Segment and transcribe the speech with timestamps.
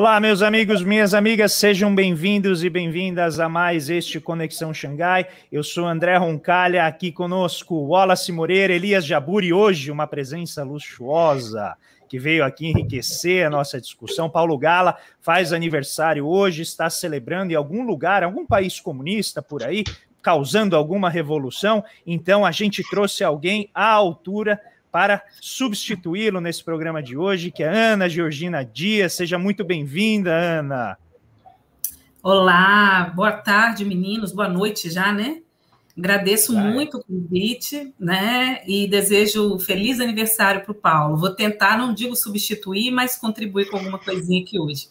[0.00, 5.26] Olá, meus amigos, minhas amigas, sejam bem-vindos e bem-vindas a mais este Conexão Xangai.
[5.52, 11.76] Eu sou André Roncalha, aqui conosco Wallace Moreira, Elias Jaburi, hoje uma presença luxuosa
[12.08, 14.30] que veio aqui enriquecer a nossa discussão.
[14.30, 19.84] Paulo Gala faz aniversário hoje, está celebrando em algum lugar, algum país comunista por aí,
[20.22, 21.84] causando alguma revolução.
[22.06, 24.58] Então a gente trouxe alguém à altura
[24.90, 29.12] para substituí-lo nesse programa de hoje, que é Ana Georgina Dias.
[29.12, 30.98] Seja muito bem-vinda, Ana.
[32.22, 35.40] Olá, boa tarde, meninos, boa noite já, né?
[35.96, 38.62] Agradeço muito o convite, né?
[38.66, 41.16] E desejo feliz aniversário para o Paulo.
[41.16, 44.88] Vou tentar, não digo substituir, mas contribuir com alguma coisinha aqui hoje.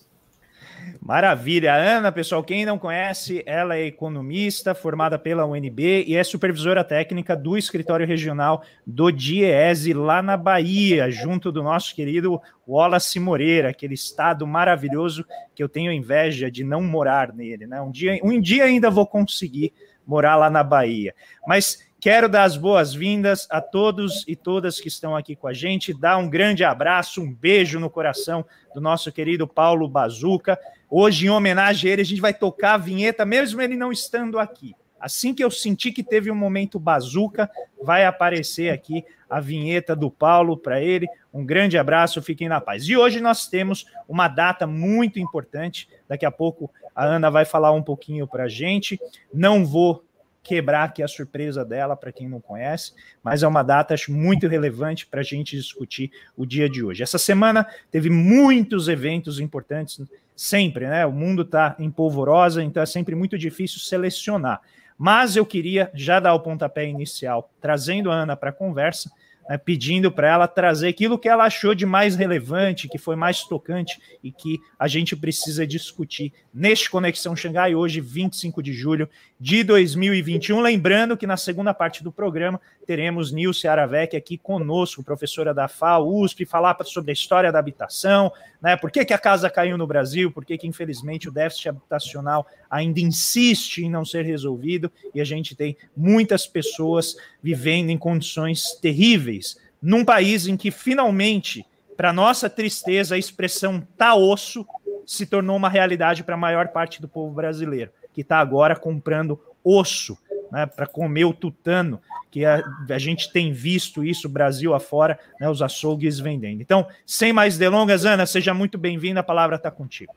[1.02, 1.74] Maravilha.
[1.74, 7.36] Ana, pessoal, quem não conhece, ela é economista, formada pela UNB e é supervisora técnica
[7.36, 13.96] do escritório regional do DIEESE, lá na Bahia, junto do nosso querido Wallace Moreira, aquele
[13.96, 17.66] estado maravilhoso que eu tenho inveja de não morar nele.
[17.66, 17.82] Né?
[17.82, 19.74] Um, dia, um dia ainda vou conseguir
[20.06, 21.16] morar lá na Bahia.
[21.48, 25.94] Mas Quero dar as boas-vindas a todos e todas que estão aqui com a gente,
[25.94, 30.58] dar um grande abraço, um beijo no coração do nosso querido Paulo Bazuca.
[30.90, 34.40] Hoje, em homenagem a ele, a gente vai tocar a vinheta, mesmo ele não estando
[34.40, 34.74] aqui.
[34.98, 37.50] Assim que eu senti que teve um momento bazuca,
[37.82, 41.06] vai aparecer aqui a vinheta do Paulo para ele.
[41.34, 42.88] Um grande abraço, fiquem na paz.
[42.88, 45.88] E hoje nós temos uma data muito importante.
[46.08, 49.00] Daqui a pouco a Ana vai falar um pouquinho para a gente.
[49.34, 50.04] Não vou
[50.42, 54.48] quebrar aqui a surpresa dela, para quem não conhece, mas é uma data acho, muito
[54.48, 57.04] relevante para a gente discutir o dia de hoje.
[57.04, 60.02] Essa semana teve muitos eventos importantes,
[60.36, 61.06] sempre, né?
[61.06, 64.62] O mundo está em polvorosa, então é sempre muito difícil selecionar.
[64.98, 69.10] Mas eu queria já dar o pontapé inicial, trazendo a Ana para a conversa,
[69.50, 73.44] né, pedindo para ela trazer aquilo que ela achou de mais relevante, que foi mais
[73.44, 79.10] tocante e que a gente precisa discutir neste Conexão Xangai, hoje, 25 de julho
[79.40, 80.62] de 2021.
[80.62, 86.22] Lembrando que na segunda parte do programa teremos Nilce Aravec aqui conosco, professora da FAO,
[86.22, 88.76] USP, falar sobre a história da habitação, né?
[88.76, 92.46] Por que, que a casa caiu no Brasil, por que, que infelizmente o déficit habitacional
[92.70, 98.78] ainda insiste em não ser resolvido e a gente tem muitas pessoas vivendo em condições
[98.82, 101.66] terríveis, num país em que finalmente,
[101.98, 104.66] para nossa tristeza, a expressão tá osso
[105.06, 109.40] se tornou uma realidade para a maior parte do povo brasileiro, que está agora comprando
[109.64, 110.18] osso
[110.52, 115.50] né, para comer o tutano, que a, a, gente tem visto isso Brasil afora, né,
[115.50, 116.62] os açougues vendendo.
[116.62, 120.14] Então, sem mais delongas, Ana, seja muito bem-vinda, a palavra está contigo.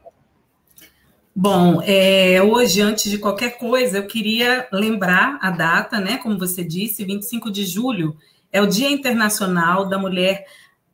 [1.35, 6.19] Bom, é, hoje, antes de qualquer coisa, eu queria lembrar a data, né?
[6.19, 8.15] Como você disse, 25 de julho
[8.53, 10.45] é o Dia Internacional da Mulher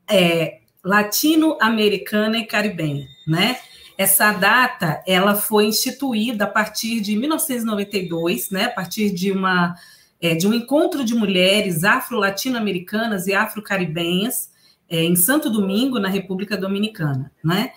[0.09, 3.59] é, Latino-Americana e Caribenha, né?
[3.99, 8.67] Essa data, ela foi instituída a partir de 1992, né?
[8.67, 9.75] A partir de uma
[10.21, 14.51] é, de um encontro de mulheres afro-latino-americanas e afro-caribenhas
[14.89, 17.73] é, em Santo Domingo, na República Dominicana, né?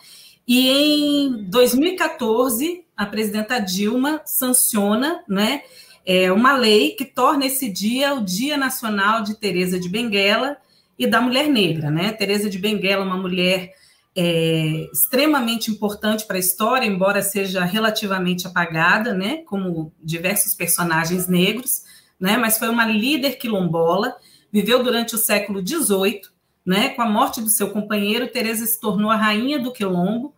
[0.54, 5.62] E em 2014, a presidenta Dilma sanciona né,
[6.06, 10.58] é, uma lei que torna esse dia o Dia Nacional de Teresa de Benguela
[11.00, 11.90] e da Mulher Negra.
[11.90, 12.12] Né?
[12.12, 13.72] Teresa de Benguela, uma mulher
[14.14, 21.84] é, extremamente importante para a história, embora seja relativamente apagada, né, como diversos personagens negros,
[22.20, 24.18] né, mas foi uma líder quilombola,
[24.52, 26.24] viveu durante o século XVIII,
[26.66, 26.90] né?
[26.90, 30.36] Com a morte do seu companheiro, Teresa se tornou a rainha do Quilombo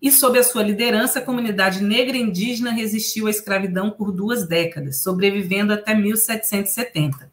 [0.00, 4.46] e, sob a sua liderança, a comunidade negra e indígena resistiu à escravidão por duas
[4.46, 7.30] décadas, sobrevivendo até 1770.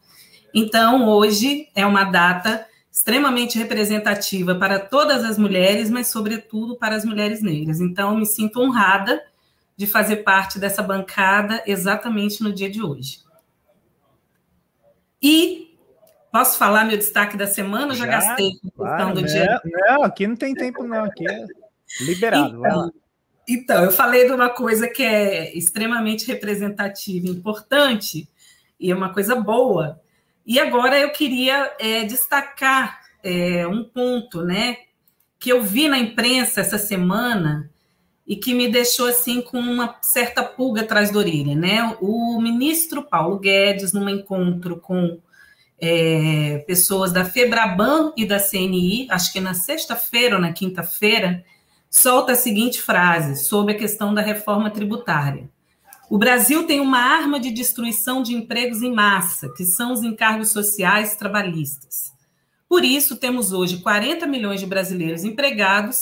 [0.52, 7.04] Então, hoje é uma data extremamente representativa para todas as mulheres, mas, sobretudo, para as
[7.04, 7.80] mulheres negras.
[7.80, 9.22] Então, eu me sinto honrada
[9.76, 13.18] de fazer parte dessa bancada exatamente no dia de hoje.
[15.20, 15.64] E
[16.34, 17.94] Posso falar meu destaque da semana?
[17.94, 19.60] Já, já gastei claro, do dia.
[19.64, 21.04] Não, aqui não tem tempo, não.
[21.04, 21.46] Aqui é
[22.00, 22.58] liberado.
[22.58, 22.92] Então,
[23.46, 28.28] então, eu falei de uma coisa que é extremamente representativa, importante,
[28.80, 30.00] e é uma coisa boa.
[30.46, 34.78] E agora eu queria é, destacar é, um ponto, né,
[35.38, 37.70] que eu vi na imprensa essa semana
[38.26, 41.94] e que me deixou assim com uma certa pulga atrás da orelha, né?
[42.00, 45.18] O ministro Paulo Guedes, num encontro com
[45.78, 51.44] é, pessoas da FEBRABAN e da CNI, acho que na sexta-feira ou na quinta-feira,
[51.94, 55.48] solta a seguinte frase sobre a questão da reforma tributária.
[56.10, 60.50] O Brasil tem uma arma de destruição de empregos em massa, que são os encargos
[60.50, 62.12] sociais trabalhistas.
[62.68, 66.00] Por isso, temos hoje 40 milhões de brasileiros empregados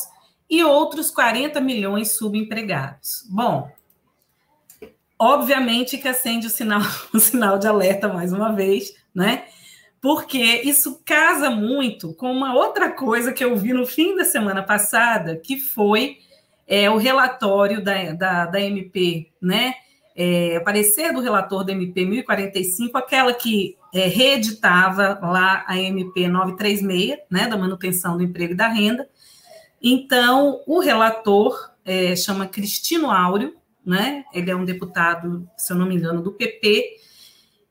[0.48, 3.26] e outros 40 milhões subempregados.
[3.28, 3.70] Bom,
[5.18, 6.80] obviamente que acende o sinal,
[7.12, 9.44] o sinal de alerta mais uma vez, né?
[10.02, 14.60] Porque isso casa muito com uma outra coisa que eu vi no fim da semana
[14.60, 16.18] passada, que foi
[16.66, 19.74] é, o relatório da, da, da MP, né?
[20.14, 27.18] É, parecer do relator da MP 1045, aquela que é, reeditava lá a MP 936,
[27.30, 29.08] né, da manutenção do emprego e da renda.
[29.80, 33.54] Então, o relator é, chama Cristino Áureo,
[33.86, 36.96] né, ele é um deputado, se eu não me engano, do PP,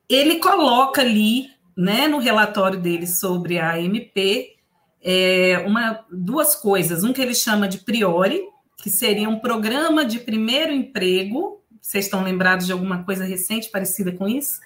[0.09, 1.47] ele coloca ali,
[1.81, 4.55] né, no relatório dele sobre a MP,
[5.01, 8.39] é, uma, duas coisas, um que ele chama de priori,
[8.77, 11.59] que seria um programa de primeiro emprego.
[11.81, 14.59] Vocês estão lembrados de alguma coisa recente parecida com isso?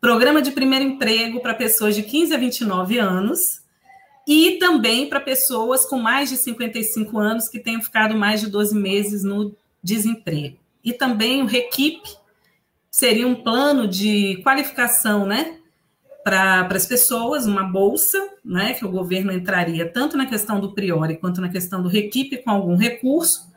[0.00, 3.60] Programa de primeiro emprego para pessoas de 15 a 29 anos
[4.26, 8.74] e também para pessoas com mais de 55 anos que tenham ficado mais de 12
[8.74, 10.56] meses no desemprego.
[10.82, 12.00] E também o REQIP
[12.90, 15.59] seria um plano de qualificação, né,
[16.22, 21.16] para as pessoas, uma bolsa, né, que o governo entraria tanto na questão do priori
[21.16, 23.50] quanto na questão do requipe com algum recurso,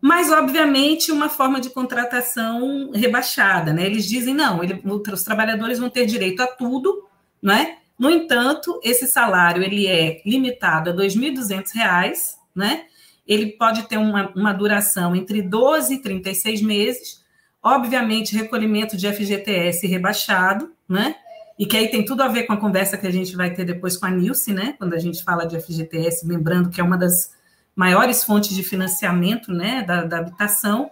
[0.00, 3.84] mas obviamente uma forma de contratação rebaixada, né?
[3.84, 7.04] Eles dizem não, ele, os trabalhadores vão ter direito a tudo,
[7.42, 7.78] né?
[7.98, 12.84] No entanto, esse salário ele é limitado a R$ 2.200, né?
[13.26, 17.24] Ele pode ter uma, uma duração entre 12 e 36 meses,
[17.60, 21.16] obviamente recolhimento de FGTS rebaixado, né?
[21.58, 23.64] E que aí tem tudo a ver com a conversa que a gente vai ter
[23.64, 24.76] depois com a Nilce, né?
[24.78, 27.32] Quando a gente fala de FGTS, lembrando que é uma das
[27.74, 30.90] maiores fontes de financiamento, né, da, da habitação.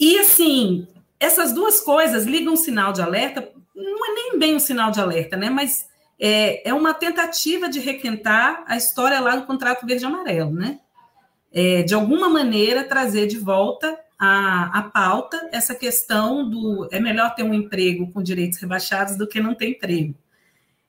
[0.00, 0.86] E assim,
[1.20, 5.00] essas duas coisas ligam um sinal de alerta, não é nem bem um sinal de
[5.00, 5.50] alerta, né?
[5.50, 5.86] Mas
[6.18, 10.80] é, é uma tentativa de requentar a história lá do contrato verde-amarelo, né?
[11.52, 17.34] É, de alguma maneira trazer de volta a, a pauta essa questão do é melhor
[17.34, 20.14] ter um emprego com direitos rebaixados do que não ter emprego.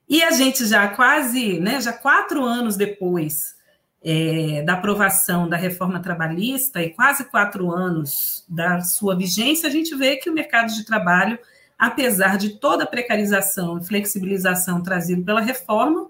[0.08, 3.56] E a gente já quase, né, já quatro anos depois
[4.04, 9.96] é, da aprovação da reforma trabalhista e quase quatro anos da sua vigência, a gente
[9.96, 11.40] vê que o mercado de trabalho,
[11.76, 16.08] apesar de toda a precarização e flexibilização trazida pela reforma,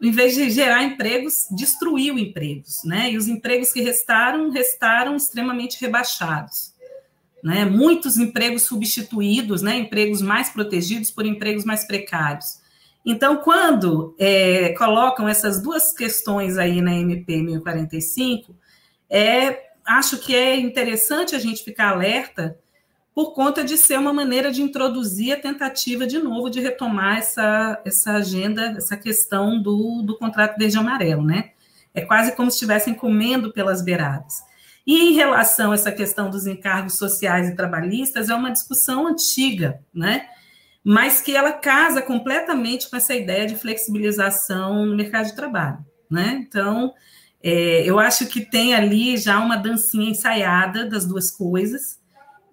[0.00, 3.10] em vez de gerar empregos, destruiu empregos, né?
[3.10, 6.74] E os empregos que restaram, restaram extremamente rebaixados.
[7.42, 7.64] Né?
[7.64, 9.76] Muitos empregos substituídos, né?
[9.76, 12.58] empregos mais protegidos por empregos mais precários.
[13.04, 18.54] Então, quando é, colocam essas duas questões aí na MP 1045,
[19.08, 22.58] é, acho que é interessante a gente ficar alerta
[23.16, 27.80] por conta de ser uma maneira de introduzir a tentativa de novo de retomar essa,
[27.82, 31.52] essa agenda, essa questão do, do contrato verde-amarelo, né?
[31.94, 34.42] É quase como se estivessem comendo pelas beiradas.
[34.86, 39.80] E em relação a essa questão dos encargos sociais e trabalhistas, é uma discussão antiga,
[39.94, 40.28] né?
[40.84, 45.78] Mas que ela casa completamente com essa ideia de flexibilização no mercado de trabalho,
[46.10, 46.44] né?
[46.46, 46.92] Então,
[47.42, 51.98] é, eu acho que tem ali já uma dancinha ensaiada das duas coisas,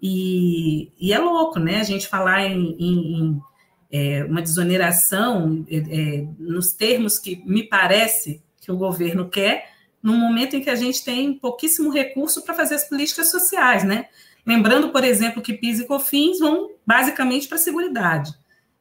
[0.06, 1.80] e, e é louco, né?
[1.80, 3.42] A gente falar em, em, em
[3.90, 9.70] é, uma desoneração é, é, nos termos que me parece que o governo quer,
[10.02, 14.08] num momento em que a gente tem pouquíssimo recurso para fazer as políticas sociais, né?
[14.46, 18.34] Lembrando, por exemplo, que PIS e COFINS vão basicamente para a Seguridade,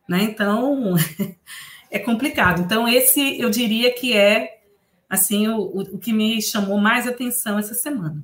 [0.08, 0.24] né?
[0.24, 0.96] Então,
[1.88, 2.62] é complicado.
[2.62, 4.58] Então, esse eu diria que é
[5.08, 8.20] assim o, o que me chamou mais atenção essa semana.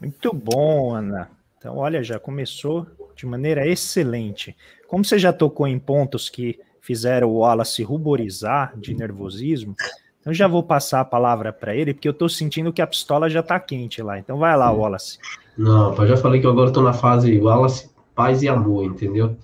[0.00, 1.41] Muito bom, Ana.
[1.62, 4.56] Então, olha, já começou de maneira excelente.
[4.88, 9.76] Como você já tocou em pontos que fizeram o Wallace ruborizar de nervosismo,
[10.20, 13.30] então já vou passar a palavra para ele, porque eu estou sentindo que a pistola
[13.30, 14.18] já está quente lá.
[14.18, 15.20] Então vai lá, Wallace.
[15.56, 19.36] Não, eu já falei que agora estou na fase Wallace, paz e amor, entendeu?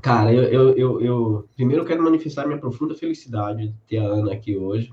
[0.00, 4.32] Cara, eu, eu, eu, eu primeiro quero manifestar minha profunda felicidade de ter a Ana
[4.32, 4.90] aqui hoje.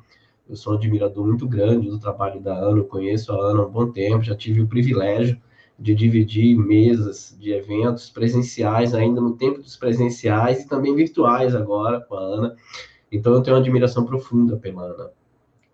[0.49, 3.65] Eu sou um admirador muito grande do trabalho da Ana, eu conheço a Ana há
[3.65, 5.41] um bom tempo, já tive o privilégio
[5.79, 12.01] de dividir mesas de eventos presenciais, ainda no tempo dos presenciais e também virtuais agora
[12.01, 12.55] com a Ana.
[13.11, 15.11] Então eu tenho uma admiração profunda pela Ana,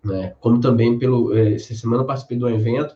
[0.04, 0.36] né?
[0.42, 2.96] Como também pelo eh, essa semana participei de um evento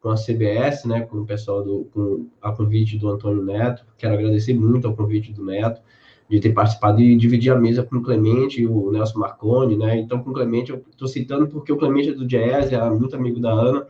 [0.00, 3.84] com a CBS, né, com o pessoal do com a convite do Antônio Neto.
[3.98, 5.80] Quero agradecer muito ao convite do Neto
[6.28, 9.98] de ter participado e dividir a mesa com o Clemente e o Nelson Marconi, né?
[9.98, 13.14] Então com o Clemente eu estou citando porque o Clemente é do Jazz, é muito
[13.14, 13.86] amigo da Ana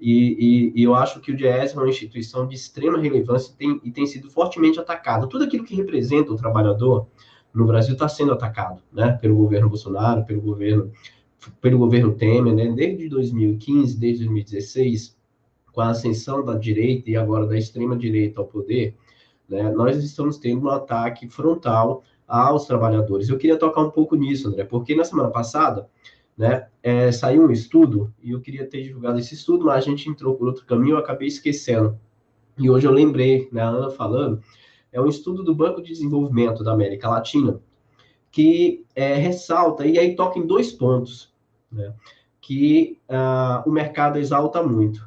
[0.00, 3.56] e, e, e, eu acho que o DIES é uma instituição de extrema relevância e
[3.56, 5.28] tem, e tem sido fortemente atacado.
[5.28, 7.06] Tudo aquilo que representa o trabalhador
[7.54, 9.12] no Brasil está sendo atacado, né?
[9.20, 10.90] Pelo governo Bolsonaro, pelo governo
[11.60, 15.16] pelo governo Temer, né, desde 2015, desde 2016,
[15.72, 18.96] com a ascensão da direita e agora da extrema direita ao poder,
[19.48, 23.28] né, nós estamos tendo um ataque frontal aos trabalhadores.
[23.28, 25.88] Eu queria tocar um pouco nisso, André, porque na semana passada,
[26.36, 30.08] né, é, saiu um estudo, e eu queria ter divulgado esse estudo, mas a gente
[30.08, 31.98] entrou por outro caminho, eu acabei esquecendo.
[32.58, 34.42] E hoje eu lembrei, né, a Ana falando,
[34.92, 37.60] é um estudo do Banco de Desenvolvimento da América Latina,
[38.30, 41.32] que é, ressalta, e aí toca em dois pontos,
[41.70, 41.92] né,
[42.40, 45.00] que uh, o mercado exalta muito.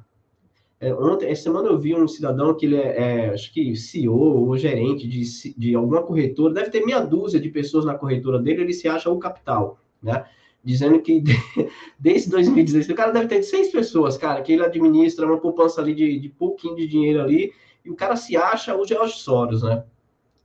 [0.80, 4.16] É, ontem, essa semana eu vi um cidadão que ele é, é, acho que CEO
[4.16, 8.62] ou gerente de, de alguma corretora, deve ter meia dúzia de pessoas na corretora dele,
[8.62, 10.26] ele se acha o capital, né?
[10.68, 11.24] Dizendo que
[11.98, 15.96] desde 2016, o cara deve ter seis pessoas, cara, que ele administra uma poupança ali
[15.96, 17.54] de, de pouquinho de dinheiro ali,
[17.86, 19.86] e o cara se acha o George Soros, né?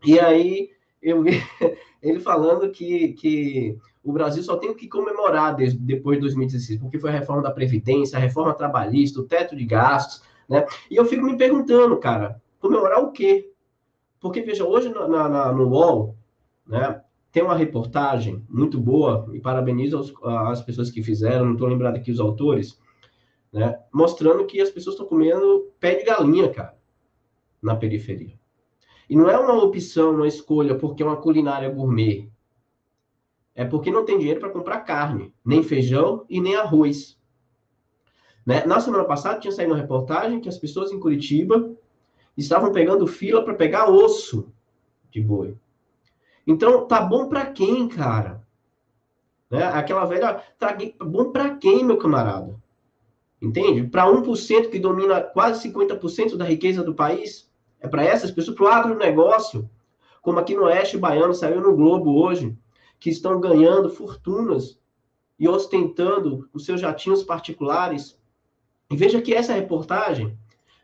[0.07, 0.71] E aí
[1.02, 1.33] eu vi
[2.00, 7.00] ele falando que, que o Brasil só tem que comemorar desde, depois de 2016, porque
[7.00, 10.64] foi a reforma da Previdência, a reforma trabalhista, o teto de gastos, né?
[10.88, 13.50] E eu fico me perguntando, cara, comemorar o quê?
[14.21, 16.17] Porque, veja, hoje na, na, no UOL,
[16.64, 17.02] né,
[17.33, 22.11] tem uma reportagem muito boa, e parabenizo as pessoas que fizeram, não estou lembrado aqui
[22.11, 22.79] os autores,
[23.53, 26.77] né, mostrando que as pessoas estão comendo pé de galinha, cara,
[27.61, 28.39] na periferia.
[29.09, 32.31] E não é uma opção, uma escolha, porque é uma culinária gourmet
[33.55, 37.19] é porque não tem dinheiro para comprar carne, nem feijão e nem arroz.
[38.47, 38.65] Né?
[38.65, 41.71] Na semana passada tinha saído uma reportagem que as pessoas em Curitiba
[42.37, 44.53] estavam pegando fila para pegar osso
[45.11, 45.57] de boi.
[46.47, 48.43] Então, tá bom para quem, cara?
[49.51, 49.63] Né?
[49.65, 52.57] Aquela velha, tá bom para quem, meu camarada?
[53.41, 53.85] Entende?
[53.85, 57.51] Para 1% que domina quase 50% da riqueza do país?
[57.81, 59.69] É para essas pessoas, para o agronegócio,
[60.23, 62.57] como aqui no Oeste Baiano, saiu no Globo hoje,
[63.01, 64.79] que estão ganhando fortunas
[65.39, 68.17] e ostentando os seus jatinhos particulares.
[68.89, 70.39] E veja que essa reportagem,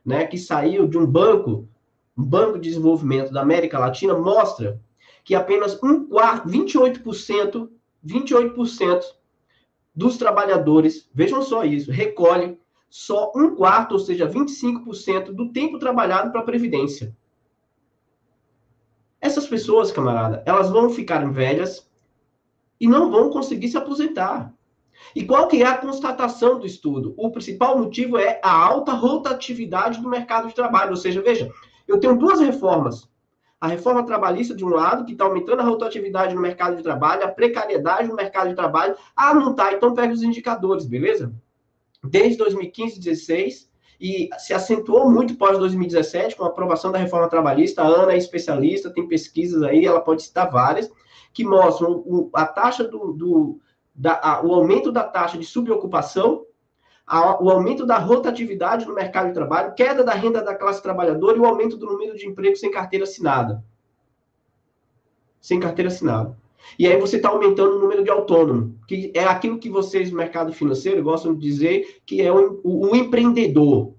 [0.05, 1.69] né, que saiu de um banco,
[2.17, 4.81] um banco de desenvolvimento da América Latina, mostra
[5.29, 7.69] que apenas um quarto, 28%,
[8.03, 9.03] 28%
[9.95, 12.59] dos trabalhadores, vejam só isso, recolhe
[12.89, 17.15] só um quarto, ou seja, 25% do tempo trabalhado para a Previdência.
[19.21, 21.87] Essas pessoas, camarada, elas vão ficar velhas,
[22.81, 24.55] e não vão conseguir se aposentar.
[25.15, 27.13] E qual que é a constatação do estudo?
[27.19, 30.93] O principal motivo é a alta rotatividade do mercado de trabalho.
[30.93, 31.53] Ou seja, veja,
[31.87, 33.07] eu tenho duas reformas.
[33.61, 37.25] A reforma trabalhista, de um lado, que está aumentando a rotatividade no mercado de trabalho,
[37.25, 38.95] a precariedade no mercado de trabalho.
[39.17, 41.33] Ah, não está, então pega os indicadores, beleza?
[42.05, 43.69] Desde 2015, 2016,
[44.01, 47.83] e se acentuou muito pós 2017, com a aprovação da reforma trabalhista.
[47.83, 50.89] A Ana é especialista, tem pesquisas aí, ela pode citar várias
[51.33, 53.61] que mostram o, a taxa do, do
[53.95, 56.45] da, a, o aumento da taxa de subocupação,
[57.11, 61.41] o aumento da rotatividade no mercado de trabalho, queda da renda da classe trabalhadora e
[61.41, 63.65] o aumento do número de empregos sem carteira assinada.
[65.41, 66.37] Sem carteira assinada.
[66.79, 70.19] E aí você está aumentando o número de autônomo, que é aquilo que vocês, no
[70.19, 73.95] mercado financeiro, gostam de dizer que é o, o, o empreendedor.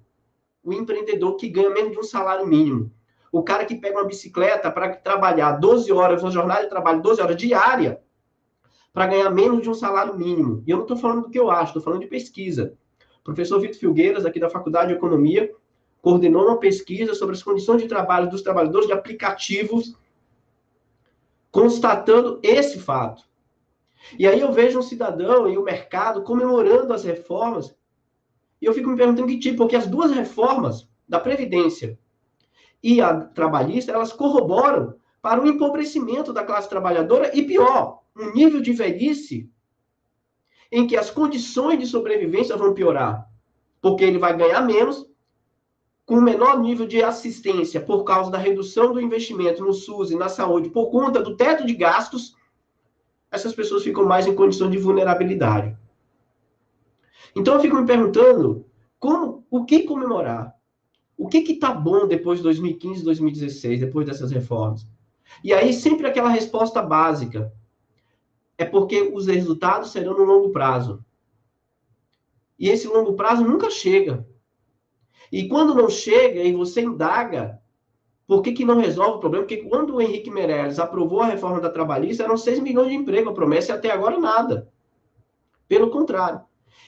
[0.64, 2.92] O empreendedor que ganha menos de um salário mínimo.
[3.32, 7.22] O cara que pega uma bicicleta para trabalhar 12 horas, uma jornada de trabalho 12
[7.22, 8.02] horas diária,
[8.94, 10.64] para ganhar menos de um salário mínimo.
[10.68, 12.78] E eu não estou falando do que eu acho, estou falando de pesquisa.
[13.30, 15.54] Professor Vitor Filgueiras, aqui da Faculdade de Economia,
[16.02, 19.96] coordenou uma pesquisa sobre as condições de trabalho dos trabalhadores de aplicativos,
[21.52, 23.24] constatando esse fato.
[24.18, 27.76] E aí eu vejo um cidadão e o mercado comemorando as reformas,
[28.62, 31.98] e eu fico me perguntando que tipo, porque as duas reformas da Previdência
[32.82, 38.62] e a trabalhista, elas corroboram para o empobrecimento da classe trabalhadora e, pior, um nível
[38.62, 39.50] de velhice
[40.72, 43.28] em que as condições de sobrevivência vão piorar,
[43.82, 45.08] porque ele vai ganhar menos,
[46.06, 50.28] com menor nível de assistência por causa da redução do investimento no SUS e na
[50.28, 52.36] saúde, por conta do teto de gastos,
[53.32, 55.78] essas pessoas ficam mais em condição de vulnerabilidade.
[57.36, 58.66] Então eu fico me perguntando
[59.00, 60.56] como, o que comemorar?
[61.18, 64.88] O que que tá bom depois de 2015, 2016, depois dessas reformas?
[65.44, 67.54] E aí sempre aquela resposta básica.
[68.60, 71.02] É porque os resultados serão no longo prazo.
[72.60, 74.28] E esse longo prazo nunca chega.
[75.32, 77.62] E quando não chega e você indaga,
[78.28, 79.46] por que, que não resolve o problema?
[79.46, 83.30] Porque quando o Henrique Meirelles aprovou a reforma da trabalhista, eram 6 milhões de emprego,
[83.30, 84.70] a promessa e até agora nada.
[85.66, 86.42] Pelo contrário.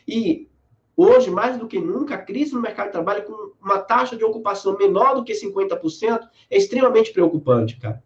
[0.06, 0.52] E
[0.94, 4.26] Hoje, mais do que nunca, a crise no mercado de trabalho com uma taxa de
[4.26, 8.04] ocupação menor do que 50% é extremamente preocupante, cara.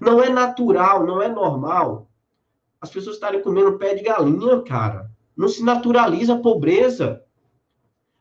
[0.00, 2.08] Não é natural, não é normal
[2.82, 5.08] as pessoas estarem comendo pé de galinha, cara.
[5.36, 7.24] Não se naturaliza a pobreza.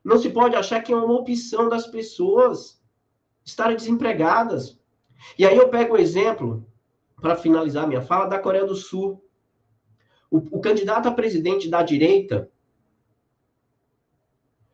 [0.03, 2.79] Não se pode achar que é uma opção das pessoas
[3.43, 4.79] estarem desempregadas.
[5.35, 6.63] E aí eu pego o exemplo,
[7.19, 9.25] para finalizar minha fala, da Coreia do Sul.
[10.29, 12.47] O, o candidato a presidente da direita,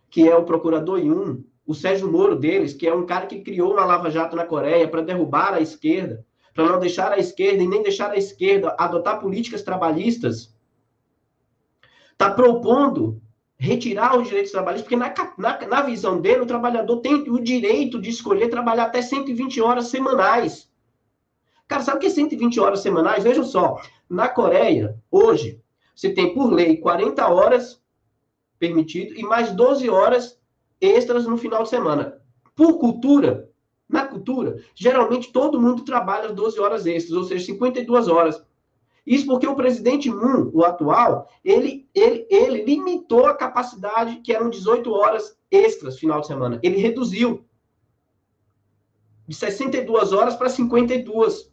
[0.10, 3.72] que é o procurador Yun, o Sérgio Moro deles, que é um cara que criou
[3.72, 6.27] uma lava-jato na Coreia para derrubar a esquerda,
[6.58, 10.52] para não deixar a esquerda e nem deixar a esquerda adotar políticas trabalhistas,
[12.12, 13.22] está propondo
[13.60, 18.02] retirar os direitos trabalhistas, porque na, na, na, visão dele, o trabalhador tem o direito
[18.02, 20.68] de escolher trabalhar até 120 horas semanais.
[21.68, 23.24] Cara, sabe o que é 120 horas semanais?
[23.24, 25.62] Vejam só, na Coreia, hoje,
[25.96, 27.80] você tem por lei 40 horas
[28.58, 30.40] permitido e mais 12 horas
[30.82, 32.20] extras no final de semana.
[32.56, 33.47] Por cultura,
[33.88, 38.44] na cultura, geralmente todo mundo trabalha 12 horas extras, ou seja, 52 horas.
[39.06, 44.50] Isso porque o presidente Moon, o atual, ele, ele, ele limitou a capacidade, que eram
[44.50, 46.60] 18 horas extras final de semana.
[46.62, 47.46] Ele reduziu
[49.26, 51.50] de 62 horas para 52,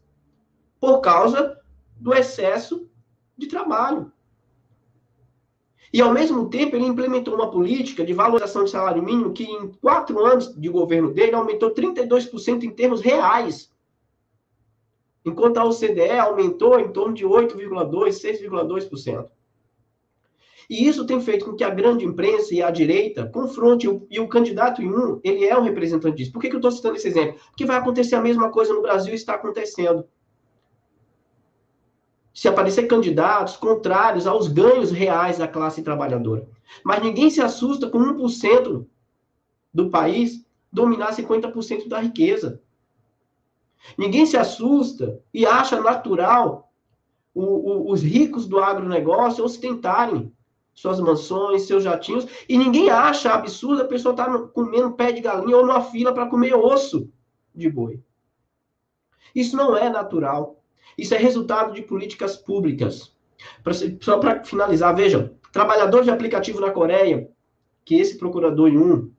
[0.80, 1.60] por causa
[1.96, 2.88] do excesso
[3.36, 4.12] de trabalho.
[5.94, 9.68] E, ao mesmo tempo, ele implementou uma política de valorização de salário mínimo que, em
[9.80, 13.70] quatro anos de governo dele, aumentou 32% em termos reais.
[15.24, 19.28] Enquanto a OCDE aumentou em torno de 8,2%, 6,2%.
[20.68, 24.26] E isso tem feito com que a grande imprensa e a direita confronte, e o
[24.26, 26.32] candidato em um, ele é um representante disso.
[26.32, 27.38] Por que, que eu estou citando esse exemplo?
[27.50, 30.04] Porque vai acontecer a mesma coisa no Brasil e está acontecendo
[32.34, 36.46] se aparecer candidatos contrários aos ganhos reais da classe trabalhadora.
[36.84, 38.84] Mas ninguém se assusta com 1%
[39.72, 42.60] do país dominar 50% da riqueza.
[43.96, 46.72] Ninguém se assusta e acha natural
[47.32, 50.32] o, o, os ricos do agronegócio ostentarem
[50.74, 55.20] suas mansões, seus jatinhos, e ninguém acha absurdo a pessoa estar tá comendo pé de
[55.20, 57.08] galinha ou numa fila para comer osso
[57.54, 58.02] de boi.
[59.32, 60.63] Isso não é natural.
[60.96, 63.14] Isso é resultado de políticas públicas.
[64.00, 67.28] Só para finalizar, vejam, trabalhador de aplicativo na Coreia,
[67.84, 69.12] que esse procurador um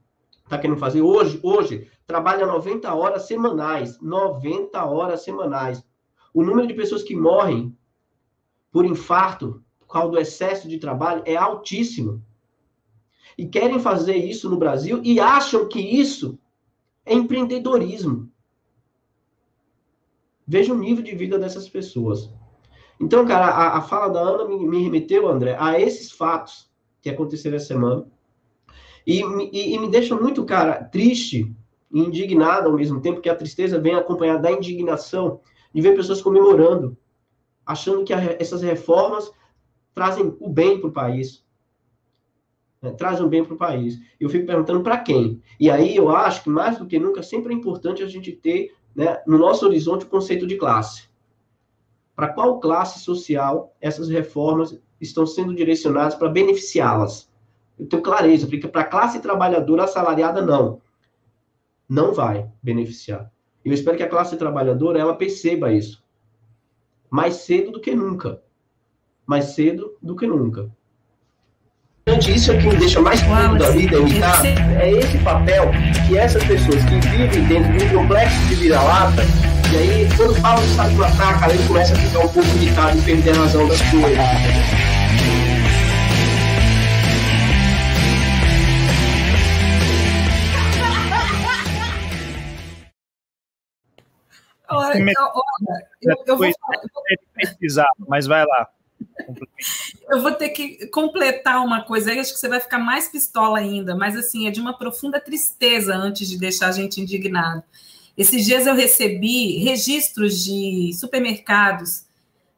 [0.43, 5.83] está querendo fazer hoje, hoje trabalha 90 horas semanais, 90 horas semanais.
[6.33, 7.75] O número de pessoas que morrem
[8.71, 12.23] por infarto por causa do excesso de trabalho é altíssimo.
[13.37, 16.37] E querem fazer isso no Brasil e acham que isso
[17.05, 18.29] é empreendedorismo.
[20.47, 22.31] Veja o nível de vida dessas pessoas.
[22.99, 26.69] Então, cara, a, a fala da Ana me, me, remeteu, André, a esses fatos
[27.01, 28.05] que aconteceram essa semana.
[29.05, 31.53] E, e, e me deixa muito, cara, triste
[31.91, 35.41] e indignado ao mesmo tempo, que a tristeza vem acompanhada da indignação
[35.73, 36.97] de ver pessoas comemorando,
[37.65, 39.31] achando que a, essas reformas
[39.93, 41.45] trazem o bem para o país.
[42.81, 42.91] Né?
[42.91, 43.99] Trazem o bem para o país.
[44.19, 45.41] Eu fico perguntando para quem.
[45.59, 48.73] E aí eu acho que, mais do que nunca, sempre é importante a gente ter
[48.95, 51.09] né, no nosso horizonte o conceito de classe.
[52.15, 57.29] Para qual classe social essas reformas estão sendo direcionadas para beneficiá-las?
[57.77, 60.81] Eu tenho clareza, porque para a classe trabalhadora assalariada, não.
[61.89, 63.29] Não vai beneficiar.
[63.63, 66.03] Eu espero que a classe trabalhadora ela perceba isso.
[67.09, 68.41] Mais cedo do que nunca.
[69.25, 70.71] Mais cedo do que nunca
[72.19, 74.47] isso é que me deixa mais puto da vida, irritado,
[74.79, 75.71] é esse papel
[76.07, 79.23] que essas pessoas que vivem dentro de um complexo de vira-lata,
[79.71, 82.97] e aí, quando fala do estado de ataque, ele começa a ficar um pouco irritado
[82.97, 84.17] e perder a razão das coisas.
[94.69, 97.87] Olha, olha, eu, eu vou falar.
[98.07, 98.69] Mas vai lá.
[100.09, 103.59] Eu vou ter que completar uma coisa aí, acho que você vai ficar mais pistola
[103.59, 107.63] ainda, mas assim, é de uma profunda tristeza antes de deixar a gente indignado.
[108.17, 112.05] Esses dias eu recebi registros de supermercados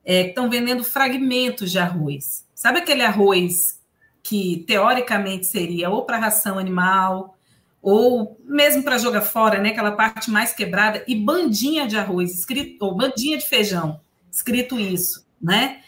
[0.06, 2.46] é, que estão vendendo fragmentos de arroz.
[2.54, 3.80] Sabe aquele arroz
[4.22, 7.38] que teoricamente seria ou para ração animal,
[7.82, 9.70] ou mesmo para jogar fora, né?
[9.70, 15.26] Aquela parte mais quebrada, e bandinha de arroz, escrito, ou bandinha de feijão, escrito isso,
[15.42, 15.82] né?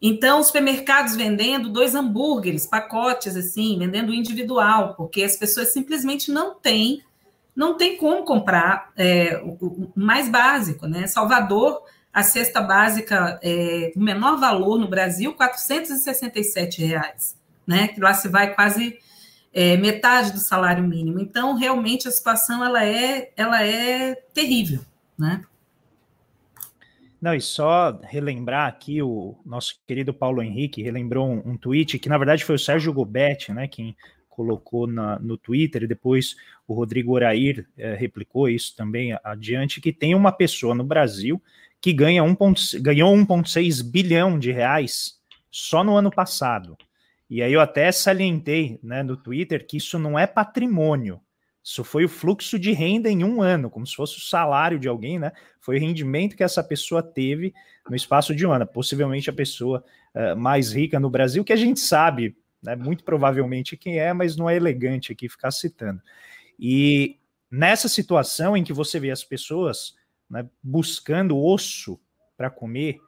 [0.00, 6.54] Então, os supermercados vendendo dois hambúrgueres, pacotes assim, vendendo individual, porque as pessoas simplesmente não
[6.54, 7.02] têm,
[7.54, 11.06] não tem como comprar é, o, o, mais básico, né?
[11.06, 11.82] Salvador,
[12.12, 17.34] a cesta básica, é, o menor valor no Brasil, 467 reais,
[17.66, 17.88] né?
[17.88, 18.98] Que lá se vai quase
[19.52, 21.18] é, metade do salário mínimo.
[21.18, 24.80] Então, realmente a situação ela é, ela é terrível,
[25.18, 25.42] né?
[27.20, 32.08] Não, e só relembrar aqui o nosso querido Paulo Henrique relembrou um, um tweet que
[32.08, 33.96] na verdade foi o Sérgio Gobetti, né, quem
[34.28, 36.36] colocou na, no Twitter e depois
[36.68, 41.42] o Rodrigo Orair é, replicou isso também adiante, que tem uma pessoa no Brasil
[41.80, 42.36] que ganha 1.
[42.80, 45.18] ganhou 1,6 bilhão de reais
[45.50, 46.76] só no ano passado.
[47.30, 51.20] E aí eu até salientei né, no Twitter que isso não é patrimônio,
[51.66, 54.86] isso foi o fluxo de renda em um ano, como se fosse o salário de
[54.86, 55.32] alguém, né?
[55.60, 57.52] Foi o rendimento que essa pessoa teve
[57.90, 58.64] no espaço de um ano.
[58.64, 59.82] Possivelmente a pessoa
[60.14, 64.36] uh, mais rica no Brasil, que a gente sabe, né, muito provavelmente quem é, mas
[64.36, 66.00] não é elegante aqui ficar citando.
[66.56, 67.18] E
[67.50, 69.96] nessa situação em que você vê as pessoas
[70.30, 71.98] né, buscando osso
[72.36, 73.00] para comer,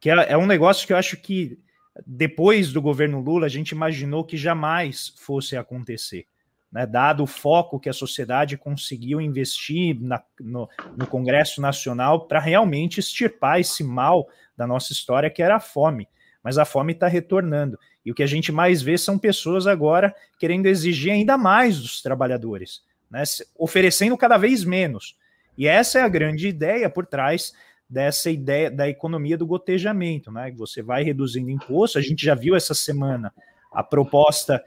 [0.00, 1.58] que é, é um negócio que eu acho que
[2.06, 6.28] depois do governo Lula a gente imaginou que jamais fosse acontecer
[6.74, 12.40] né, dado o foco que a sociedade conseguiu investir na, no, no, Congresso Nacional para
[12.40, 16.08] realmente extirpar esse mal da nossa história, que era a fome.
[16.42, 17.78] Mas a fome está retornando.
[18.04, 22.02] E o que a gente mais vê são pessoas agora querendo exigir ainda mais dos
[22.02, 23.22] trabalhadores, né,
[23.56, 25.16] oferecendo cada vez menos.
[25.56, 27.52] E essa é a grande ideia por trás
[27.88, 30.50] dessa ideia da economia do gotejamento, né?
[30.56, 31.98] Você vai reduzindo imposto.
[31.98, 33.32] A gente já viu essa semana
[33.70, 34.60] a proposta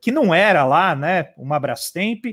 [0.00, 2.26] que não era lá, né, uma Brastemp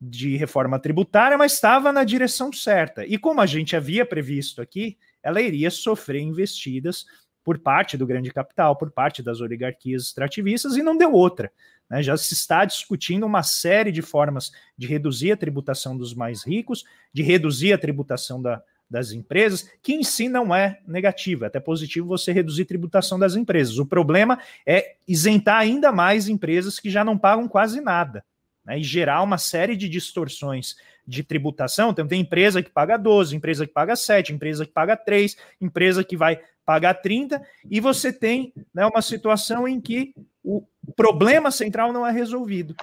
[0.00, 3.04] de reforma tributária, mas estava na direção certa.
[3.04, 7.04] E como a gente havia previsto aqui, ela iria sofrer investidas
[7.44, 11.50] por parte do grande capital, por parte das oligarquias extrativistas, e não deu outra.
[11.90, 12.02] Né?
[12.02, 16.84] Já se está discutindo uma série de formas de reduzir a tributação dos mais ricos,
[17.12, 21.60] de reduzir a tributação da, das empresas, que em si não é negativo, é até
[21.60, 23.78] positivo você reduzir tributação das empresas.
[23.78, 28.24] O problema é isentar ainda mais empresas que já não pagam quase nada,
[28.64, 31.90] né, e gerar uma série de distorções de tributação.
[31.90, 36.02] Então, tem empresa que paga 12, empresa que paga 7, empresa que paga 3, empresa
[36.04, 40.62] que vai pagar 30, e você tem né, uma situação em que o
[40.96, 42.74] problema central não é resolvido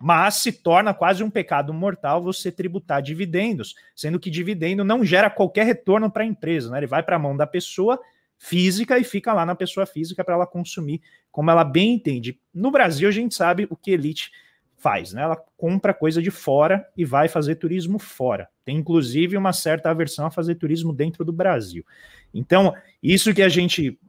[0.00, 5.28] mas se torna quase um pecado mortal você tributar dividendos, sendo que dividendo não gera
[5.28, 6.78] qualquer retorno para a empresa, né?
[6.78, 8.00] Ele vai para a mão da pessoa
[8.38, 12.40] física e fica lá na pessoa física para ela consumir como ela bem entende.
[12.54, 14.32] No Brasil a gente sabe o que elite
[14.78, 15.20] faz, né?
[15.20, 18.48] Ela compra coisa de fora e vai fazer turismo fora.
[18.64, 21.84] Tem inclusive uma certa aversão a fazer turismo dentro do Brasil.
[22.32, 24.00] Então, isso que a gente,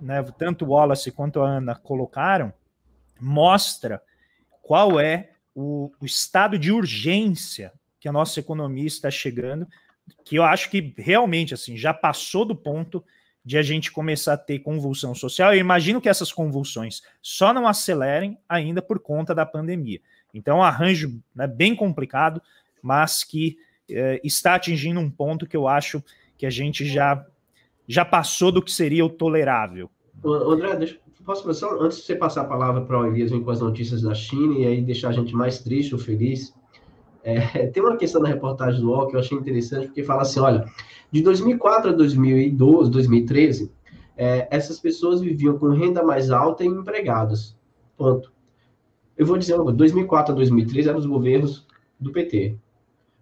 [0.00, 2.52] né, tanto Wallace quanto a Ana colocaram,
[3.20, 4.02] mostra
[4.68, 9.66] qual é o, o estado de urgência que a nossa economia está chegando,
[10.26, 13.02] que eu acho que realmente assim já passou do ponto
[13.42, 15.54] de a gente começar a ter convulsão social.
[15.54, 20.02] Eu imagino que essas convulsões só não acelerem ainda por conta da pandemia.
[20.34, 22.42] Então, é um arranjo né, bem complicado,
[22.82, 23.56] mas que
[23.88, 26.04] eh, está atingindo um ponto que eu acho
[26.36, 27.24] que a gente já,
[27.86, 29.90] já passou do que seria o tolerável.
[30.22, 33.60] André, deixa, Posso, só, antes de você passar a palavra para o Elias com as
[33.60, 36.54] notícias da China e aí deixar a gente mais triste ou feliz,
[37.22, 40.40] é, tem uma questão na reportagem do UOL que eu achei interessante, porque fala assim,
[40.40, 40.64] olha,
[41.12, 43.70] de 2004 a 2012, 2013,
[44.16, 47.54] é, essas pessoas viviam com renda mais alta e empregados.
[47.94, 48.32] Ponto.
[49.14, 51.66] Eu vou dizer, 2004 a 2013 eram os governos
[52.00, 52.56] do PT.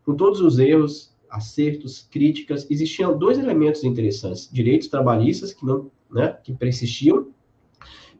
[0.05, 6.38] Com todos os erros, acertos, críticas, existiam dois elementos interessantes: direitos trabalhistas que não, né,
[6.45, 7.35] que persistiam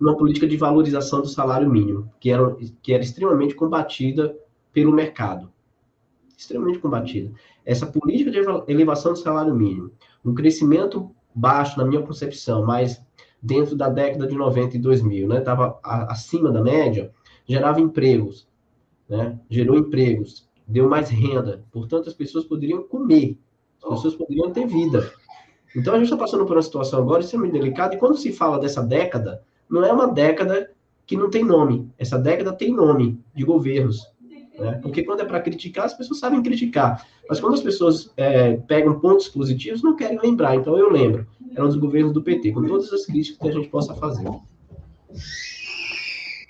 [0.01, 4.37] uma política de valorização do salário mínimo, que era, que era extremamente combatida
[4.73, 5.51] pelo mercado.
[6.37, 7.33] Extremamente combatida.
[7.65, 8.39] Essa política de
[8.71, 9.91] elevação do salário mínimo,
[10.25, 13.03] um crescimento baixo, na minha concepção, mas
[13.43, 17.13] dentro da década de 90 e 2000, né, estava acima da média,
[17.47, 18.49] gerava empregos,
[19.09, 23.39] né, gerou empregos, deu mais renda, portanto, as pessoas poderiam comer,
[23.83, 25.13] as pessoas poderiam ter vida.
[25.75, 28.59] Então, a gente está passando por uma situação agora extremamente delicada, e quando se fala
[28.59, 30.71] dessa década, não é uma década
[31.07, 31.89] que não tem nome.
[31.99, 34.07] Essa década tem nome de governos.
[34.59, 34.79] Né?
[34.83, 37.07] Porque quando é para criticar, as pessoas sabem criticar.
[37.29, 40.57] Mas quando as pessoas é, pegam pontos positivos, não querem lembrar.
[40.57, 41.27] Então eu lembro.
[41.55, 44.29] Eram os governos do PT, com todas as críticas que a gente possa fazer.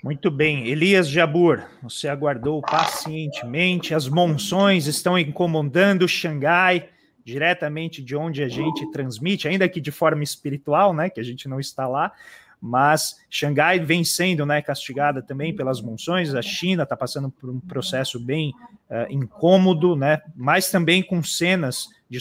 [0.03, 6.89] Muito bem, Elias Jabur, você aguardou pacientemente, as monções estão incomodando Xangai,
[7.25, 11.49] diretamente de onde a gente transmite, ainda que de forma espiritual, né, que a gente
[11.49, 12.13] não está lá,
[12.61, 17.59] mas Xangai vem sendo né, castigada também pelas monções, a China está passando por um
[17.59, 18.53] processo bem
[18.89, 22.19] uh, incômodo, né, mas também com cenas de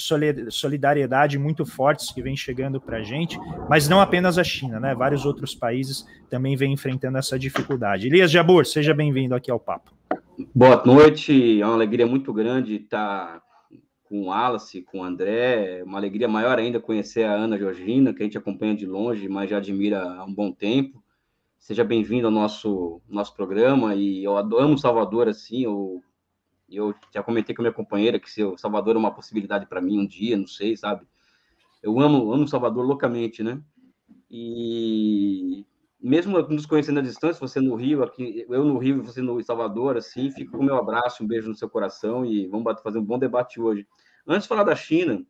[0.50, 4.94] solidariedade muito fortes que vem chegando para a gente, mas não apenas a China, né,
[4.94, 8.08] vários outros países também vêm enfrentando essa dificuldade.
[8.08, 9.92] Elias Jabor, seja bem-vindo aqui ao Papo.
[10.54, 13.40] Boa noite, é uma alegria muito grande estar
[14.16, 15.82] com o Wallace, com o André.
[15.84, 19.50] Uma alegria maior ainda conhecer a Ana Georgina, que a gente acompanha de longe, mas
[19.50, 21.02] já admira há um bom tempo.
[21.58, 23.94] Seja bem-vindo ao nosso, nosso programa.
[23.94, 25.64] E eu amo Salvador, assim.
[25.64, 26.02] Eu,
[26.70, 29.98] eu já comentei com a minha companheira que se Salvador é uma possibilidade para mim
[29.98, 31.06] um dia, não sei, sabe?
[31.82, 33.60] Eu amo, amo Salvador loucamente, né?
[34.30, 35.64] E
[36.00, 39.42] mesmo nos conhecendo à distância, você no Rio, aqui, eu no Rio e você no
[39.42, 42.98] Salvador, assim, fica com o meu abraço, um beijo no seu coração e vamos fazer
[42.98, 43.86] um bom debate hoje.
[44.26, 45.24] Antes de falar da China,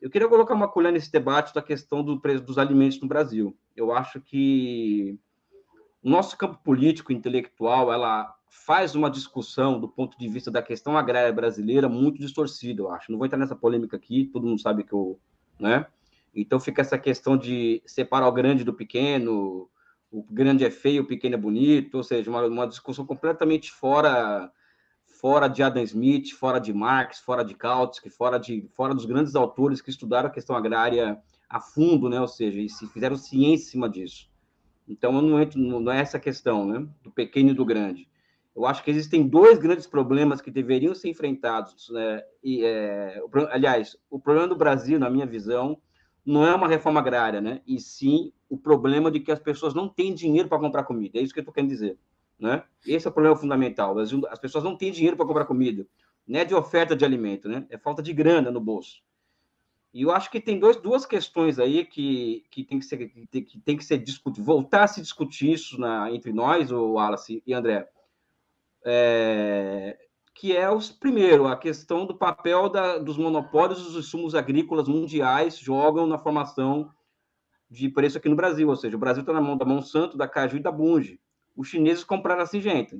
[0.00, 3.56] eu queria colocar uma colher nesse debate da questão do preço dos alimentos no Brasil.
[3.76, 5.16] Eu acho que
[6.02, 10.96] o nosso campo político, intelectual, ela faz uma discussão do ponto de vista da questão
[10.98, 13.12] agrária brasileira muito distorcida, eu acho.
[13.12, 15.18] Não vou entrar nessa polêmica aqui, todo mundo sabe que eu,
[15.58, 15.86] né?
[16.34, 19.70] Então fica essa questão de separar o grande do pequeno,
[20.10, 24.50] o grande é feio, o pequeno é bonito, ou seja, uma, uma discussão completamente fora
[25.22, 29.36] fora de Adam Smith, fora de Marx, fora de Kautsky, fora de fora dos grandes
[29.36, 31.16] autores que estudaram a questão agrária
[31.48, 32.20] a fundo, né?
[32.20, 34.28] Ou seja, e se fizeram ciência em cima disso.
[34.88, 36.84] Então, eu não entro, não é essa questão, né?
[37.04, 38.08] Do pequeno e do grande.
[38.54, 41.88] Eu acho que existem dois grandes problemas que deveriam ser enfrentados.
[41.90, 42.22] Né?
[42.42, 45.78] E, é, aliás, o problema do Brasil, na minha visão,
[46.26, 47.62] não é uma reforma agrária, né?
[47.64, 51.18] E sim o problema de que as pessoas não têm dinheiro para comprar comida.
[51.18, 51.96] É isso que eu estou querendo dizer,
[52.38, 52.64] né?
[52.86, 53.98] Esse é o problema fundamental.
[53.98, 55.86] As, as pessoas não têm dinheiro para comprar comida.
[56.26, 57.66] Não é de oferta de alimento, né?
[57.70, 59.02] É falta de grana no bolso.
[59.92, 63.60] E eu acho que tem dois, duas questões aí que, que tem que ser que
[63.60, 67.52] tem que ser discutido, voltar a se discutir isso na, entre nós, o Wallace e
[67.52, 67.88] André.
[68.84, 69.98] É,
[70.34, 75.58] que é os primeiro a questão do papel da, dos monopólios dos insumos agrícolas mundiais
[75.58, 76.90] jogam na formação
[77.70, 80.26] de preço aqui no Brasil, ou seja, o Brasil está na mão da Monsanto, da
[80.26, 81.20] Caju e da Bunge.
[81.56, 82.98] Os chineses compraram a Singenta.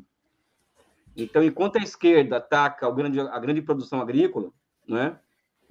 [1.17, 4.51] Então, enquanto a esquerda ataca grande, a grande produção agrícola,
[4.87, 5.19] né,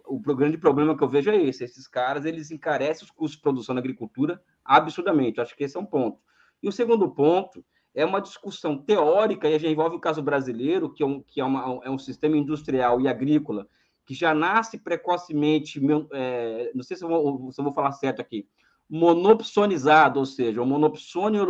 [0.06, 3.41] o grande problema que eu vejo é esse: esses caras eles encarecem os custos de
[3.41, 5.41] produção na agricultura absurdamente.
[5.41, 6.20] Acho que esse é um ponto.
[6.62, 7.63] E o segundo ponto
[7.94, 11.44] é uma discussão teórica, e já envolve o caso brasileiro, que é um, que é
[11.44, 13.67] uma, é um sistema industrial e agrícola
[14.06, 15.80] que já nasce precocemente,
[16.12, 18.48] é, não sei se eu, vou, se eu vou falar certo aqui,
[18.91, 21.41] monopsonizado, ou seja, o monopsônio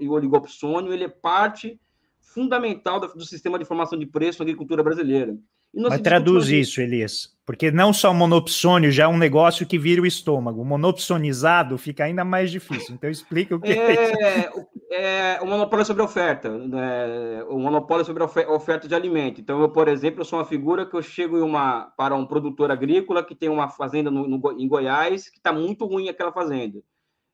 [0.00, 1.78] e o oligopsônio, ele é parte
[2.18, 5.36] fundamental do, sistema de formação de preço na agricultura brasileira.
[5.74, 7.36] Mas traduz isso, Elias.
[7.44, 10.60] Porque não só o monopsônio já é um negócio que vira o estômago.
[10.60, 12.94] O monopsonizado fica ainda mais difícil.
[12.94, 14.50] Então explica o que é, é.
[14.90, 16.50] É, o monopólio sobre oferta.
[16.50, 17.42] Né?
[17.44, 19.40] O monopólio sobre oferta de alimento.
[19.40, 22.70] Então, eu, por exemplo, eu sou uma figura que eu chego uma, para um produtor
[22.70, 26.82] agrícola que tem uma fazenda no, no, em Goiás que está muito ruim aquela fazenda.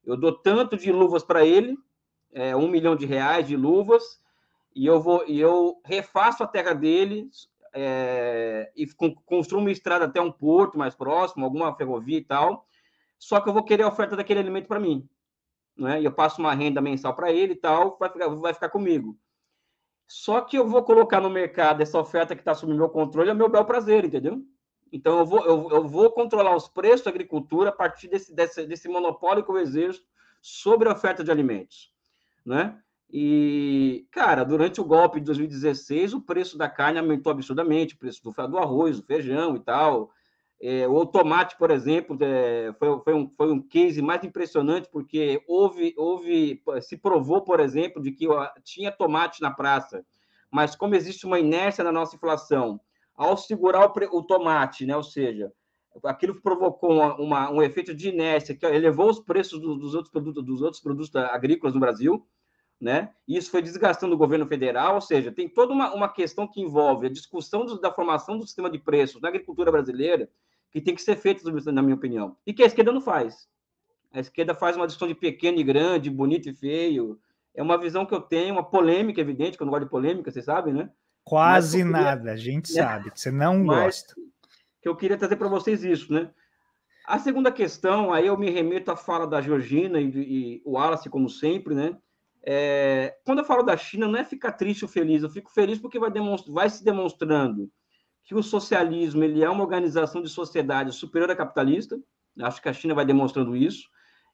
[0.04, 1.76] Eu dou tanto de luvas para ele,
[2.32, 4.20] é, um milhão de reais de luvas,
[4.74, 7.28] e eu vou e eu refaço a terra dele
[7.74, 8.87] é, e
[9.26, 12.66] construo uma estrada até um porto mais próximo, alguma ferrovia e tal,
[13.18, 15.08] só que eu vou querer a oferta daquele alimento para mim.
[15.76, 16.00] Né?
[16.00, 19.18] E eu passo uma renda mensal para ele e tal, vai ficar, vai ficar comigo.
[20.06, 23.34] Só que eu vou colocar no mercado essa oferta que está sob meu controle, é
[23.34, 24.42] meu bel prazer, entendeu?
[24.92, 28.66] Então eu vou, eu, eu vou controlar os preços da agricultura a partir desse, desse,
[28.66, 30.04] desse monopólio que eu exerço
[30.40, 31.92] sobre a oferta de alimentos,
[32.44, 32.80] né?
[33.16, 38.20] E, cara, durante o golpe de 2016, o preço da carne aumentou absurdamente, o preço
[38.24, 40.11] do, do arroz, do feijão e tal.
[40.61, 45.40] É, o tomate, por exemplo, é, foi, foi, um, foi um case mais impressionante, porque
[45.46, 48.27] houve, houve, se provou, por exemplo, de que
[48.64, 50.05] tinha tomate na praça,
[50.50, 52.81] mas como existe uma inércia na nossa inflação,
[53.14, 55.53] ao segurar o, o tomate, né, ou seja,
[56.03, 60.11] aquilo provocou uma, uma, um efeito de inércia que elevou os preços dos, dos outros
[60.11, 62.27] produtos, dos outros produtos agrícolas no Brasil,
[62.84, 63.08] né?
[63.26, 67.06] Isso foi desgastando o governo federal, ou seja, tem toda uma, uma questão que envolve
[67.06, 70.28] a discussão do, da formação do sistema de preços na agricultura brasileira,
[70.70, 73.48] que tem que ser feita, na minha opinião, e que a esquerda não faz.
[74.12, 77.18] A esquerda faz uma discussão de pequeno e grande, bonito e feio.
[77.54, 80.30] É uma visão que eu tenho, uma polêmica evidente, que eu não gosto de polêmica,
[80.30, 80.90] vocês sabem, né?
[81.24, 81.90] Quase queria...
[81.90, 82.82] nada, a gente é.
[82.82, 84.14] sabe, que você não gosta.
[84.82, 86.30] Que eu queria trazer para vocês isso, né?
[87.06, 91.08] A segunda questão, aí eu me remeto à fala da Georgina e, e o Wallace,
[91.08, 91.96] como sempre, né?
[92.46, 95.78] É, quando eu falo da China, não é ficar triste ou feliz, eu fico feliz
[95.78, 96.11] porque vai,
[96.48, 97.70] vai se demonstrando
[98.24, 101.98] que o socialismo ele é uma organização de sociedade superior à capitalista.
[102.40, 103.88] Acho que a China vai demonstrando isso.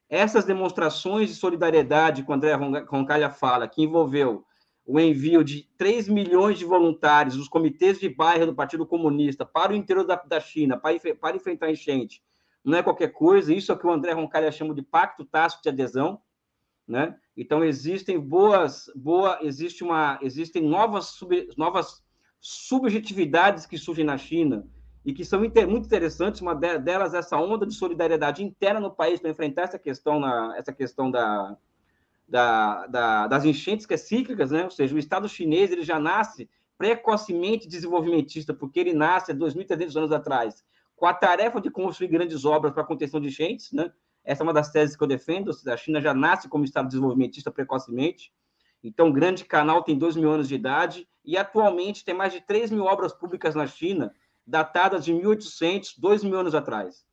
[0.09, 2.53] Essas demonstrações de solidariedade que o André
[2.89, 4.45] Roncalha fala, que envolveu
[4.85, 9.71] o envio de 3 milhões de voluntários dos comitês de bairro do Partido Comunista para
[9.71, 12.21] o interior da, da China, para, para enfrentar enchente,
[12.63, 13.53] não é qualquer coisa.
[13.53, 16.19] Isso é o que o André Roncalha chama de pacto tácito de adesão.
[16.91, 17.15] Né?
[17.37, 22.03] Então existem boas, boa, existe uma, existem novas, sub, novas
[22.37, 24.67] subjetividades que surgem na China
[25.05, 26.41] e que são muito interessantes.
[26.41, 30.73] Uma delas essa onda de solidariedade interna no país para enfrentar essa questão, na, essa
[30.73, 31.55] questão da,
[32.27, 34.65] da, da, das enchentes que é cíclicas, né?
[34.65, 39.95] Ou seja, o Estado chinês ele já nasce precocemente desenvolvimentista, porque ele nasce há 2.300
[39.95, 40.61] anos atrás
[40.97, 43.93] com a tarefa de construir grandes obras para contenção de enchentes, né?
[44.23, 45.51] Essa é uma das teses que eu defendo.
[45.67, 48.31] A China já nasce como Estado desenvolvimentista precocemente.
[48.83, 52.41] Então, o grande canal tem 2 mil anos de idade e atualmente tem mais de
[52.41, 54.13] 3 mil obras públicas na China,
[54.45, 57.05] datadas de 1800, 2 mil anos atrás.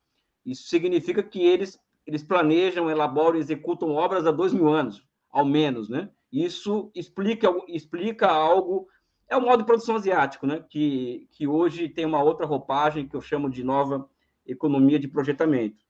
[0.45, 5.45] Isso significa que eles, eles planejam, elaboram e executam obras há 2 mil anos, ao
[5.45, 6.11] menos, né?
[6.33, 8.89] Isso explica, explica algo
[9.29, 10.65] é o modo de produção asiático, né?
[10.69, 14.09] que, que hoje tem uma outra roupagem que eu chamo de nova
[14.47, 15.85] economia de projetamento.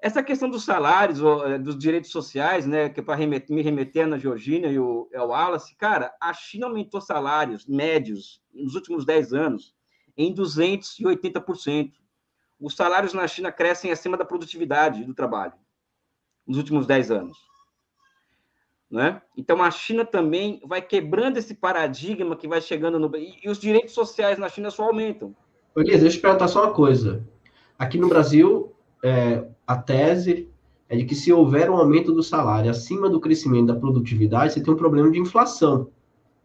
[0.00, 4.16] Essa questão dos salários, eh, dos direitos sociais, né, que é para me remeter na
[4.16, 9.74] Georgina e o, o Wallace, cara, a China aumentou salários médios nos últimos 10 anos
[10.16, 11.92] em 280%.
[12.60, 15.54] Os salários na China crescem acima da produtividade do trabalho
[16.46, 17.38] nos últimos 10 anos.
[18.90, 19.20] Né?
[19.36, 23.14] Então, a China também vai quebrando esse paradigma que vai chegando no.
[23.16, 25.36] E, os direitos sociais na China só aumentam.
[25.76, 27.22] Elisa, deixa eu perguntar só uma coisa.
[27.78, 30.48] Aqui no Brasil, é, a tese
[30.88, 34.62] é de que se houver um aumento do salário acima do crescimento da produtividade, você
[34.62, 35.90] tem um problema de inflação.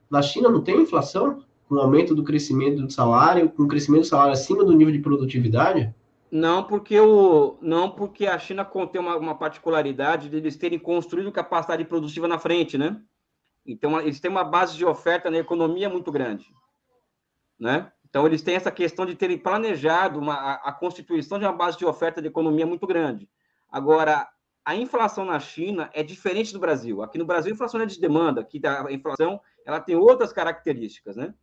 [0.09, 1.43] Na China não tem inflação?
[1.67, 4.93] Com o aumento do crescimento do salário, com o crescimento do salário acima do nível
[4.93, 5.93] de produtividade?
[6.29, 11.31] Não, porque o não porque a China contém uma, uma particularidade de eles terem construído
[11.31, 12.99] capacidade produtiva na frente, né?
[13.65, 16.45] Então eles têm uma base de oferta na economia muito grande,
[17.57, 17.92] né?
[18.13, 21.79] Então eles têm essa questão de terem planejado uma, a, a constituição de uma base
[21.79, 23.27] de oferta de economia muito grande.
[23.71, 24.29] Agora
[24.63, 27.01] a inflação na China é diferente do Brasil.
[27.01, 31.15] Aqui no Brasil a inflação é de demanda, aqui a inflação ela tem outras características,
[31.15, 31.33] né?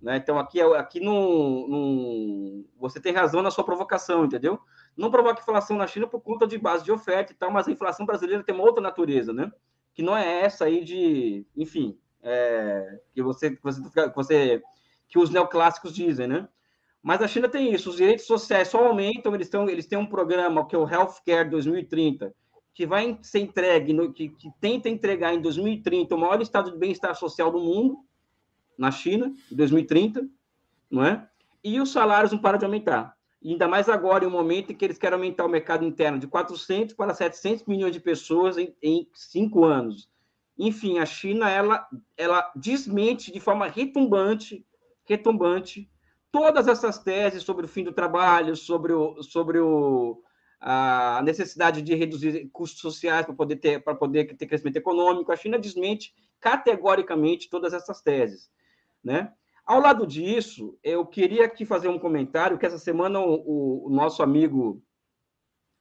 [0.00, 0.18] Né?
[0.18, 4.60] Então, aqui, é aqui não, você tem razão na sua provocação, entendeu?
[4.96, 7.72] Não provoca inflação na China por conta de base de oferta e tal, mas a
[7.72, 9.50] inflação brasileira tem uma outra natureza, né?
[9.92, 14.62] Que não é essa aí de, enfim, é, que você, você, que você,
[15.08, 16.48] que os neoclássicos dizem, né?
[17.02, 20.06] Mas a China tem isso, os direitos sociais só aumentam, eles, têm, eles têm um
[20.06, 22.34] programa que é o Healthcare 2030,
[22.74, 26.78] que vai ser entregue, no, que, que tenta entregar em 2030 o maior estado de
[26.78, 27.98] bem-estar social do mundo,
[28.76, 30.28] na China, em 2030,
[30.90, 31.28] não é?
[31.62, 33.16] E os salários não param de aumentar.
[33.42, 36.18] E ainda mais agora, em um momento em que eles querem aumentar o mercado interno
[36.18, 40.08] de 400 para 700 milhões de pessoas em, em cinco anos.
[40.58, 44.66] Enfim, a China, ela, ela desmente de forma retumbante,
[45.06, 45.90] retumbante,
[46.30, 50.22] todas essas teses sobre o fim do trabalho, sobre, o, sobre o,
[50.60, 55.32] a necessidade de reduzir custos sociais para poder ter para poder ter crescimento econômico.
[55.32, 58.50] A China desmente categoricamente todas essas teses.
[59.02, 59.32] Né?
[59.64, 64.22] Ao lado disso, eu queria aqui fazer um comentário que essa semana o, o nosso
[64.22, 64.82] amigo,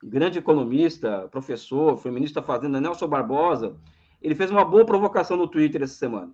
[0.04, 3.78] grande economista, professor, foi ministro da Fazenda, Nelson Barbosa,
[4.22, 6.34] ele fez uma boa provocação no Twitter essa semana,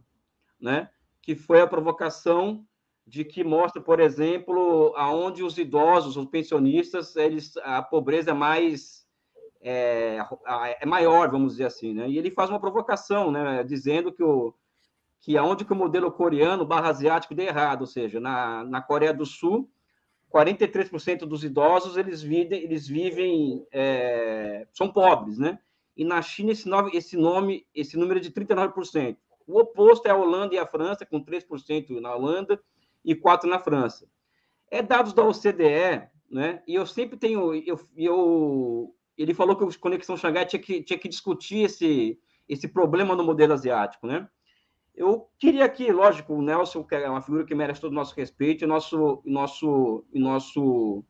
[0.61, 0.89] né?
[1.21, 2.65] que foi a provocação
[3.11, 9.05] de que mostra, por exemplo, aonde os idosos, os pensionistas, eles, a pobreza é mais
[9.59, 10.17] é,
[10.79, 12.09] é maior, vamos dizer assim, né?
[12.09, 13.65] E ele faz uma provocação, né?
[13.65, 14.53] Dizendo que o,
[15.19, 19.13] que aonde que o modelo coreano barra asiático deu errado, ou seja, na, na Coreia
[19.13, 19.69] do Sul,
[20.33, 25.59] 43% dos idosos eles vivem, eles vivem é, são pobres, né?
[25.97, 29.17] E na China esse, esse nome, esse número é de 39%.
[29.45, 32.57] O oposto é a Holanda e a França, com 3% na Holanda
[33.03, 34.07] e 4% na França.
[34.69, 36.63] É dados da OCDE, né?
[36.67, 40.97] E eu sempre tenho, eu, eu ele falou que o Conexão Xangai tinha que, tinha
[40.97, 44.27] que discutir esse, esse problema no modelo asiático, né?
[44.95, 48.15] Eu queria aqui, lógico, o Nelson, que é uma figura que merece todo o nosso
[48.15, 51.03] respeito e nosso, nosso, nosso,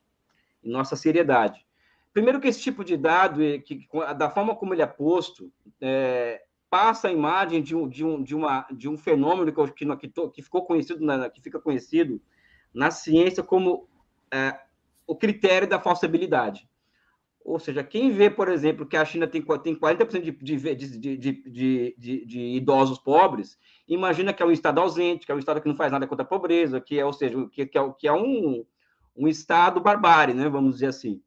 [0.64, 1.66] nossa seriedade.
[2.14, 3.88] Primeiro que esse tipo de dado, que,
[4.18, 8.34] da forma como ele é posto, é, passa a imagem de um, de um, de
[8.34, 12.22] uma, de um fenômeno que, que, que ficou conhecido, na, que fica conhecido
[12.74, 13.90] na ciência como
[14.34, 14.58] é,
[15.06, 16.66] o critério da falsibilidade.
[17.44, 21.96] Ou seja, quem vê, por exemplo, que a China tem, tem 40% de, de, de,
[21.98, 25.68] de, de, idosos pobres, imagina que é um Estado ausente, que é um Estado que
[25.68, 28.14] não faz nada contra a pobreza, que é, ou seja, que, que é, que é
[28.14, 28.66] um,
[29.14, 31.22] um Estado barbárie, né, vamos dizer assim.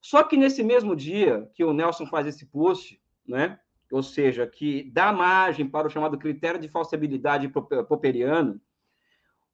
[0.00, 3.58] Só que nesse mesmo dia que o Nelson faz esse post, né,
[3.90, 8.60] ou seja, que dá margem para o chamado critério de falsibilidade popperiano,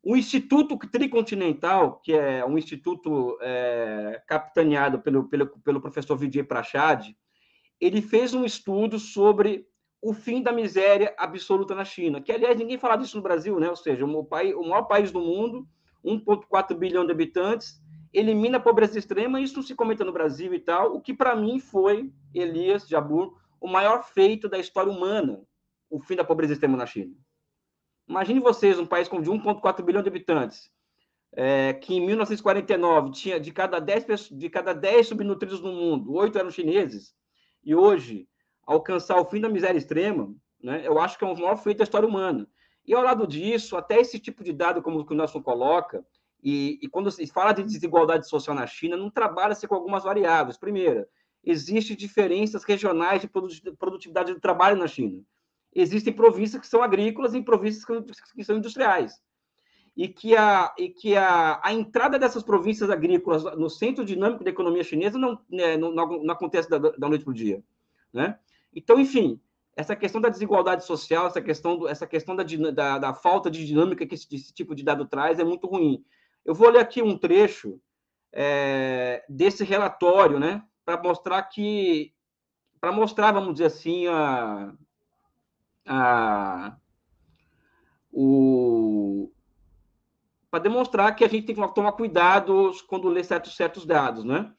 [0.03, 7.09] o Instituto Tricontinental, que é um instituto é, capitaneado pelo, pelo, pelo professor Vijay Prachad,
[7.81, 9.67] ele fez um estudo sobre
[10.01, 13.69] o fim da miséria absoluta na China, que, aliás, ninguém fala disso no Brasil, né?
[13.69, 15.67] Ou seja, o, país, o maior país do mundo,
[16.05, 17.83] 1,4 bilhão de habitantes,
[18.13, 21.35] elimina a pobreza extrema, isso não se comenta no Brasil e tal, o que para
[21.35, 25.43] mim foi, Elias Jabur, o maior feito da história humana,
[25.91, 27.15] o fim da pobreza extrema na China.
[28.09, 30.71] Imagine vocês, um país com de 1,4 bilhão de habitantes,
[31.33, 36.39] é, que em 1949 tinha de cada 10, de cada 10 subnutridos no mundo, oito
[36.39, 37.15] eram chineses,
[37.65, 38.29] e hoje
[38.67, 41.85] alcançar o fim da miséria extrema, né, eu acho que é o maior feito da
[41.85, 42.49] história humana.
[42.87, 46.05] E ao lado disso, até esse tipo de dado, como o Nelson coloca,
[46.43, 50.57] e, e quando se fala de desigualdade social na China, não trabalha-se com algumas variáveis.
[50.57, 51.09] Primeira,
[51.47, 53.29] existem diferenças regionais de
[53.79, 55.23] produtividade do trabalho na China.
[55.73, 57.85] Existem províncias que são agrícolas e províncias
[58.35, 59.23] que são industriais.
[59.97, 64.51] E que a, e que a, a entrada dessas províncias agrícolas no centro dinâmico da
[64.51, 67.63] economia chinesa não, né, não, não, acontece da, da noite para o dia.
[68.13, 68.39] Né?
[68.75, 69.41] Então, enfim,
[69.75, 72.43] essa questão da desigualdade social, essa questão, do, essa questão da,
[72.73, 76.05] da, da, falta de dinâmica que esse, esse, tipo de dado traz é muito ruim.
[76.45, 77.81] Eu vou ler aqui um trecho
[78.33, 82.15] é, desse relatório, né, para mostrar que,
[82.81, 84.73] para mostrar, vamos dizer assim, a,
[85.85, 86.77] a
[88.13, 89.31] o
[90.49, 94.55] para demonstrar que a gente tem que tomar cuidado quando lê certos, certos dados, né?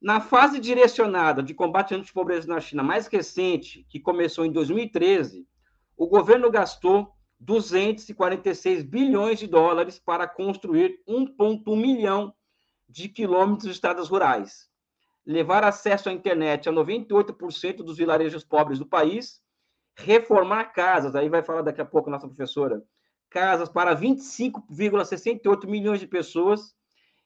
[0.00, 5.46] Na fase direcionada de combate à pobreza na China mais recente, que começou em 2013,
[5.96, 12.34] o governo gastou 246 bilhões de dólares para construir 1,1 milhão
[12.88, 14.67] de quilômetros de estradas rurais,
[15.28, 19.42] levar acesso à internet a 98% dos vilarejos pobres do país,
[19.94, 22.82] reformar casas, aí vai falar daqui a pouco a nossa professora,
[23.28, 26.74] casas para 25,68 milhões de pessoas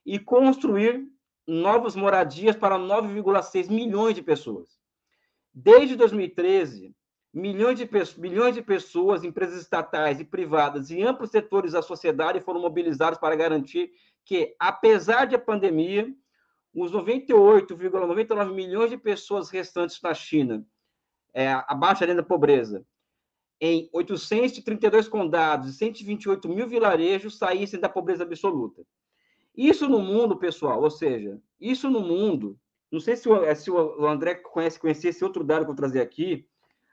[0.05, 1.07] e construir
[1.47, 4.81] novas moradias para 9,6 milhões de pessoas.
[5.55, 6.93] Desde 2013,
[7.33, 7.89] milhões de,
[8.19, 13.37] milhões de pessoas, empresas estatais e privadas e amplos setores da sociedade foram mobilizados para
[13.37, 13.93] garantir
[14.25, 16.13] que, apesar da pandemia,
[16.75, 20.67] os 98,99 milhões de pessoas restantes na China,
[21.35, 22.85] é, abaixo da linha da pobreza,
[23.61, 28.83] em 832 condados e 128 mil vilarejos saíssem da pobreza absoluta.
[29.57, 32.59] Isso no mundo, pessoal, ou seja, isso no mundo,
[32.91, 36.01] não sei se o, se o André conhece, conhecia esse outro dado que eu trazer
[36.01, 36.47] aqui,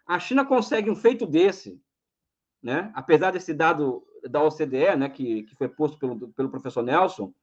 [0.06, 1.82] a China consegue um feito desse,
[2.62, 2.92] né?
[2.94, 7.34] apesar desse dado da OCDE, né, que, que foi posto pelo, pelo professor Nelson,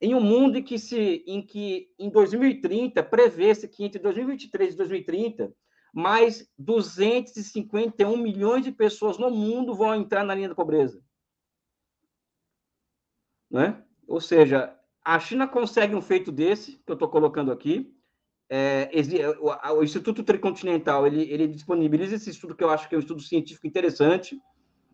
[0.00, 4.76] em um mundo em que, se, em que em 2030 prevê-se que entre 2023 e
[4.76, 5.52] 2030
[5.92, 11.02] mais 251 milhões de pessoas no mundo vão entrar na linha da pobreza.
[13.50, 13.82] Né?
[14.06, 17.92] Ou seja, a China consegue um feito desse, que eu estou colocando aqui.
[18.48, 18.90] É,
[19.40, 23.00] o, o, Instituto Tricontinental ele, ele disponibiliza esse estudo, que eu acho que é um
[23.00, 24.40] estudo científico interessante.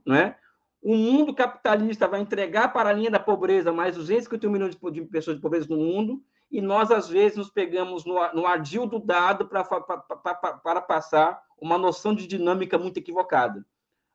[0.07, 0.37] Né?
[0.83, 5.37] O mundo capitalista vai entregar para a linha da pobreza mais 251 milhões de, pessoas
[5.37, 9.49] de pobreza no mundo, e nós, às vezes, nos pegamos no, no ardil do dado
[9.49, 13.67] para, para passar uma noção de dinâmica muito equivocada.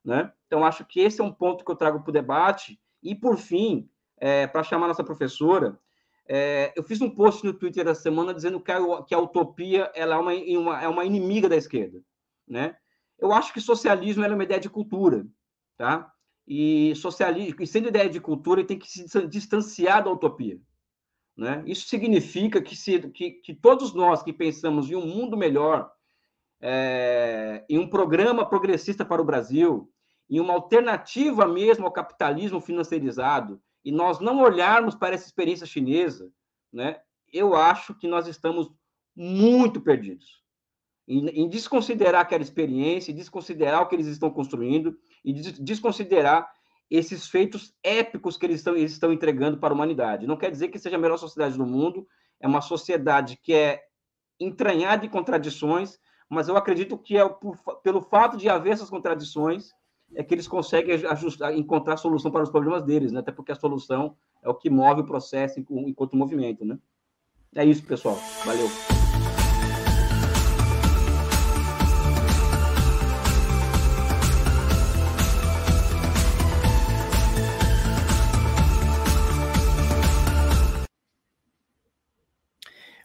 [0.04, 0.32] Né?
[0.48, 2.80] Então, acho que esse é um ponto que eu trago para o debate.
[3.04, 5.78] E, por fim, é, para chamar nossa professora,
[6.28, 9.92] é, eu fiz um post no Twitter essa semana dizendo que a, que a utopia
[9.94, 12.00] ela é, uma, uma, é uma inimiga da esquerda.
[12.48, 12.76] Né?
[13.20, 15.26] Eu acho que socialismo é uma ideia de cultura.
[15.78, 16.11] Tá?
[16.48, 20.60] E, socialismo, e sendo ideia de cultura, ele tem que se distanciar da utopia.
[21.38, 21.64] Né?
[21.66, 25.92] Isso significa que, se, que, que todos nós que pensamos em um mundo melhor,
[26.62, 29.92] é, em um programa progressista para o Brasil,
[30.30, 36.32] em uma alternativa mesmo ao capitalismo financiarizado, e nós não olharmos para essa experiência chinesa,
[36.72, 37.02] né,
[37.34, 38.72] eu acho que nós estamos
[39.16, 40.42] muito perdidos.
[41.08, 46.50] Em, em desconsiderar aquela experiência, desconsiderar o que eles estão construindo, e des, desconsiderar
[46.90, 50.28] esses feitos épicos que eles estão, eles estão entregando para a humanidade.
[50.28, 52.06] Não quer dizer que seja a melhor sociedade do mundo,
[52.40, 53.82] é uma sociedade que é
[54.40, 55.98] entranhada de contradições,
[56.30, 59.70] mas eu acredito que é por, pelo fato de haver essas contradições,
[60.14, 63.20] é que eles conseguem ajustar, encontrar solução para os problemas deles, né?
[63.20, 66.78] Até porque a solução é o que move o processo enquanto movimento, né?
[67.56, 68.18] É isso, pessoal.
[68.46, 68.68] Valeu.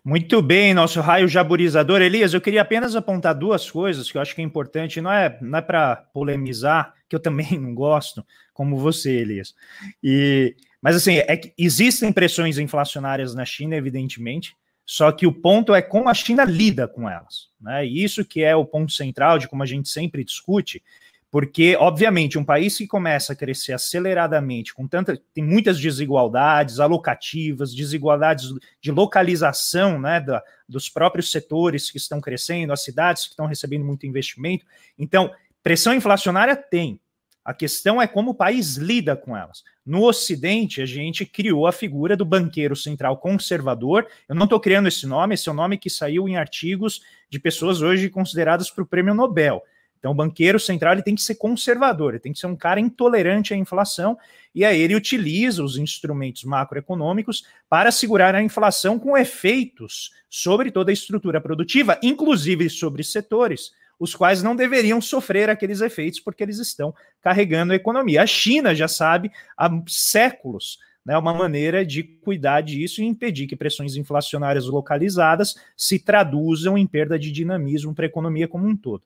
[0.07, 2.01] Muito bem, nosso raio jaburizador.
[2.01, 5.37] Elias, eu queria apenas apontar duas coisas que eu acho que é importante, não é,
[5.43, 9.53] não é para polemizar, que eu também não gosto, como você, Elias.
[10.01, 14.55] E, mas assim, é que existem pressões inflacionárias na China, evidentemente,
[14.85, 17.49] só que o ponto é como a China lida com elas.
[17.61, 17.85] Né?
[17.85, 20.85] E isso que é o ponto central de como a gente sempre discute,
[21.31, 25.21] Porque, obviamente, um país que começa a crescer aceleradamente, com tanta.
[25.35, 32.73] tem muitas desigualdades alocativas, desigualdades de localização né, da, dos próprios setores que estão crescendo,
[32.73, 34.65] as cidades que estão recebendo muito investimento.
[34.99, 35.31] Então,
[35.63, 37.01] pressão inflacionária tem.
[37.47, 39.63] A questão é como o país lida com elas.
[39.85, 44.05] No Ocidente, a gente criou a figura do banqueiro central conservador.
[44.29, 47.39] Eu não estou criando esse nome, esse é o nome que saiu em artigos de
[47.39, 49.63] pessoas hoje consideradas para o prêmio Nobel.
[49.99, 52.79] Então, o banqueiro central ele tem que ser conservador, ele tem que ser um cara
[52.81, 54.17] intolerante à inflação,
[54.55, 60.91] e aí ele utiliza os instrumentos macroeconômicos para segurar a inflação com efeitos sobre toda
[60.91, 66.59] a estrutura produtiva, inclusive sobre setores, os quais não deveriam sofrer aqueles efeitos, porque eles
[66.59, 68.23] estão carregando a economia.
[68.23, 73.55] A China já sabe há séculos né, uma maneira de cuidar disso e impedir que
[73.55, 79.05] pressões inflacionárias localizadas se traduzam em perda de dinamismo para a economia como um todo.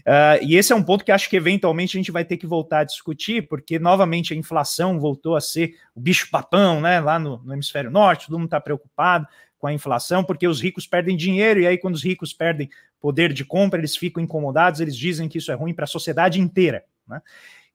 [0.00, 2.46] Uh, e esse é um ponto que acho que eventualmente a gente vai ter que
[2.46, 7.00] voltar a discutir, porque novamente a inflação voltou a ser o bicho-papão, né?
[7.00, 9.26] Lá no, no hemisfério norte, todo mundo está preocupado
[9.58, 13.32] com a inflação, porque os ricos perdem dinheiro, e aí, quando os ricos perdem poder
[13.32, 16.84] de compra, eles ficam incomodados, eles dizem que isso é ruim para a sociedade inteira.
[17.06, 17.20] Né?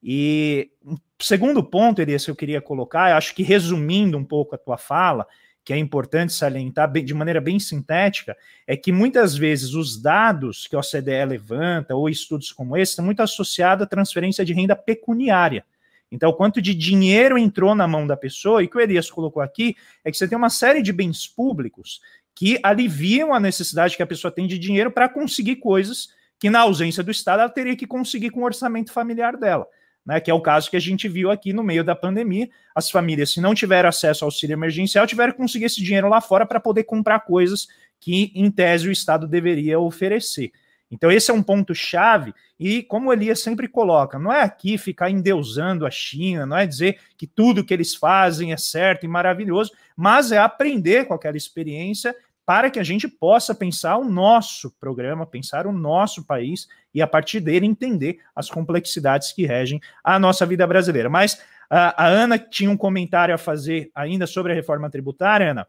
[0.02, 4.56] E o segundo ponto, Elias, que eu queria colocar, eu acho que resumindo um pouco
[4.56, 5.28] a tua fala,
[5.66, 8.38] que é importante salientar de maneira bem sintética,
[8.68, 13.04] é que muitas vezes os dados que a OCDE levanta, ou estudos como esse, estão
[13.04, 15.66] muito associados à transferência de renda pecuniária.
[16.12, 19.76] Então, quanto de dinheiro entrou na mão da pessoa, e que o Elias colocou aqui,
[20.04, 22.00] é que você tem uma série de bens públicos
[22.36, 26.60] que aliviam a necessidade que a pessoa tem de dinheiro para conseguir coisas que, na
[26.60, 29.66] ausência do Estado, ela teria que conseguir com o orçamento familiar dela
[30.06, 32.50] né, que é o caso que a gente viu aqui no meio da pandemia.
[32.76, 36.22] As famílias, se não tiveram acesso ao auxílio emergencial, tiveram que conseguir esse dinheiro lá
[36.22, 37.68] fora para poder comprar coisas
[38.00, 40.52] que, em tese, o Estado deveria oferecer.
[40.92, 45.10] Então, esse é um ponto-chave, e como o Elias sempre coloca, não é aqui ficar
[45.10, 49.72] endeusando a China, não é dizer que tudo que eles fazem é certo e maravilhoso,
[49.96, 52.16] mas é aprender com aquela experiência
[52.46, 57.08] para que a gente possa pensar o nosso programa, pensar o nosso país e, a
[57.08, 61.10] partir dele, entender as complexidades que regem a nossa vida brasileira.
[61.10, 65.68] Mas a, a Ana tinha um comentário a fazer ainda sobre a reforma tributária, Ana.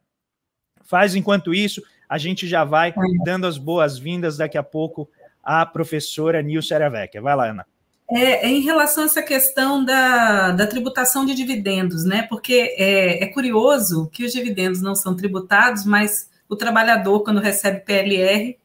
[0.85, 5.09] Faz enquanto isso, a gente já vai dando as boas-vindas daqui a pouco
[5.43, 7.22] à professora Nilce Aravecchia.
[7.22, 7.66] Vai lá, Ana.
[8.09, 12.22] É, é, em relação a essa questão da, da tributação de dividendos, né?
[12.22, 17.80] Porque é, é curioso que os dividendos não são tributados, mas o trabalhador, quando recebe
[17.80, 18.57] PLR,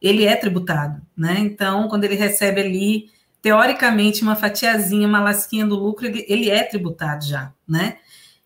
[0.00, 1.36] ele é tributado, né?
[1.38, 3.10] Então, quando ele recebe ali,
[3.40, 7.98] teoricamente, uma fatiazinha, uma lasquinha do lucro, ele, ele é tributado já, né?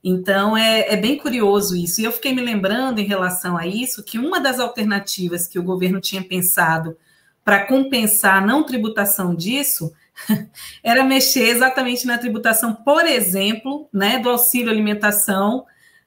[0.04, 2.00] Então, é, é, bem curioso isso.
[2.00, 5.62] E eu fiquei me lembrando, em relação a isso, que uma das alternativas que o
[5.62, 6.96] governo tinha pensado
[7.44, 9.92] para compensar a não tributação disso
[10.82, 15.64] era mexer exatamente na tributação, por exemplo, né, do auxílio alimentação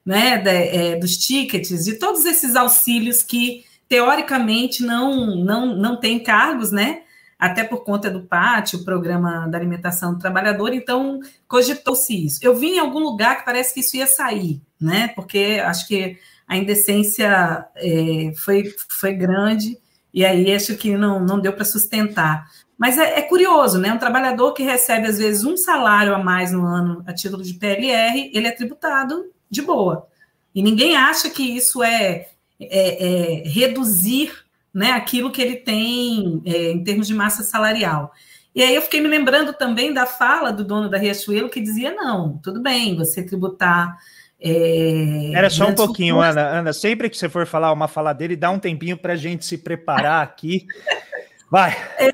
[0.10, 6.24] né, de, é, dos tickets, de todos esses auxílios que teoricamente não não não tem
[6.24, 7.03] cargos, né?
[7.38, 12.39] Até por conta do pátio, o programa da alimentação do trabalhador, então cogitou-se isso.
[12.41, 15.10] Eu vi em algum lugar que parece que isso ia sair, né?
[15.10, 19.78] Porque acho que a indecência é, foi, foi grande
[20.12, 22.49] e aí acho que não, não deu para sustentar.
[22.76, 23.93] Mas é, é, curioso, né?
[23.93, 27.53] Um trabalhador que recebe, às vezes, um salário a mais no ano a título de
[27.53, 30.08] PLR, ele é tributado de boa.
[30.54, 32.28] E ninguém acha que isso é,
[32.60, 34.32] é, é reduzir
[34.74, 38.12] né, aquilo que ele tem é, em termos de massa salarial.
[38.54, 41.93] E aí eu fiquei me lembrando também da fala do dono da Riachuelo que dizia:
[41.93, 43.97] não, tudo bem, você tributar.
[44.41, 46.41] É, Era só um pouquinho, Ana.
[46.41, 49.45] Ana, sempre que você for falar uma fala dele, dá um tempinho para a gente
[49.45, 50.66] se preparar aqui.
[51.50, 51.72] Vai.
[51.97, 52.14] É,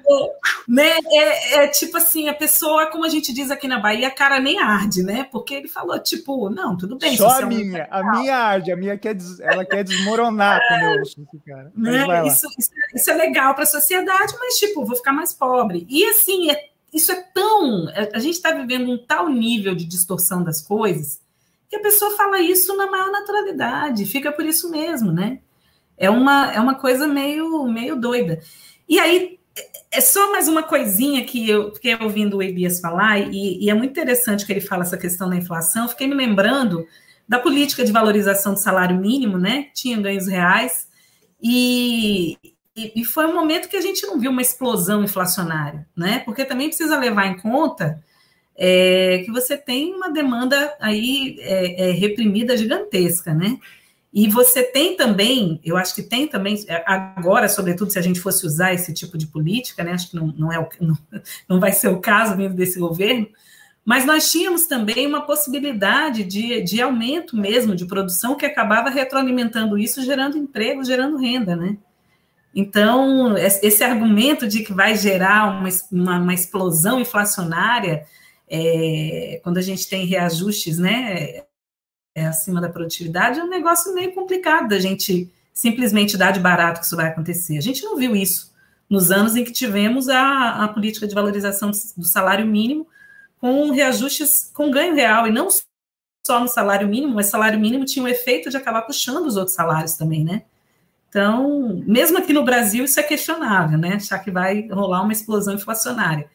[0.67, 4.11] né, é, é, tipo assim, a pessoa, como a gente diz aqui na Bahia, a
[4.11, 5.27] cara nem arde, né?
[5.29, 7.17] Porque ele falou, tipo, não, tudo bem.
[7.17, 10.99] Só a minha, a minha arde, a minha quer, des, ela quer desmoronar quando eu
[10.99, 11.71] ouço esse cara.
[11.75, 12.27] Né?
[12.27, 15.85] Isso, isso, isso, é legal para a sociedade, mas, tipo, vou ficar mais pobre.
[15.89, 17.89] E assim, é, isso é tão.
[17.89, 21.19] É, a gente está vivendo um tal nível de distorção das coisas
[21.69, 25.39] que a pessoa fala isso na maior naturalidade, fica por isso mesmo, né?
[25.97, 28.41] É uma, é uma coisa meio, meio doida.
[28.87, 29.39] E aí,
[29.91, 33.73] é só mais uma coisinha que eu fiquei ouvindo o Elias falar, e, e, é
[33.73, 35.87] muito interessante que ele fala essa questão da inflação.
[35.87, 36.85] Fiquei me lembrando
[37.27, 39.69] da política de valorização do salário mínimo, né?
[39.73, 40.87] Tinha ganhos reais,
[41.41, 42.37] e,
[42.75, 46.19] e, e foi um momento que a gente não viu uma explosão inflacionária, né?
[46.25, 48.03] Porque também precisa levar em conta
[48.57, 53.57] é, que você tem uma demanda aí é, é, reprimida gigantesca, né?
[54.15, 58.21] E você tem também, eu acho que tem também, é, agora, sobretudo, se a gente
[58.21, 60.97] fosse usar esse tipo de política, né, acho que não, não, é o, não,
[61.49, 63.27] não vai ser o caso vindo desse governo,
[63.83, 69.77] mas nós tínhamos também uma possibilidade de, de aumento mesmo de produção que acabava retroalimentando
[69.77, 71.77] isso, gerando emprego, gerando renda, né?
[72.55, 78.05] Então, esse argumento de que vai gerar uma, uma, uma explosão inflacionária,
[78.49, 81.43] é, quando a gente tem reajustes né,
[82.15, 86.79] é, acima da produtividade, é um negócio meio complicado da gente simplesmente dar de barato
[86.79, 87.57] que isso vai acontecer.
[87.57, 88.53] A gente não viu isso
[88.89, 92.87] nos anos em que tivemos a, a política de valorização do salário mínimo
[93.39, 95.49] com reajustes com ganho real, e não
[96.25, 99.55] só no salário mínimo, mas salário mínimo tinha o efeito de acabar puxando os outros
[99.55, 100.43] salários também, né?
[101.09, 103.93] Então, mesmo aqui no Brasil, isso é questionável, né?
[103.95, 106.27] Achar que vai rolar uma explosão inflacionária.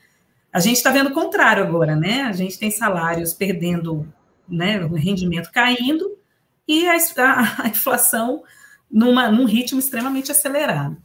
[0.53, 2.23] A gente está vendo o contrário agora, né?
[2.23, 4.07] A gente tem salários perdendo,
[4.51, 6.19] né, o rendimento caindo
[6.67, 8.43] e a, a, a inflação
[8.91, 10.97] numa, num ritmo extremamente acelerado.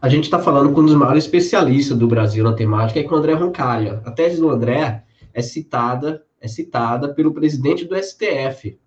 [0.00, 3.14] A gente está falando com um dos maiores especialistas do Brasil na temática, é com
[3.14, 4.00] o André Roncalha.
[4.04, 5.04] A tese do André
[5.34, 8.78] é citada, é citada pelo presidente do STF,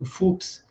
[0.00, 0.64] o Fux,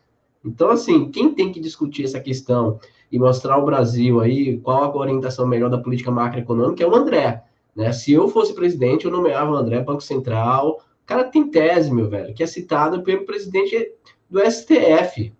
[0.44, 2.78] então, assim, quem tem que discutir essa questão
[3.10, 7.42] e mostrar ao Brasil aí qual a orientação melhor da política macroeconômica é o André.
[7.74, 7.90] Né?
[7.92, 10.80] Se eu fosse presidente, eu nomeava o André Banco Central.
[11.04, 13.92] O cara tem tese, meu velho, que é citada pelo presidente
[14.28, 15.32] do STF.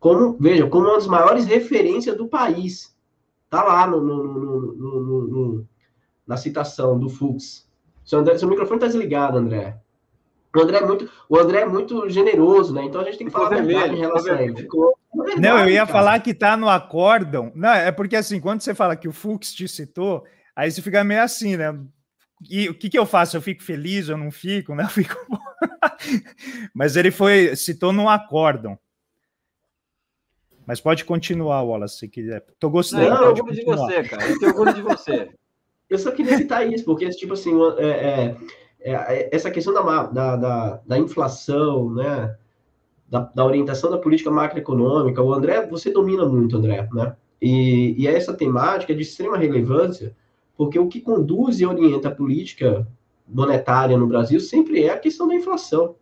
[0.00, 2.94] Como, veja, como uma das maiores referências do país.
[3.48, 5.68] Tá lá no, no, no, no
[6.26, 7.68] na citação do Fux.
[8.04, 9.78] Seu, André, seu microfone está desligado, André.
[10.54, 12.84] O André é muito, o André é muito generoso, né?
[12.84, 14.56] Então a gente tem que falar a verdade em relação a ele.
[14.56, 15.92] Ficou verdade, não, eu ia cara.
[15.92, 17.52] falar que tá no acórdão.
[17.54, 21.04] Não, é porque assim, quando você fala que o Fux te citou, aí você fica
[21.04, 21.78] meio assim, né?
[22.48, 23.36] E o que, que eu faço?
[23.36, 24.84] Eu fico feliz, eu não fico, né?
[24.84, 25.16] Eu fico...
[26.74, 28.78] Mas ele foi, citou no acórdão.
[30.66, 32.44] Mas pode continuar, Wallace, se quiser.
[32.58, 33.08] Tô gostando.
[33.08, 34.28] Não, eu orgulho de você, cara.
[34.28, 35.30] Eu tenho orgulho de você.
[35.88, 38.36] Eu só queria citar isso, porque, tipo assim, é, é
[38.86, 42.36] é, é, essa questão da, da, da, da inflação, né?
[43.08, 47.16] Da, da, orientação da política macroeconômica, o André, você domina muito, André, né?
[47.42, 50.16] E, e essa temática é de extrema relevância,
[50.56, 52.86] porque o que conduz e orienta a política
[53.28, 55.96] monetária no Brasil sempre é a questão da inflação.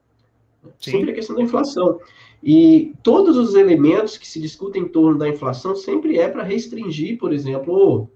[0.79, 0.93] Sim.
[0.93, 1.99] Sempre a questão da inflação.
[2.43, 7.19] E todos os elementos que se discutem em torno da inflação sempre é para restringir,
[7.19, 8.09] por exemplo,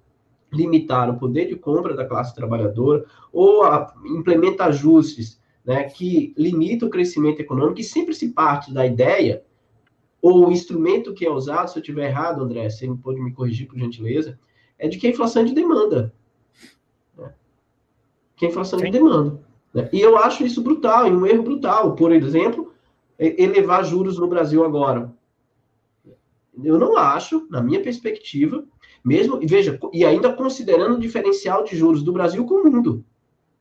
[0.53, 6.89] limitar o poder de compra da classe trabalhadora ou a, implementa ajustes né, que limitam
[6.89, 9.43] o crescimento econômico e sempre se parte da ideia
[10.20, 13.68] ou o instrumento que é usado, se eu estiver errado, André, você pode me corrigir
[13.68, 14.39] por gentileza,
[14.78, 16.12] é de que a inflação é de demanda.
[18.39, 19.41] Que a inflação é de demanda.
[19.74, 19.89] Né?
[19.93, 21.95] E eu acho isso brutal, um erro brutal.
[21.95, 22.72] Por exemplo,
[23.18, 25.12] elevar juros no Brasil agora.
[26.62, 28.64] Eu não acho, na minha perspectiva,
[29.05, 33.05] mesmo, veja, e ainda considerando o diferencial de juros do Brasil com o mundo.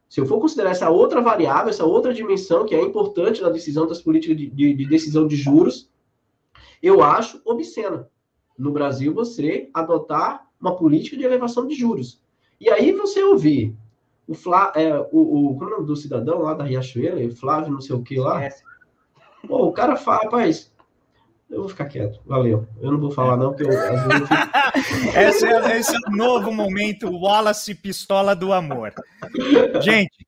[0.09, 3.85] Se eu for considerar essa outra variável, essa outra dimensão que é importante na decisão
[3.85, 5.89] das políticas de, de, de decisão de juros,
[6.81, 8.05] eu acho obsceno
[8.57, 12.21] no Brasil você adotar uma política de elevação de juros.
[12.59, 13.75] E aí você ouvir
[14.27, 17.71] o, Flá, é, o, o, qual é o nome do cidadão lá da Riachuelo, Flávio
[17.71, 18.47] não sei o que lá.
[19.47, 20.71] Pô, o cara fala, rapaz,
[21.49, 22.67] eu vou ficar quieto, valeu.
[22.81, 25.17] Eu não vou falar, não, porque eu, às vezes eu fico...
[25.17, 28.93] esse, é, esse é o novo momento Wallace Pistola do Amor.
[29.81, 30.27] Gente,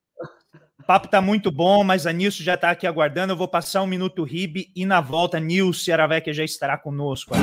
[0.80, 3.34] o papo tá muito bom, mas a Nilce já está aqui aguardando.
[3.34, 7.36] Eu vou passar um minuto RIB e na volta, Nilce Aravec já estará conosco.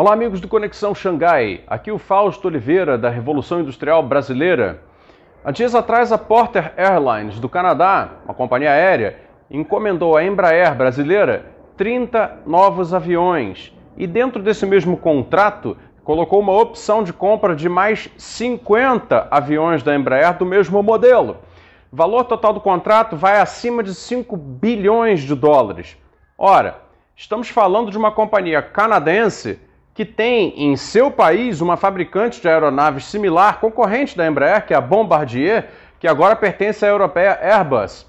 [0.00, 1.62] Olá, amigos do Conexão Xangai.
[1.66, 4.80] Aqui o Fausto Oliveira, da Revolução Industrial Brasileira.
[5.44, 9.18] Há dias atrás, a Porter Airlines do Canadá, uma companhia aérea,
[9.50, 11.46] encomendou à Embraer brasileira
[11.76, 18.08] 30 novos aviões e, dentro desse mesmo contrato, colocou uma opção de compra de mais
[18.16, 21.38] 50 aviões da Embraer do mesmo modelo.
[21.90, 25.96] O valor total do contrato vai acima de 5 bilhões de dólares.
[26.38, 26.82] Ora,
[27.16, 29.66] estamos falando de uma companhia canadense
[29.98, 34.76] que tem em seu país uma fabricante de aeronaves similar, concorrente da Embraer, que é
[34.76, 38.06] a Bombardier, que agora pertence à europeia Airbus.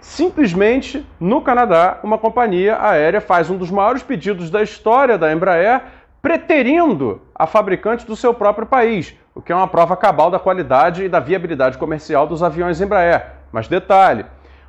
[0.00, 5.82] Simplesmente, no Canadá, uma companhia aérea faz um dos maiores pedidos da história da Embraer,
[6.20, 11.04] preterindo a fabricante do seu próprio país, o que é uma prova cabal da qualidade
[11.04, 13.24] e da viabilidade comercial dos aviões Embraer.
[13.52, 14.26] Mas detalhe: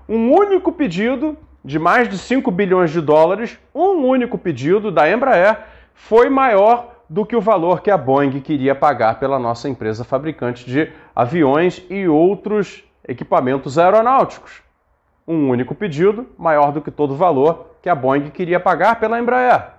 [0.08, 1.36] um único pedido
[1.66, 5.58] de mais de 5 bilhões de dólares, um único pedido da Embraer,
[5.98, 10.64] foi maior do que o valor que a Boeing queria pagar pela nossa empresa fabricante
[10.64, 14.62] de aviões e outros equipamentos aeronáuticos.
[15.28, 19.20] Um único pedido, maior do que todo o valor que a Boeing queria pagar pela
[19.20, 19.70] Embraer.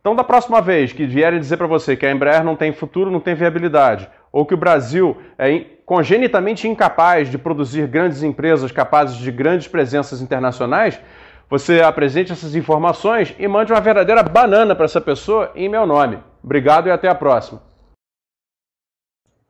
[0.00, 3.10] Então, da próxima vez que vierem dizer para você que a Embraer não tem futuro,
[3.10, 9.16] não tem viabilidade, ou que o Brasil é congenitamente incapaz de produzir grandes empresas capazes
[9.16, 11.00] de grandes presenças internacionais,
[11.48, 16.18] você apresente essas informações e mande uma verdadeira banana para essa pessoa em meu nome.
[16.44, 17.62] Obrigado e até a próxima.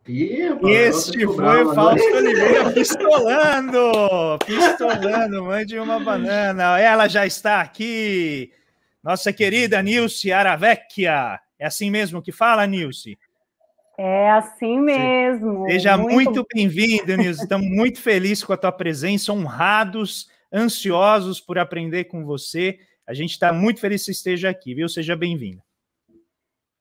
[0.06, 4.38] este foi o Fausto Oliveira pistolando!
[4.46, 6.78] Pistolando, mande uma banana.
[6.78, 8.52] Ela já está aqui.
[9.02, 11.40] Nossa querida Nilce Aravecchia.
[11.58, 13.18] É assim mesmo que fala, Nilce?
[13.98, 15.66] É assim mesmo.
[15.68, 17.42] Seja muito, muito bem-vindo, Nilce.
[17.42, 22.78] Estamos muito felizes com a tua presença, honrados ansiosos por aprender com você.
[23.06, 24.88] A gente está muito feliz que você esteja aqui, viu?
[24.88, 25.62] Seja bem-vinda.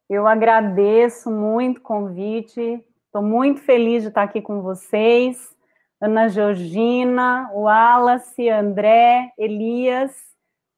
[0.09, 2.83] Eu agradeço muito o convite.
[3.05, 5.55] Estou muito feliz de estar aqui com vocês.
[5.99, 10.15] Ana Georgina, Wallace, André, Elias,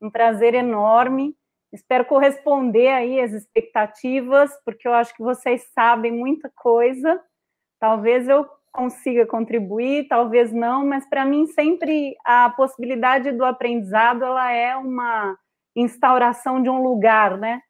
[0.01, 1.35] um prazer enorme.
[1.71, 7.21] Espero corresponder aí às expectativas, porque eu acho que vocês sabem muita coisa.
[7.79, 14.51] Talvez eu consiga contribuir, talvez não, mas para mim sempre a possibilidade do aprendizado ela
[14.51, 15.37] é uma
[15.75, 17.61] instauração de um lugar, né?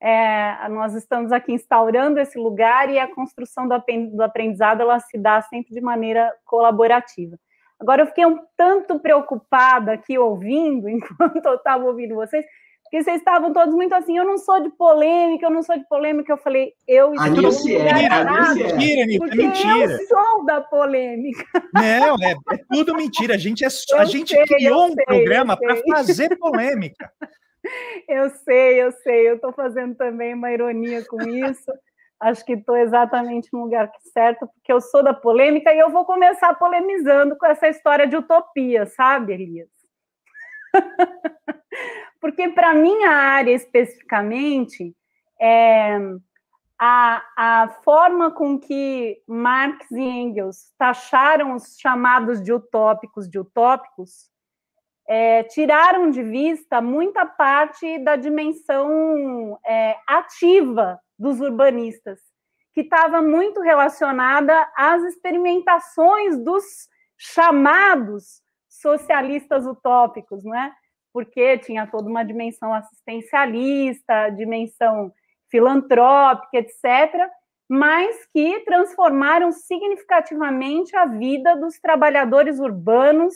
[0.00, 5.42] É, nós estamos aqui instaurando esse lugar e a construção do aprendizado ela se dá
[5.42, 7.36] sempre de maneira colaborativa.
[7.80, 12.44] Agora eu fiquei um tanto preocupada aqui ouvindo, enquanto eu estava ouvindo vocês,
[12.88, 15.86] porque vocês estavam todos muito assim, eu não sou de polêmica, eu não sou de
[15.86, 16.32] polêmica.
[16.32, 19.92] Eu falei, eu estou Nilce é, mentira, Nilce, porque é mentira.
[19.92, 21.44] eu sou da polêmica.
[21.74, 23.34] Não, é, é tudo mentira.
[23.34, 27.12] A gente, é, a gente sei, criou um sei, programa para fazer polêmica.
[28.08, 29.28] Eu sei, eu sei.
[29.28, 31.70] Eu estou fazendo também uma ironia com isso.
[32.18, 36.06] Acho que estou exatamente no lugar certo, porque eu sou da polêmica e eu vou
[36.06, 39.68] começar polemizando com essa história de utopia, sabe, Elias?
[42.20, 44.94] Porque, para minha área especificamente,
[45.40, 45.98] é,
[46.78, 54.30] a, a forma com que Marx e Engels taxaram os chamados de utópicos de utópicos
[55.08, 62.20] é, tiraram de vista muita parte da dimensão é, ativa dos urbanistas,
[62.74, 66.64] que estava muito relacionada às experimentações dos
[67.16, 68.42] chamados
[68.80, 70.72] socialistas utópicos, não é?
[71.12, 75.12] porque tinha toda uma dimensão assistencialista, dimensão
[75.50, 77.28] filantrópica, etc.,
[77.68, 83.34] mas que transformaram significativamente a vida dos trabalhadores urbanos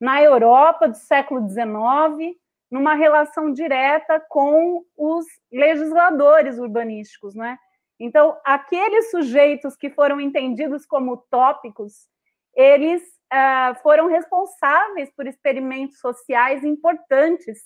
[0.00, 2.36] na Europa do século XIX,
[2.70, 7.58] numa relação direta com os legisladores urbanísticos, não é?
[8.00, 12.08] Então, aqueles sujeitos que foram entendidos como tópicos,
[12.56, 13.02] eles
[13.32, 17.60] uh, foram responsáveis por experimentos sociais importantes,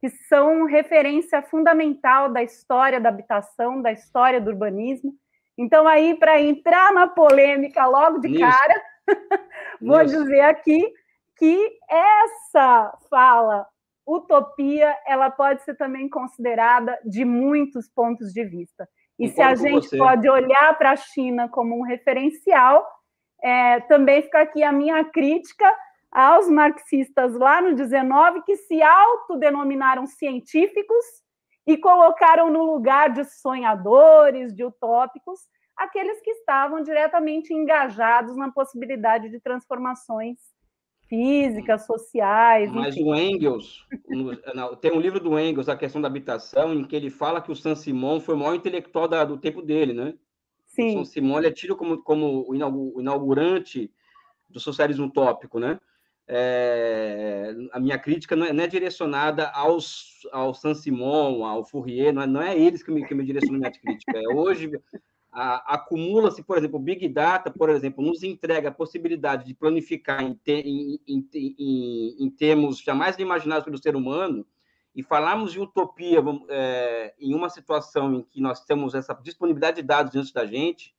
[0.00, 5.14] que são referência fundamental da história da habitação, da história do urbanismo.
[5.56, 8.82] Então, aí, para entrar na polêmica logo de cara,
[9.80, 10.92] vou dizer aqui
[11.38, 13.66] que essa fala
[14.06, 18.88] utopia, ela pode ser também considerada de muitos pontos de vista.
[19.18, 22.86] E se a gente pode olhar para a China como um referencial,
[23.42, 25.70] é, também fica aqui a minha crítica
[26.10, 31.04] aos marxistas lá no 19 que se autodenominaram científicos
[31.66, 35.40] e colocaram no lugar de sonhadores, de utópicos,
[35.76, 40.38] aqueles que estavam diretamente engajados na possibilidade de transformações
[41.08, 42.72] físicas, sociais.
[42.72, 43.08] Mas enfim.
[43.08, 47.10] o Engels, no, tem um livro do Engels, A Questão da Habitação, em que ele
[47.10, 50.14] fala que o Saint-Simon foi o maior intelectual da, do tempo dele, né?
[50.76, 50.92] Sim.
[50.92, 52.54] São Simone é tido como, como o
[53.00, 53.90] inaugurante
[54.48, 55.80] do socialismo utópico, né?
[56.28, 62.22] É, a minha crítica não é, não é, direcionada aos, ao Saint-Simon, ao Fourier, não
[62.22, 64.18] é, não é eles que me, que me direcionam minha crítica.
[64.18, 64.70] É, hoje
[65.32, 70.34] acumula-se, por exemplo, o Big Data, por exemplo, nos entrega a possibilidade de planificar em,
[70.34, 74.46] te, em, em, em, em termos jamais imaginados pelo ser humano,
[74.96, 79.82] e falarmos de utopia é, em uma situação em que nós temos essa disponibilidade de
[79.82, 80.96] dados diante da gente,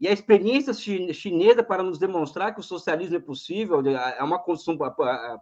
[0.00, 4.76] e a experiência chinesa para nos demonstrar que o socialismo é possível, é uma construção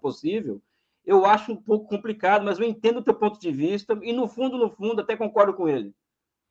[0.02, 0.60] possível,
[1.04, 4.28] eu acho um pouco complicado, mas eu entendo o teu ponto de vista, e no
[4.28, 5.94] fundo, no fundo, até concordo com ele.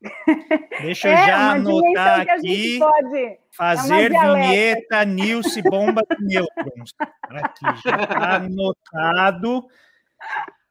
[0.82, 6.92] Deixa eu é, já anotar aqui, é fazer é vinheta Nilce Bomba de Nêutrons.
[7.22, 9.66] Aqui, já está anotado.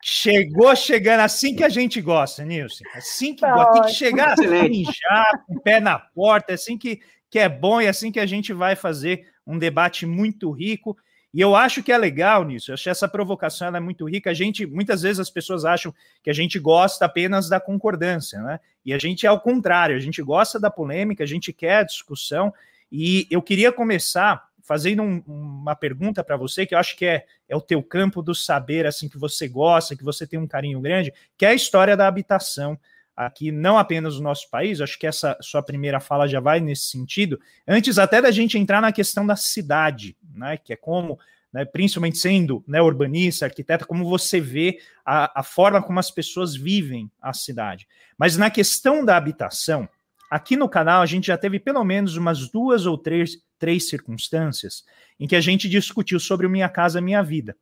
[0.06, 2.84] Chegou chegando assim que a gente gosta, Nilson.
[2.93, 3.72] Assim que gosta.
[3.72, 6.99] Tem que chegar assim, já, com o pé na porta, assim que,
[7.30, 10.97] que é bom e assim que a gente vai fazer um debate muito rico.
[11.34, 12.70] E eu acho que é legal nisso.
[12.70, 14.30] Eu acho que essa provocação é muito rica.
[14.30, 18.60] A gente, muitas vezes as pessoas acham que a gente gosta apenas da concordância, né?
[18.86, 21.84] E a gente é ao contrário, a gente gosta da polêmica, a gente quer a
[21.84, 22.54] discussão.
[22.91, 27.26] E eu queria começar fazendo um, uma pergunta para você, que eu acho que é,
[27.47, 30.80] é o teu campo do saber, assim, que você gosta, que você tem um carinho
[30.80, 32.80] grande, que é a história da habitação
[33.16, 36.84] aqui, não apenas no nosso país, acho que essa sua primeira fala já vai nesse
[36.84, 41.20] sentido, antes até da gente entrar na questão da cidade, né, que é como,
[41.51, 46.55] né, principalmente sendo né, urbanista, arquiteta, como você vê a, a forma como as pessoas
[46.55, 47.88] vivem a cidade.
[48.18, 49.88] Mas na questão da habitação,
[50.32, 54.84] aqui no canal a gente já teve pelo menos umas duas ou três três circunstâncias
[55.18, 57.55] em que a gente discutiu sobre o Minha Casa Minha Vida.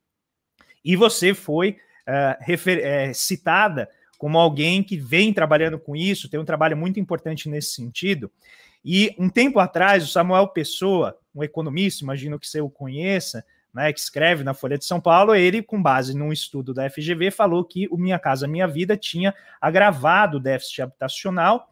[0.84, 1.76] E você foi
[2.08, 3.88] uh, citada
[4.18, 8.32] como alguém que vem trabalhando com isso, tem um trabalho muito importante nesse sentido.
[8.84, 13.92] E um tempo atrás, o Samuel Pessoa, um economista, imagino que você o conheça, né,
[13.92, 17.64] que escreve na Folha de São Paulo, ele, com base num estudo da FGV, falou
[17.64, 21.71] que o Minha Casa Minha Vida tinha agravado o déficit habitacional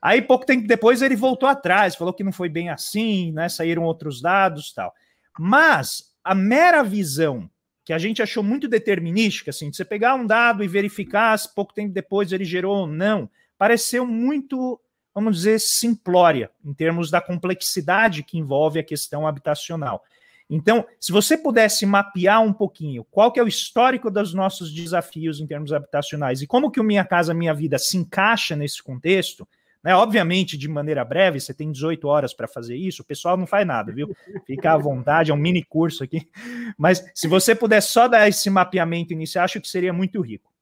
[0.00, 3.48] Aí, pouco tempo depois, ele voltou atrás, falou que não foi bem assim, né?
[3.48, 4.92] Saíram outros dados tal.
[5.38, 7.50] Mas a mera visão
[7.84, 11.54] que a gente achou muito determinística, assim, de você pegar um dado e verificar se
[11.54, 14.80] pouco tempo depois ele gerou ou não, pareceu muito,
[15.14, 20.02] vamos dizer, simplória em termos da complexidade que envolve a questão habitacional.
[20.50, 25.40] Então, se você pudesse mapear um pouquinho qual que é o histórico dos nossos desafios
[25.40, 29.46] em termos habitacionais e como que o Minha Casa Minha Vida se encaixa nesse contexto,
[29.86, 29.94] né?
[29.94, 33.64] Obviamente, de maneira breve, você tem 18 horas para fazer isso, o pessoal não faz
[33.64, 34.08] nada, viu?
[34.44, 36.28] Fica à vontade, é um mini curso aqui.
[36.76, 40.52] Mas se você puder só dar esse mapeamento inicial, acho que seria muito rico.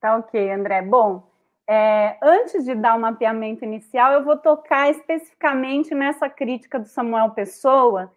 [0.00, 0.82] Tá ok, André.
[0.82, 1.30] Bom,
[1.64, 7.30] é, antes de dar o mapeamento inicial, eu vou tocar especificamente nessa crítica do Samuel
[7.30, 8.12] Pessoa,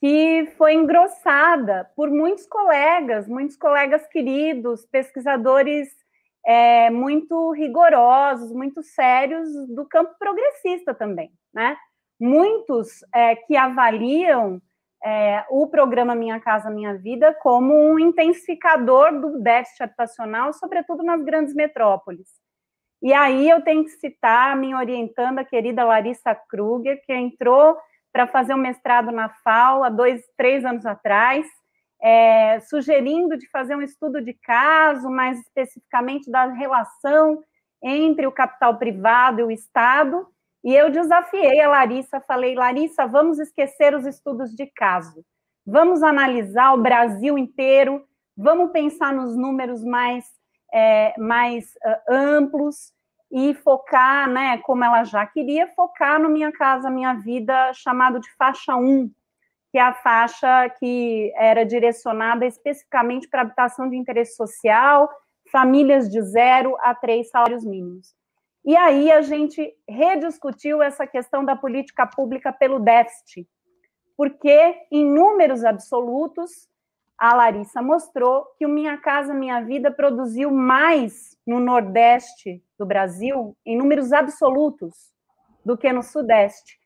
[0.00, 5.90] que foi engrossada por muitos colegas, muitos colegas queridos, pesquisadores
[6.46, 11.76] é, muito rigorosos, muito sérios do campo progressista também, né?
[12.20, 14.60] Muitos é, que avaliam
[15.04, 21.22] é, o programa Minha Casa Minha Vida como um intensificador do déficit habitacional, sobretudo nas
[21.22, 22.26] grandes metrópoles.
[23.00, 27.76] E aí eu tenho que citar a minha orientanda, a querida Larissa Kruger, que entrou
[28.12, 31.46] para fazer um mestrado na FAO há dois, três anos atrás,
[32.00, 37.42] é, sugerindo de fazer um estudo de caso, mais especificamente da relação
[37.82, 40.26] entre o capital privado e o Estado.
[40.64, 45.24] E eu desafiei a Larissa, falei, Larissa, vamos esquecer os estudos de caso,
[45.64, 48.04] vamos analisar o Brasil inteiro,
[48.36, 50.24] vamos pensar nos números mais,
[50.72, 52.92] é, mais uh, amplos
[53.30, 58.30] e focar, né, como ela já queria, focar no Minha Casa Minha Vida, chamado de
[58.36, 59.10] faixa 1,
[59.70, 65.08] que é a faixa que era direcionada especificamente para habitação de interesse social,
[65.50, 68.14] famílias de zero a três salários mínimos.
[68.64, 73.48] E aí a gente rediscutiu essa questão da política pública pelo déficit,
[74.16, 76.68] porque em números absolutos,
[77.16, 83.56] a Larissa mostrou que o Minha Casa Minha Vida produziu mais no Nordeste do Brasil,
[83.64, 84.94] em números absolutos,
[85.64, 86.78] do que no Sudeste.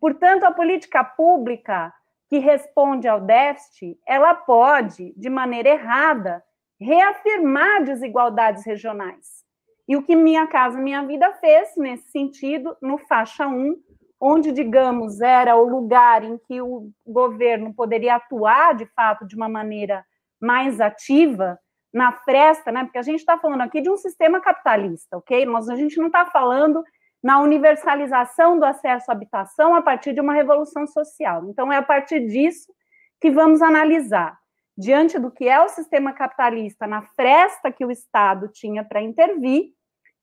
[0.00, 1.92] Portanto, a política pública
[2.30, 6.42] que responde ao déficit, ela pode, de maneira errada,
[6.80, 9.44] reafirmar desigualdades regionais.
[9.88, 13.74] E o que Minha Casa Minha Vida fez nesse sentido, no faixa 1,
[14.20, 19.48] onde, digamos, era o lugar em que o governo poderia atuar, de fato, de uma
[19.48, 20.04] maneira
[20.40, 21.58] mais ativa,
[21.92, 22.84] na fresta, né?
[22.84, 25.44] Porque a gente está falando aqui de um sistema capitalista, ok?
[25.46, 26.84] Mas a gente não está falando
[27.22, 31.44] na universalização do acesso à habitação a partir de uma revolução social.
[31.48, 32.72] Então, é a partir disso
[33.20, 34.38] que vamos analisar,
[34.76, 39.74] diante do que é o sistema capitalista, na fresta que o Estado tinha para intervir,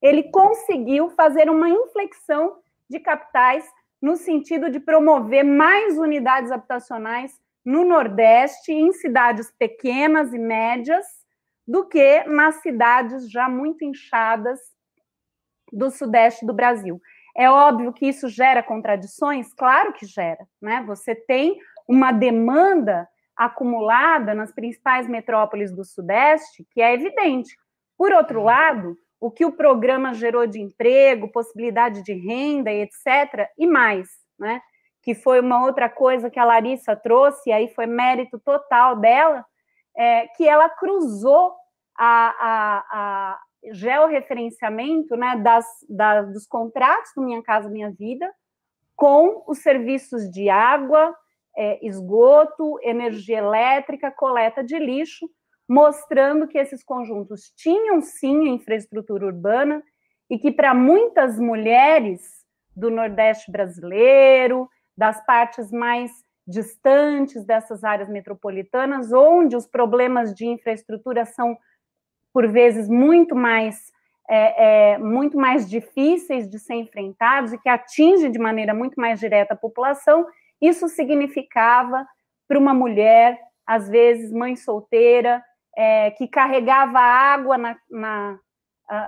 [0.01, 2.57] ele conseguiu fazer uma inflexão
[2.89, 3.67] de capitais
[4.01, 11.05] no sentido de promover mais unidades habitacionais no Nordeste, em cidades pequenas e médias,
[11.67, 14.59] do que nas cidades já muito inchadas
[15.71, 17.01] do sudeste do Brasil.
[17.35, 19.53] É óbvio que isso gera contradições?
[19.53, 20.83] Claro que gera, né?
[20.87, 21.57] Você tem
[21.87, 27.55] uma demanda acumulada nas principais metrópoles do sudeste, que é evidente.
[27.95, 33.67] Por outro lado, o que o programa gerou de emprego, possibilidade de renda etc, e
[33.67, 34.07] mais,
[34.39, 34.61] né?
[35.03, 39.45] Que foi uma outra coisa que a Larissa trouxe, e aí foi mérito total dela,
[39.95, 41.53] é, que ela cruzou
[41.97, 43.39] a, a, a
[43.73, 48.31] georreferenciamento né, das, da, dos contratos do Minha Casa Minha Vida
[48.95, 51.15] com os serviços de água,
[51.55, 55.29] é, esgoto, energia elétrica, coleta de lixo,
[55.69, 59.83] mostrando que esses conjuntos tinham sim infraestrutura urbana
[60.29, 62.21] e que para muitas mulheres
[62.75, 66.11] do Nordeste brasileiro, das partes mais
[66.47, 71.57] distantes dessas áreas metropolitanas, onde os problemas de infraestrutura são
[72.37, 73.91] por vezes muito mais
[74.29, 79.19] é, é, muito mais difíceis de ser enfrentados e que atingem de maneira muito mais
[79.19, 80.23] direta a população,
[80.61, 82.07] isso significava
[82.47, 85.43] para uma mulher, às vezes mãe solteira,
[85.75, 88.39] é, que carregava água na, na,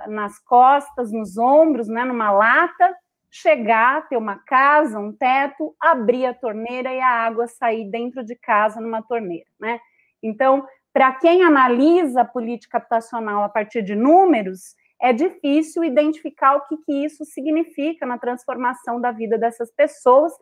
[0.08, 2.96] nas costas, nos ombros, né, numa lata,
[3.30, 8.34] chegar, ter uma casa, um teto, abrir a torneira e a água sair dentro de
[8.34, 9.78] casa numa torneira, né?
[10.20, 16.66] Então, para quem analisa a política habitacional a partir de números, é difícil identificar o
[16.66, 20.32] que, que isso significa na transformação da vida dessas pessoas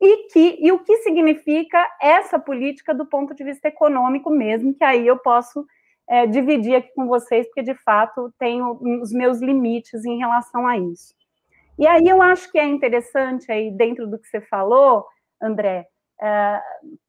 [0.00, 4.84] e, que, e o que significa essa política do ponto de vista econômico mesmo, que
[4.84, 5.66] aí eu posso
[6.08, 10.78] é, dividir aqui com vocês, porque de fato tenho os meus limites em relação a
[10.78, 11.14] isso.
[11.78, 15.04] E aí eu acho que é interessante aí dentro do que você falou,
[15.42, 15.86] André,
[16.20, 16.62] é,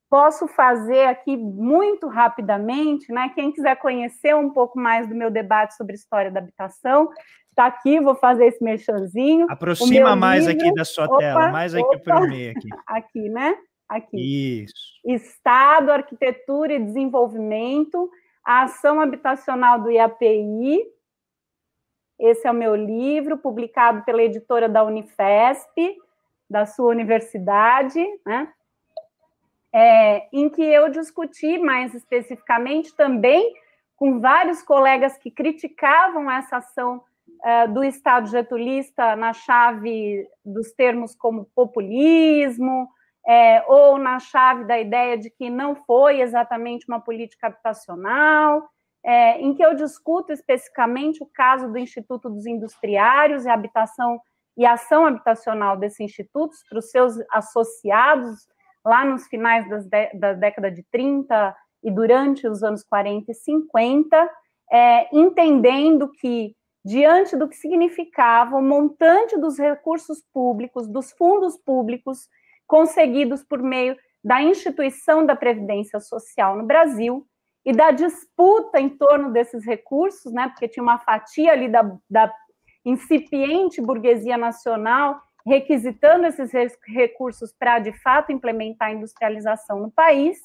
[0.10, 3.32] posso fazer aqui muito rapidamente, né?
[3.36, 7.10] Quem quiser conhecer um pouco mais do meu debate sobre história da habitação,
[7.50, 9.48] está aqui, vou fazer esse merchanzinho.
[9.50, 12.68] Aproxima mais livro, aqui da sua opa, tela, mais aqui para o meio aqui.
[12.88, 13.58] Aqui, né?
[13.90, 14.64] Aqui.
[14.64, 14.74] Isso.
[15.06, 18.10] Estado, Arquitetura e Desenvolvimento,
[18.44, 20.84] a ação habitacional do IAPI.
[22.20, 25.98] Esse é o meu livro, publicado pela editora da Unifesp,
[26.50, 28.52] da sua universidade, né?
[29.74, 33.54] É, em que eu discuti mais especificamente também
[33.96, 37.04] com vários colegas que criticavam essa ação
[37.44, 42.88] é, do Estado getulista na chave dos termos como populismo,
[43.28, 48.70] é, ou na chave da ideia de que não foi exatamente uma política habitacional,
[49.04, 54.20] é, em que eu discuto especificamente o caso do Instituto dos Industriários e Habitação
[54.58, 58.48] e Ação Habitacional desse instituto para os seus associados
[58.88, 64.30] lá nos finais de, da década de 30 e durante os anos 40 e 50,
[64.72, 72.28] é, entendendo que, diante do que significava o montante dos recursos públicos, dos fundos públicos
[72.66, 77.26] conseguidos por meio da instituição da Previdência Social no Brasil
[77.66, 82.34] e da disputa em torno desses recursos, né, porque tinha uma fatia ali da, da
[82.86, 86.52] incipiente burguesia nacional requisitando esses
[86.86, 90.38] recursos para, de fato, implementar a industrialização no país,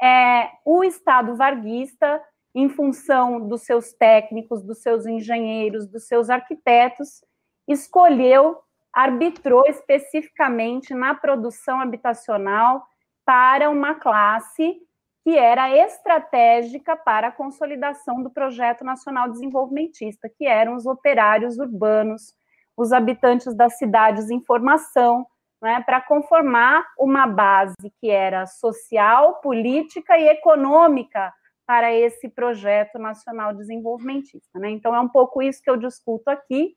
[0.00, 2.22] é, o Estado varguista,
[2.54, 7.24] em função dos seus técnicos, dos seus engenheiros, dos seus arquitetos,
[7.66, 8.58] escolheu,
[8.92, 12.86] arbitrou especificamente na produção habitacional
[13.24, 14.80] para uma classe
[15.24, 22.37] que era estratégica para a consolidação do projeto nacional desenvolvimentista, que eram os operários urbanos,
[22.78, 25.26] os habitantes das cidades em formação,
[25.60, 31.34] né, para conformar uma base que era social, política e econômica
[31.66, 34.60] para esse projeto nacional desenvolvimentista.
[34.60, 34.70] Né?
[34.70, 36.76] Então, é um pouco isso que eu discuto aqui.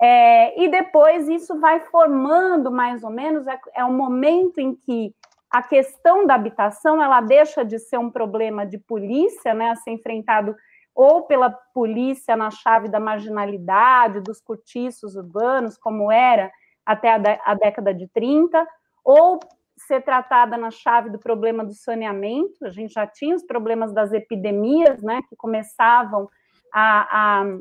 [0.00, 5.14] É, e depois isso vai formando mais ou menos, é, é um momento em que
[5.50, 9.90] a questão da habitação ela deixa de ser um problema de polícia, né, a ser
[9.90, 10.56] enfrentado
[10.94, 16.50] ou pela polícia na chave da marginalidade, dos cortiços urbanos, como era
[16.86, 18.66] até a, a década de 30,
[19.04, 19.40] ou
[19.76, 22.64] ser tratada na chave do problema do saneamento.
[22.64, 26.28] A gente já tinha os problemas das epidemias, né, que começavam
[26.72, 27.58] a, a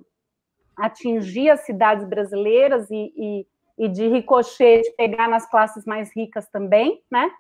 [0.78, 7.02] atingir as cidades brasileiras e, e, e, de ricochete pegar nas classes mais ricas também,
[7.12, 7.32] né?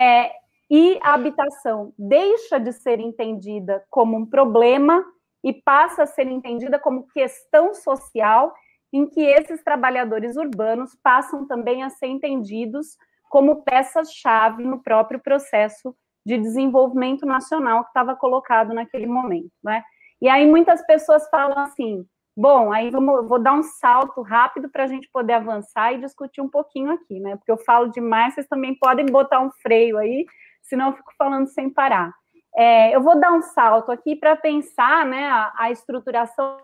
[0.00, 0.32] É,
[0.68, 5.04] e a habitação deixa de ser entendida como um problema
[5.42, 8.52] e passa a ser entendida como questão social
[8.92, 12.96] em que esses trabalhadores urbanos passam também a ser entendidos
[13.28, 19.82] como peças-chave no próprio processo de desenvolvimento nacional que estava colocado naquele momento, né?
[20.20, 22.04] E aí muitas pessoas falam assim,
[22.36, 26.40] bom, aí vamos, vou dar um salto rápido para a gente poder avançar e discutir
[26.40, 27.36] um pouquinho aqui, né?
[27.36, 30.24] Porque eu falo demais, vocês também podem botar um freio aí,
[30.62, 32.12] senão eu fico falando sem parar.
[32.56, 36.56] É, eu vou dar um salto aqui para pensar né, a, a estruturação.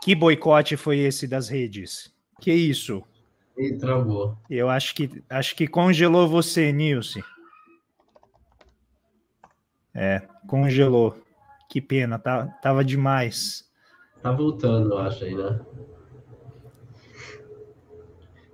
[0.00, 2.14] Que boicote foi esse das redes?
[2.40, 3.02] Que isso?
[3.58, 4.38] E travou.
[4.48, 7.22] Eu acho que acho que congelou você, Nilce.
[9.92, 11.20] É, congelou.
[11.68, 13.68] Que pena, tá, tava demais.
[14.22, 15.60] Tá voltando, eu acho aí, né?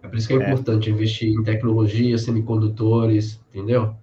[0.07, 0.47] É por isso que é, é.
[0.47, 3.95] importante investir em tecnologia, semicondutores, entendeu?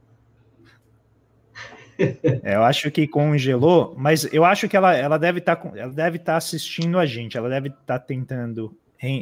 [1.97, 6.19] É, eu acho que congelou, mas eu acho que ela, ela deve estar tá, estar
[6.19, 8.75] tá assistindo a gente, ela deve estar tá tentando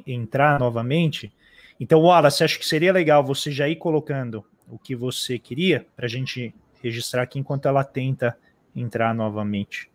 [0.08, 1.32] entrar novamente.
[1.80, 6.06] Então, Wallace, acho que seria legal você já ir colocando o que você queria para
[6.06, 8.38] a gente registrar aqui enquanto ela tenta
[8.76, 9.92] entrar novamente.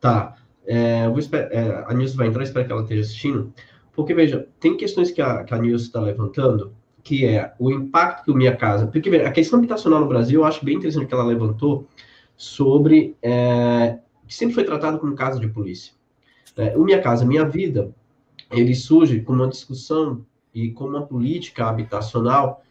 [0.00, 0.36] Tá.
[0.66, 3.52] É, esperar, é, a Nilce vai entrar, espero que ela esteja assistindo.
[3.94, 6.72] Porque, veja, tem questões que a, que a Nilce está levantando,
[7.02, 8.86] que é o impacto que o Minha Casa...
[8.86, 11.86] Porque, veja, a questão habitacional no Brasil, eu acho bem interessante que ela levantou
[12.36, 13.16] sobre...
[13.22, 15.92] É, que sempre foi tratado como caso de polícia.
[16.56, 17.94] É, o Minha Casa Minha Vida,
[18.50, 20.24] ele surge como uma discussão
[20.54, 22.62] e como uma política habitacional,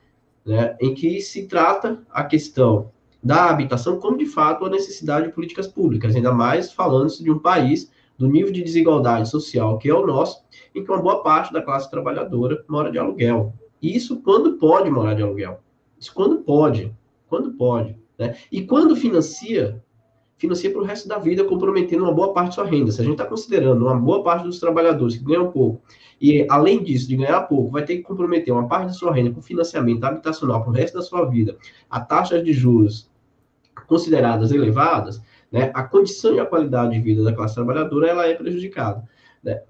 [0.45, 5.33] né, em que se trata a questão da habitação como, de fato, a necessidade de
[5.33, 9.93] políticas públicas, ainda mais falando-se de um país do nível de desigualdade social que é
[9.93, 10.43] o nosso,
[10.73, 13.53] em que uma boa parte da classe trabalhadora mora de aluguel.
[13.81, 15.59] E isso quando pode morar de aluguel.
[15.99, 16.93] Isso quando pode.
[17.27, 17.97] Quando pode.
[18.17, 18.35] Né?
[18.51, 19.83] E quando financia,
[20.37, 22.91] financia para o resto da vida, comprometendo uma boa parte da sua renda.
[22.91, 25.81] Se a gente está considerando uma boa parte dos trabalhadores que ganham pouco,
[26.21, 29.31] e além disso, de ganhar pouco, vai ter que comprometer uma parte da sua renda
[29.31, 31.57] com financiamento habitacional para o resto da sua vida,
[31.89, 33.11] a taxas de juros
[33.87, 35.21] consideradas elevadas,
[35.53, 39.07] né, a condição e a qualidade de vida da classe trabalhadora ela é prejudicada.
[39.43, 39.61] Né?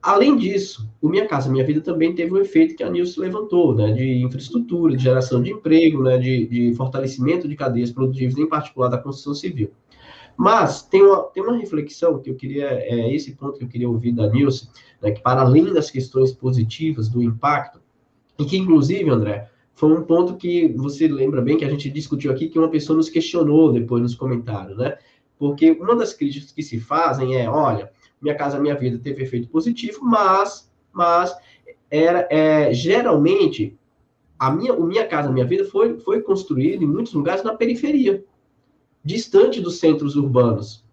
[0.00, 3.74] Além disso, o Minha Casa Minha Vida também teve um efeito que a Nilce levantou,
[3.74, 8.48] né, de infraestrutura, de geração de emprego, né, de, de fortalecimento de cadeias produtivas, em
[8.48, 9.70] particular da construção civil.
[10.34, 13.88] Mas tem uma, tem uma reflexão que eu queria, é esse ponto que eu queria
[13.88, 17.80] ouvir da Nilce, né, que para além das questões positivas do impacto,
[18.38, 22.30] e que inclusive, André, foi um ponto que você lembra bem que a gente discutiu
[22.30, 24.96] aqui, que uma pessoa nos questionou depois nos comentários, né?
[25.38, 29.48] Porque uma das críticas que se fazem é, olha, minha casa, minha vida teve efeito
[29.48, 31.34] positivo, mas, mas
[31.90, 33.76] era é, geralmente
[34.38, 38.24] a minha, o minha casa, minha vida foi, foi construída em muitos lugares na periferia,
[39.04, 40.84] distante dos centros urbanos.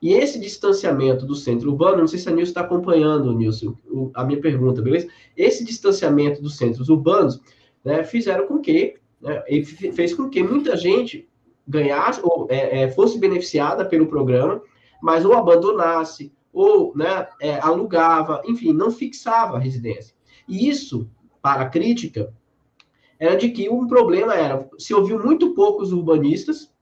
[0.00, 3.76] E esse distanciamento do centro urbano, não sei se a Nilson está acompanhando, Nilson,
[4.14, 5.08] a minha pergunta, beleza?
[5.36, 7.40] Esse distanciamento dos centros urbanos
[7.86, 9.44] né, fizeram com que, né,
[9.92, 11.28] fez com que muita gente
[11.66, 14.60] ganhasse, ou é, é, fosse beneficiada pelo programa,
[15.00, 20.16] mas ou abandonasse, ou né, é, alugava, enfim, não fixava a residência.
[20.48, 21.08] E isso,
[21.40, 22.34] para a crítica,
[23.20, 26.72] era de que um problema era, se ouviu muito poucos urbanistas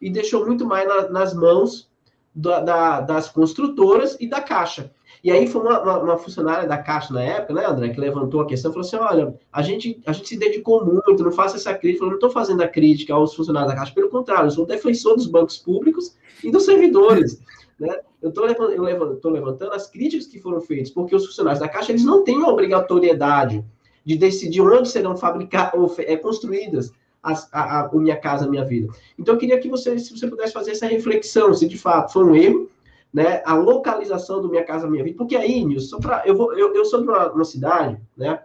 [0.00, 1.88] e deixou muito mais na, nas mãos
[2.34, 4.92] da, da, das construtoras e da Caixa.
[5.22, 8.40] E aí foi uma, uma, uma, funcionária da Caixa na época, né, André, que levantou
[8.40, 11.74] a questão, falou assim, olha, a gente, a gente se dedicou muito, não faça essa
[11.74, 14.64] crítica, eu não estou fazendo a crítica aos funcionários da Caixa, pelo contrário, eu sou
[14.64, 17.40] defensor dos bancos públicos e dos servidores.
[17.78, 17.98] Né?
[18.22, 22.04] Eu estou levantando, levantando as críticas que foram feitas, porque os funcionários da Caixa eles
[22.04, 23.64] não têm a obrigatoriedade
[24.04, 26.92] de decidir onde serão fabricadas ou é, construídas
[27.22, 28.92] as, a, a, Minha Casa Minha Vida.
[29.18, 32.24] Então, eu queria que você, se você pudesse fazer essa reflexão, se de fato foi
[32.24, 32.68] um erro,
[33.12, 35.16] né, a localização do Minha Casa Minha Vida.
[35.16, 38.42] Porque aí, Nilson, eu, vou, eu, eu sou de uma, uma, cidade né,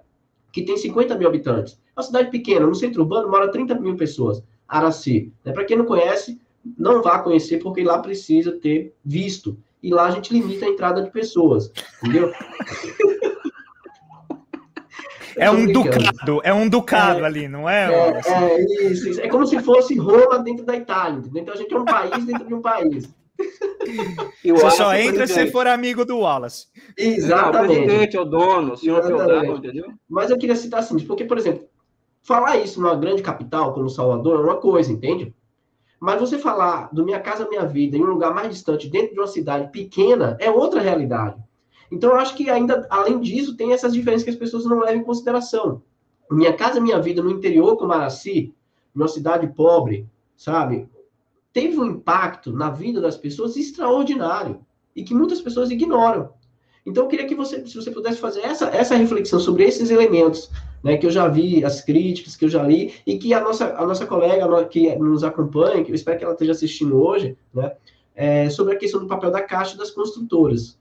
[0.51, 1.79] que tem 50 mil habitantes.
[1.95, 5.31] É uma cidade pequena, no centro urbano mora 30 mil pessoas, Araci.
[5.43, 6.39] Né, Para quem não conhece,
[6.77, 9.57] não vá conhecer, porque lá precisa ter visto.
[9.81, 11.71] E lá a gente limita a entrada de pessoas,
[12.01, 12.31] entendeu?
[15.37, 17.93] É um ducado, é um ducado é, ali, não é?
[17.93, 21.43] É, é isso, isso, É como se fosse Roma dentro da Itália, entendeu?
[21.43, 23.13] Então a gente é um país dentro de um país.
[24.43, 26.67] Você só entra se for amigo do Wallace.
[26.97, 27.71] Exatamente.
[27.71, 29.87] o presidente, o dono, o senhor feudal, entendeu?
[30.09, 31.67] Mas eu queria citar assim, porque, por exemplo,
[32.21, 35.35] falar isso numa grande capital como Salvador é uma coisa, entende?
[35.99, 39.19] Mas você falar do Minha Casa Minha Vida em um lugar mais distante, dentro de
[39.19, 41.41] uma cidade pequena, é outra realidade.
[41.91, 45.01] Então, eu acho que ainda, além disso, tem essas diferenças que as pessoas não levam
[45.01, 45.81] em consideração.
[46.29, 48.53] Minha Casa Minha Vida no interior, como Araci,
[48.93, 50.89] numa cidade pobre, sabe?
[51.55, 54.59] Teve um impacto na vida das pessoas extraordinário
[54.93, 56.33] e que muitas pessoas ignoram.
[56.85, 60.51] Então, eu queria que você, se você pudesse fazer essa, essa reflexão sobre esses elementos,
[60.83, 63.73] né, que eu já vi, as críticas que eu já li, e que a nossa,
[63.77, 67.71] a nossa colega que nos acompanha, que eu espero que ela esteja assistindo hoje, né,
[68.13, 70.77] é, sobre a questão do papel da Caixa e das construtoras.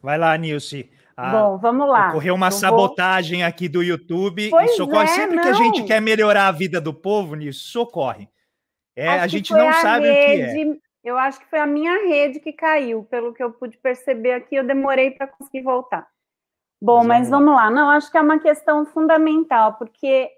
[0.00, 0.88] Vai lá, Nilce.
[1.22, 2.08] Ah, Bom, vamos lá.
[2.08, 3.48] Ocorreu uma sabotagem vou...
[3.48, 5.04] aqui do YouTube pois e socorre.
[5.04, 5.42] É, Sempre não.
[5.42, 8.26] que a gente quer melhorar a vida do povo, nisso, socorre.
[8.96, 10.80] É, a gente não sabe rede, o que é.
[11.02, 14.54] Eu acho que foi a minha rede que caiu, pelo que eu pude perceber aqui,
[14.54, 16.06] eu demorei para conseguir voltar.
[16.80, 17.70] Bom, mas, mas vamos lá.
[17.70, 20.30] Não, acho que é uma questão fundamental, porque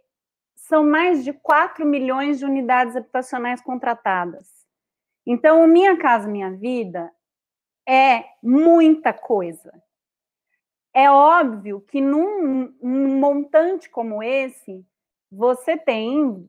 [0.56, 4.48] são mais de 4 milhões de unidades habitacionais contratadas.
[5.24, 7.10] Então, Minha Casa Minha Vida
[7.88, 9.72] é muita coisa.
[10.94, 14.84] É óbvio que num, montante como esse,
[15.30, 16.48] você tem,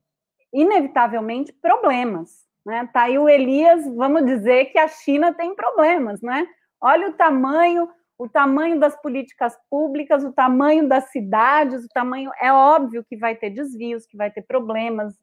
[0.52, 2.46] inevitavelmente, problemas.
[2.66, 2.90] Né?
[2.94, 6.48] Tá aí o Elias, vamos dizer que a China tem problemas, né?
[6.80, 12.32] Olha o tamanho, o tamanho das políticas públicas, o tamanho das cidades, o tamanho.
[12.40, 15.14] É óbvio que vai ter desvios, que vai ter problemas.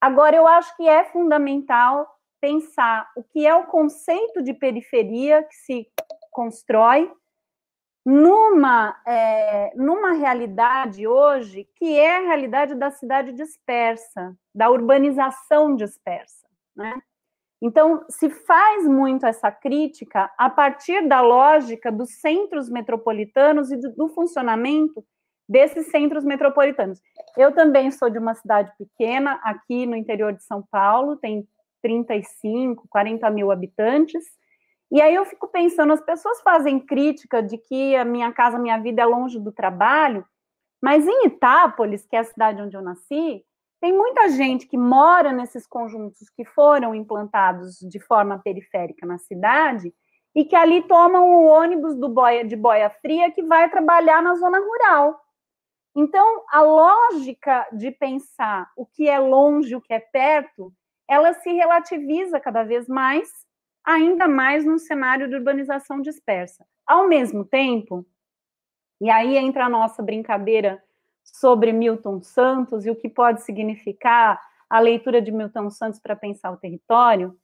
[0.00, 2.06] Agora, eu acho que é fundamental
[2.40, 5.88] pensar o que é o conceito de periferia que se
[6.30, 7.10] constrói
[8.08, 16.46] numa, é, numa realidade hoje que é a realidade da cidade dispersa, da urbanização dispersa.
[16.74, 17.02] Né?
[17.60, 23.92] Então, se faz muito essa crítica a partir da lógica dos centros metropolitanos e do,
[23.92, 25.04] do funcionamento
[25.46, 27.02] desses centros metropolitanos.
[27.36, 31.46] Eu também sou de uma cidade pequena, aqui no interior de São Paulo, tem
[31.82, 34.24] 35, 40 mil habitantes,
[34.90, 38.78] e aí eu fico pensando, as pessoas fazem crítica de que a minha casa, minha
[38.78, 40.24] vida é longe do trabalho,
[40.82, 43.44] mas em Itápolis, que é a cidade onde eu nasci,
[43.80, 49.92] tem muita gente que mora nesses conjuntos que foram implantados de forma periférica na cidade
[50.34, 54.34] e que ali tomam o ônibus do boia, de boia fria que vai trabalhar na
[54.34, 55.20] zona rural.
[55.94, 60.72] Então, a lógica de pensar o que é longe, o que é perto,
[61.08, 63.28] ela se relativiza cada vez mais
[63.88, 66.62] ainda mais num cenário de urbanização dispersa.
[66.86, 68.04] Ao mesmo tempo,
[69.00, 70.82] e aí entra a nossa brincadeira
[71.24, 74.38] sobre Milton Santos e o que pode significar
[74.68, 77.34] a leitura de Milton Santos para pensar o território,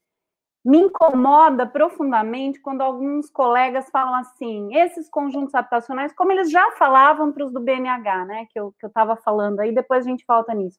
[0.63, 7.33] me incomoda profundamente quando alguns colegas falam assim, esses conjuntos habitacionais, como eles já falavam
[7.33, 10.79] para os do BNH, né, que eu estava falando aí, depois a gente volta nisso.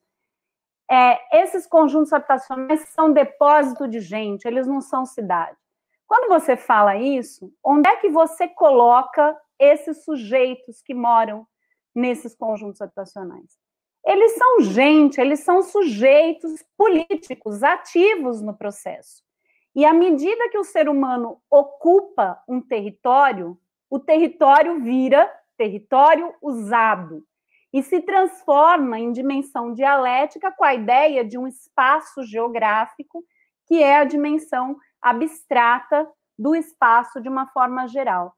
[0.90, 5.58] É, esses conjuntos habitacionais são depósito de gente, eles não são cidade.
[6.08, 11.48] Quando você fala isso, onde é que você coloca esses sujeitos que moram
[11.94, 13.58] nesses conjuntos habitacionais?
[14.06, 19.24] Eles são gente, eles são sujeitos políticos ativos no processo.
[19.76, 23.60] E à medida que o ser humano ocupa um território,
[23.90, 27.26] o território vira território usado
[27.76, 33.22] e se transforma em dimensão dialética com a ideia de um espaço geográfico,
[33.68, 38.34] que é a dimensão abstrata do espaço de uma forma geral.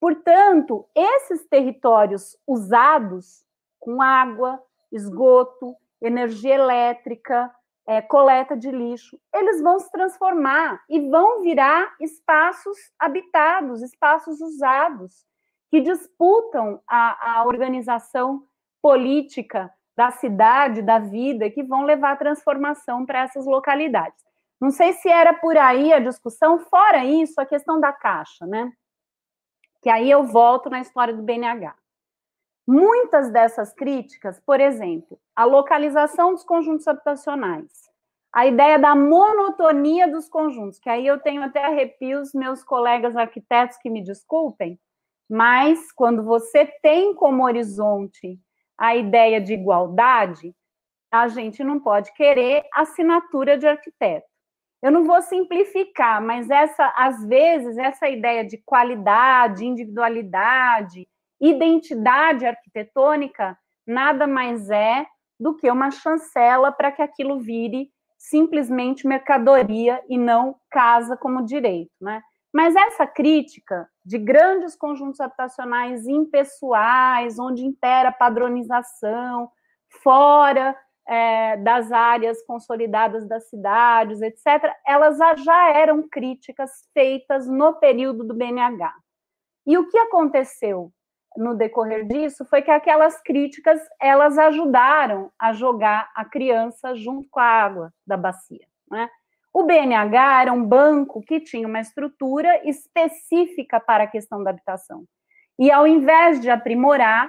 [0.00, 3.44] Portanto, esses territórios usados
[3.78, 4.58] com água,
[4.90, 7.54] esgoto, energia elétrica,
[7.86, 15.26] é, coleta de lixo, eles vão se transformar e vão virar espaços habitados, espaços usados,
[15.70, 18.48] que disputam a, a organização
[18.82, 24.24] política da cidade, da vida, que vão levar transformação para essas localidades.
[24.60, 28.72] Não sei se era por aí a discussão, fora isso, a questão da caixa, né?
[29.82, 31.74] Que aí eu volto na história do BNH.
[32.66, 37.88] Muitas dessas críticas, por exemplo, a localização dos conjuntos habitacionais,
[38.32, 43.78] a ideia da monotonia dos conjuntos, que aí eu tenho até arrepios, meus colegas arquitetos
[43.78, 44.78] que me desculpem,
[45.28, 48.38] mas quando você tem como horizonte
[48.78, 50.54] a ideia de igualdade,
[51.10, 54.26] a gente não pode querer assinatura de arquiteto.
[54.80, 61.08] Eu não vou simplificar, mas essa, às vezes, essa ideia de qualidade, individualidade,
[61.40, 65.04] identidade arquitetônica, nada mais é
[65.38, 71.92] do que uma chancela para que aquilo vire simplesmente mercadoria e não casa como direito,
[72.00, 72.22] né?
[72.52, 79.50] Mas essa crítica de grandes conjuntos habitacionais impessoais, onde impera padronização,
[80.02, 80.76] fora
[81.06, 88.34] é, das áreas consolidadas das cidades, etc., elas já eram críticas feitas no período do
[88.34, 88.94] BNH.
[89.66, 90.92] E o que aconteceu
[91.36, 97.40] no decorrer disso foi que aquelas críticas elas ajudaram a jogar a criança junto com
[97.40, 98.66] a água da bacia.
[98.90, 99.08] Né?
[99.58, 105.04] O BNH era um banco que tinha uma estrutura específica para a questão da habitação.
[105.58, 107.28] E ao invés de aprimorar,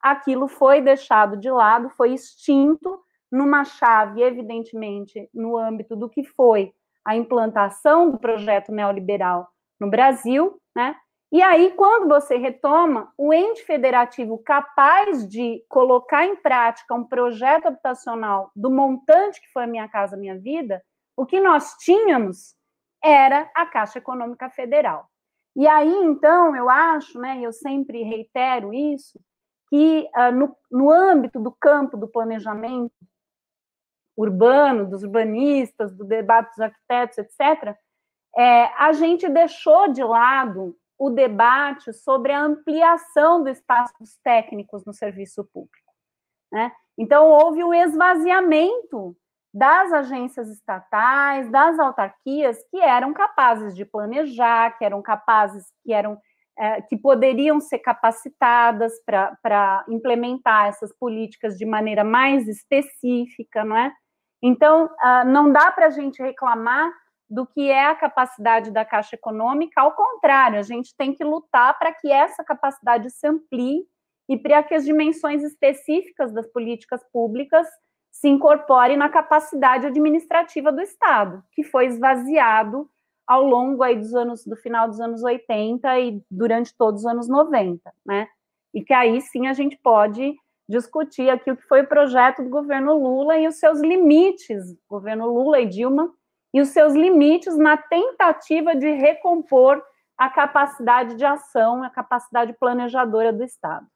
[0.00, 6.72] aquilo foi deixado de lado, foi extinto numa chave, evidentemente, no âmbito do que foi
[7.04, 9.48] a implantação do projeto neoliberal
[9.80, 10.94] no Brasil, né?
[11.32, 17.66] E aí, quando você retoma, o ente federativo capaz de colocar em prática um projeto
[17.66, 20.80] habitacional do montante que foi a Minha Casa Minha Vida,
[21.16, 22.54] o que nós tínhamos
[23.02, 25.08] era a Caixa Econômica Federal.
[25.56, 29.20] E aí, então, eu acho, né, eu sempre reitero isso,
[29.68, 32.92] que uh, no, no âmbito do campo do planejamento
[34.16, 37.76] urbano, dos urbanistas, do debate dos arquitetos, etc.,
[38.36, 45.44] é, a gente deixou de lado o debate sobre a ampliação dos técnicos no serviço
[45.52, 45.92] público.
[46.52, 46.72] Né?
[46.96, 49.16] Então, houve o um esvaziamento
[49.54, 56.18] das agências estatais, das autarquias, que eram capazes de planejar, que eram capazes, que eram
[56.58, 63.92] é, que poderiam ser capacitadas para implementar essas políticas de maneira mais específica, não é?
[64.42, 66.92] Então, uh, não dá para a gente reclamar
[67.28, 71.76] do que é a capacidade da Caixa Econômica, ao contrário, a gente tem que lutar
[71.78, 73.82] para que essa capacidade se amplie
[74.28, 77.66] e para que as dimensões específicas das políticas públicas
[78.14, 82.88] se incorporem na capacidade administrativa do Estado, que foi esvaziado
[83.26, 87.28] ao longo aí dos anos do final dos anos 80 e durante todos os anos
[87.28, 88.28] 90, né?
[88.72, 90.36] E que aí sim a gente pode
[90.68, 95.26] discutir aqui o que foi o projeto do governo Lula e os seus limites, governo
[95.26, 96.08] Lula e Dilma,
[96.54, 99.82] e os seus limites na tentativa de recompor
[100.16, 103.86] a capacidade de ação, a capacidade planejadora do Estado.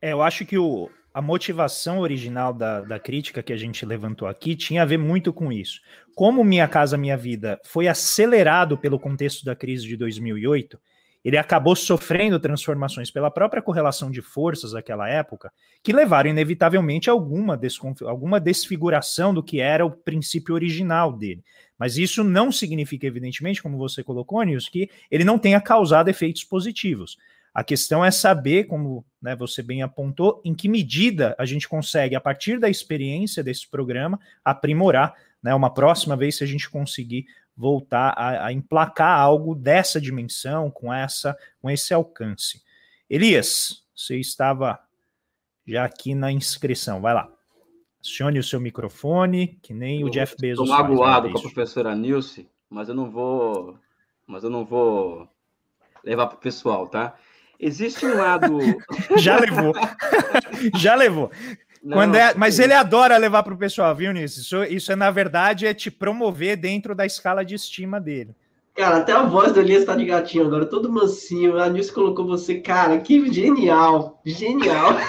[0.00, 4.26] É, eu acho que o, a motivação original da, da crítica que a gente levantou
[4.26, 5.80] aqui tinha a ver muito com isso.
[6.14, 10.78] Como Minha Casa Minha Vida foi acelerado pelo contexto da crise de 2008,
[11.24, 15.52] ele acabou sofrendo transformações pela própria correlação de forças daquela época,
[15.82, 17.58] que levaram inevitavelmente a alguma,
[18.06, 21.44] alguma desfiguração do que era o princípio original dele.
[21.78, 26.44] Mas isso não significa, evidentemente, como você colocou, Nils, que ele não tenha causado efeitos
[26.44, 27.16] positivos.
[27.54, 32.16] A questão é saber, como né, você bem apontou, em que medida a gente consegue,
[32.16, 35.14] a partir da experiência desse programa, aprimorar.
[35.42, 37.26] Né, uma próxima vez, se a gente conseguir
[37.56, 42.62] voltar a, a, emplacar algo dessa dimensão, com essa, com esse alcance.
[43.08, 44.80] Elias, você estava
[45.66, 47.30] já aqui na inscrição, vai lá.
[48.00, 50.68] Acione o seu microfone, que nem eu o Jeff Bezos.
[50.68, 53.78] Estou magoado com a professora Nilce, mas eu não vou,
[54.26, 55.28] mas eu não vou
[56.02, 57.16] levar para o pessoal, tá?
[57.62, 58.58] Existe um lado.
[59.16, 59.72] Já levou.
[60.74, 61.30] Já levou.
[61.80, 64.40] Não, Quando é, mas ele adora levar para o pessoal, viu, Nisso?
[64.40, 68.34] Isso, isso é, na verdade, é te promover dentro da escala de estima dele.
[68.74, 71.60] Cara, até a voz do Elias tá de gatinho agora, todo mansinho.
[71.60, 74.20] A Nilce colocou você, cara, que genial!
[74.24, 74.94] Genial!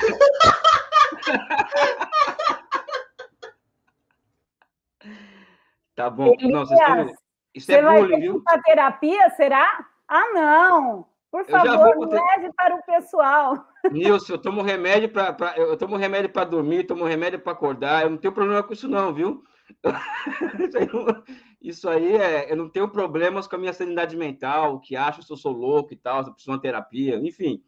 [5.96, 6.34] tá bom.
[6.34, 7.16] Elias, não, vocês estão...
[7.56, 8.44] Isso é bullying, viu?
[8.66, 9.86] terapia, será?
[10.08, 11.13] Ah, não!
[11.34, 12.08] Por favor, vou...
[12.10, 13.68] leve para o pessoal.
[13.92, 18.04] Nilson, eu tomo remédio para eu tomo remédio para dormir, tomo remédio para acordar.
[18.04, 19.44] Eu não tenho problema com isso não, viu?
[21.60, 25.32] Isso aí é, eu não tenho problemas com a minha sanidade mental, que acho que
[25.32, 27.64] eu sou louco e tal, se eu preciso de uma terapia, enfim.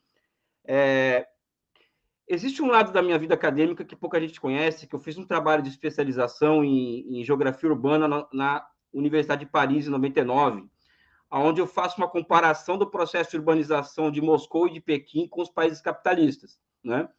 [0.65, 1.25] É,
[2.27, 5.25] existe um lado da minha vida acadêmica que pouca gente conhece, que eu fiz um
[5.25, 10.69] trabalho de especialização em, em geografia urbana na, na Universidade de Paris em 99
[11.31, 15.41] onde eu faço uma comparação do processo de urbanização de Moscou e de Pequim com
[15.41, 17.09] os países capitalistas, né?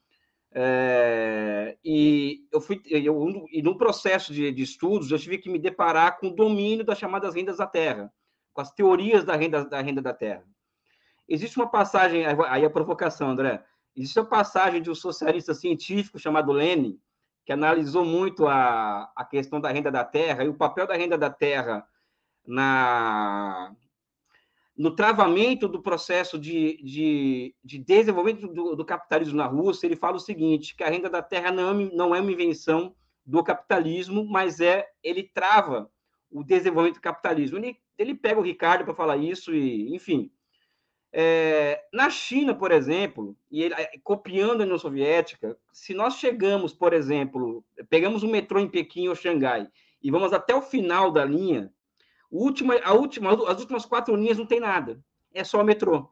[0.59, 5.59] É, e eu fui eu, e no processo de, de, estudos eu tive que me
[5.59, 8.11] deparar com o domínio das chamadas rendas da terra,
[8.55, 10.45] com as teorias da renda da renda da terra.
[11.29, 13.63] Existe uma passagem aí a provocação, André.
[13.95, 16.99] Existe uma passagem de um socialista científico chamado Lenin
[17.45, 21.17] que analisou muito a, a questão da renda da terra e o papel da renda
[21.17, 21.87] da terra
[22.45, 23.75] na
[24.77, 30.17] no travamento do processo de, de, de desenvolvimento do, do, capitalismo na Rússia, ele fala
[30.17, 32.95] o seguinte, que a renda da terra não, é não é uma invenção
[33.25, 35.91] do capitalismo, mas é ele trava
[36.31, 37.57] o desenvolvimento do capitalismo.
[37.57, 40.31] Ele, ele pega o Ricardo para falar isso, e enfim.
[41.11, 46.75] É, na China, por exemplo, e ele, é, copiando a União Soviética, se nós chegamos,
[46.75, 49.67] por exemplo, pegamos um metrô em Pequim ou Xangai
[50.03, 51.73] e vamos até o final da linha,
[52.37, 55.03] última, a última, as últimas quatro linhas não tem nada.
[55.33, 56.11] É só metrô.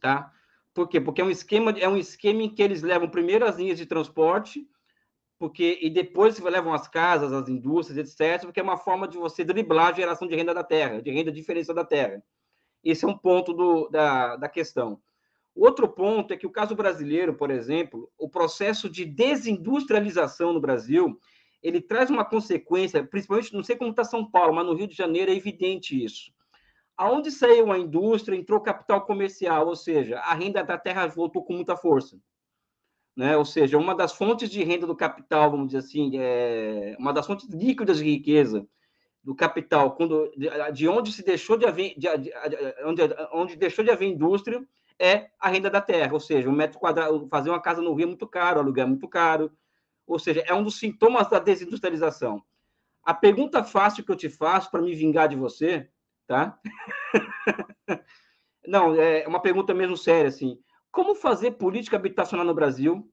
[0.00, 0.32] Tá?
[0.74, 1.00] Por quê?
[1.00, 3.86] Porque é um esquema, é um esquema em que eles levam primeiro as linhas de
[3.86, 4.66] transporte,
[5.38, 9.44] porque e depois levam as casas, as indústrias, etc., porque é uma forma de você
[9.44, 12.22] driblar a geração de renda da terra, de renda diferencial da terra.
[12.82, 15.00] Esse é um ponto do, da, da questão.
[15.54, 21.18] Outro ponto é que o caso brasileiro, por exemplo, o processo de desindustrialização no Brasil,
[21.62, 24.94] ele traz uma consequência, principalmente, não sei como está São Paulo, mas no Rio de
[24.94, 26.32] Janeiro é evidente isso.
[26.96, 31.52] Aonde saiu a indústria, entrou capital comercial, ou seja, a renda da terra voltou com
[31.52, 32.18] muita força.
[33.16, 33.36] Né?
[33.36, 37.26] Ou seja, uma das fontes de renda do capital, vamos dizer assim, é uma das
[37.26, 38.66] fontes líquidas de riqueza
[39.22, 42.32] do capital, quando, de, de onde se deixou de haver, de, de,
[42.84, 43.02] onde,
[43.32, 44.64] onde deixou de haver indústria,
[44.98, 48.04] é a renda da terra, ou seja, um metro quadrado, fazer uma casa no Rio
[48.04, 49.52] é muito caro, alugar é muito caro,
[50.08, 52.42] ou seja, é um dos sintomas da desindustrialização.
[53.04, 55.88] A pergunta fácil que eu te faço para me vingar de você,
[56.26, 56.58] tá?
[58.66, 60.58] Não, é uma pergunta mesmo séria, assim.
[60.90, 63.10] Como fazer política habitacional no Brasil,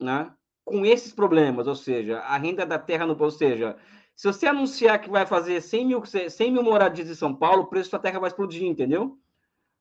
[0.00, 0.32] né?
[0.64, 3.76] Com esses problemas, ou seja, a renda da terra no, ou seja,
[4.14, 7.66] se você anunciar que vai fazer 100 mil, 100 mil moradias em São Paulo, o
[7.66, 9.18] preço da terra vai explodir, entendeu?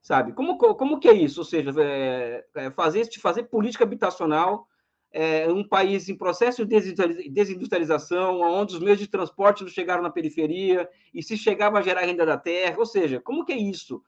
[0.01, 0.33] Sabe?
[0.33, 1.41] Como, como que é isso?
[1.41, 4.67] Ou seja, é, é fazer, fazer política habitacional
[5.11, 6.93] é, um país em processo de
[7.29, 12.01] desindustrialização, onde os meios de transporte não chegaram na periferia, e se chegava a gerar
[12.01, 14.01] renda da terra, ou seja, como que é isso?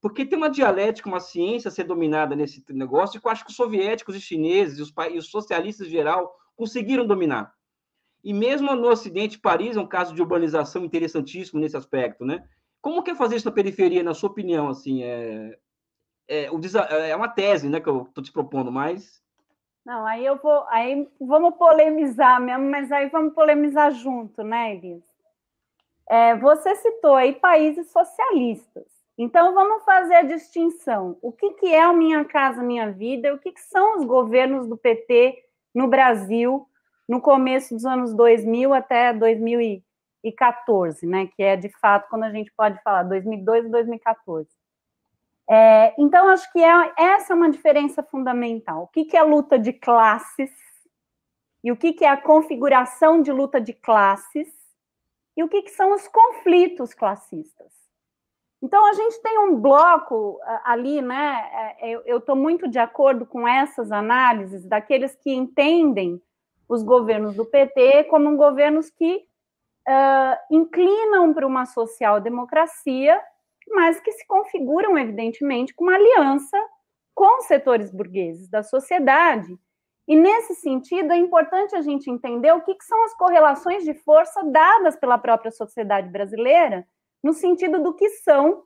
[0.00, 3.50] Porque tem uma dialética, uma ciência a ser dominada nesse negócio, que eu acho que
[3.50, 7.52] os soviéticos e chineses, e os, e os socialistas em geral, conseguiram dominar.
[8.22, 12.46] E mesmo no Ocidente, Paris é um caso de urbanização interessantíssimo nesse aspecto, né?
[12.80, 14.68] Como que é fazer isso na periferia, na sua opinião?
[14.68, 15.58] Assim, é,
[16.28, 19.23] é, é uma tese, né, que eu estou te propondo, mas
[19.84, 25.04] não, aí eu vou, aí vamos polemizar mesmo, mas aí vamos polemizar junto, né, Elis?
[26.08, 28.84] É, você citou aí países socialistas.
[29.16, 31.18] Então vamos fazer a distinção.
[31.22, 33.32] O que, que é o Minha Casa Minha Vida?
[33.32, 35.44] O que, que são os governos do PT
[35.74, 36.66] no Brasil
[37.08, 41.28] no começo dos anos 2000 até 2014, né?
[41.28, 44.48] Que é de fato quando a gente pode falar 2002 e 2014.
[45.48, 48.84] É, então, acho que é, essa é uma diferença fundamental.
[48.84, 50.50] O que, que é luta de classes
[51.62, 54.48] e o que, que é a configuração de luta de classes
[55.36, 57.72] e o que, que são os conflitos classistas.
[58.62, 61.74] Então, a gente tem um bloco ali, né?
[61.80, 66.22] É, eu estou muito de acordo com essas análises daqueles que entendem
[66.66, 69.26] os governos do PT como governos que
[69.86, 73.20] uh, inclinam para uma social-democracia
[73.68, 76.58] mas que se configuram, evidentemente, com uma aliança
[77.14, 79.56] com setores burgueses da sociedade.
[80.06, 83.94] E, nesse sentido, é importante a gente entender o que, que são as correlações de
[83.94, 86.86] força dadas pela própria sociedade brasileira,
[87.22, 88.64] no sentido do que são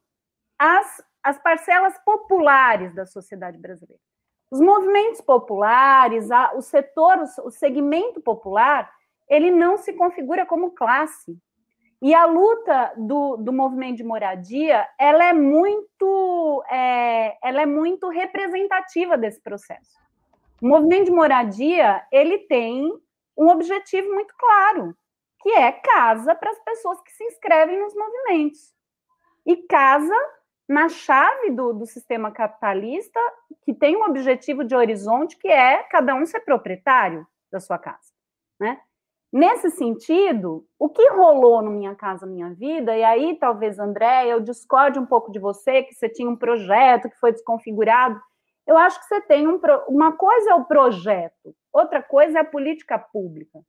[0.58, 4.02] as, as parcelas populares da sociedade brasileira.
[4.50, 8.90] Os movimentos populares, a, o setor, o, o segmento popular,
[9.28, 11.38] ele não se configura como classe,
[12.00, 18.08] e a luta do, do movimento de moradia, ela é muito, é, ela é muito
[18.08, 19.98] representativa desse processo.
[20.62, 22.92] O movimento de moradia, ele tem
[23.36, 24.96] um objetivo muito claro,
[25.40, 28.72] que é casa para as pessoas que se inscrevem nos movimentos.
[29.44, 30.14] E casa
[30.68, 33.18] na chave do, do sistema capitalista,
[33.62, 38.12] que tem um objetivo de horizonte, que é cada um ser proprietário da sua casa.
[38.60, 38.78] Né?
[39.30, 44.40] Nesse sentido, o que rolou no Minha Casa Minha Vida, e aí talvez, André, eu
[44.40, 48.18] discorde um pouco de você, que você tinha um projeto que foi desconfigurado.
[48.66, 49.60] Eu acho que você tem um.
[49.86, 53.60] Uma coisa é o projeto, outra coisa é a política pública.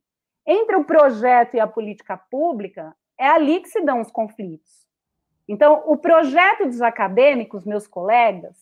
[0.46, 4.88] Entre o projeto e a política pública, é ali que se dão os conflitos.
[5.46, 8.56] Então, o projeto dos acadêmicos, meus colegas,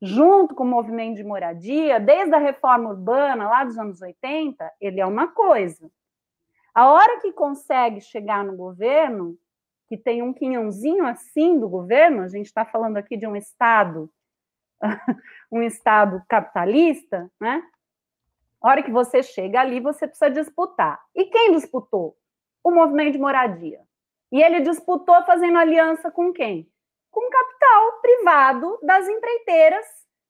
[0.00, 5.00] junto com o movimento de moradia, desde a reforma urbana lá dos anos 80, ele
[5.00, 5.90] é uma coisa.
[6.76, 9.38] A hora que consegue chegar no governo,
[9.88, 14.10] que tem um quinhãozinho assim do governo, a gente está falando aqui de um Estado,
[15.50, 17.62] um Estado capitalista, né?
[18.60, 21.00] A hora que você chega ali, você precisa disputar.
[21.14, 22.14] E quem disputou?
[22.62, 23.80] O movimento de moradia.
[24.30, 26.70] E ele disputou fazendo aliança com quem?
[27.10, 29.86] Com o capital privado das empreiteiras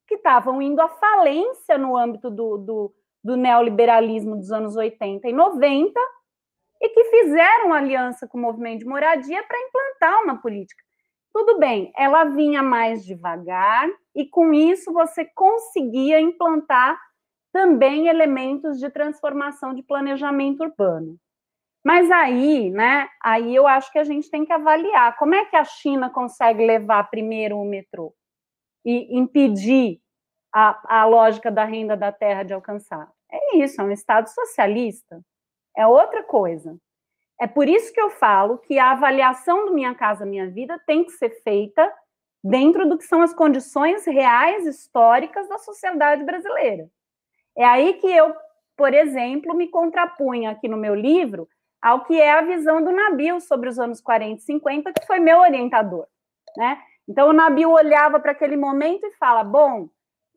[0.06, 2.94] que estavam indo à falência no âmbito do, do,
[3.24, 6.15] do neoliberalismo dos anos 80 e 90
[6.80, 10.82] e que fizeram aliança com o movimento de moradia para implantar uma política.
[11.32, 16.98] Tudo bem, ela vinha mais devagar e com isso você conseguia implantar
[17.52, 21.16] também elementos de transformação de planejamento urbano.
[21.84, 25.56] Mas aí, né, aí eu acho que a gente tem que avaliar como é que
[25.56, 28.14] a China consegue levar primeiro o metrô
[28.84, 30.00] e impedir
[30.52, 33.10] a, a lógica da renda da terra de alcançar.
[33.30, 35.22] É isso, é um Estado socialista
[35.76, 36.76] é outra coisa.
[37.40, 41.04] É por isso que eu falo que a avaliação do Minha Casa Minha Vida tem
[41.04, 41.92] que ser feita
[42.42, 46.88] dentro do que são as condições reais históricas da sociedade brasileira.
[47.56, 48.34] É aí que eu,
[48.76, 51.48] por exemplo, me contrapunha aqui no meu livro
[51.82, 55.18] ao que é a visão do Nabil sobre os anos 40 e 50, que foi
[55.18, 56.06] meu orientador,
[56.56, 56.80] né?
[57.08, 59.88] Então o Nabil olhava para aquele momento e fala: "Bom,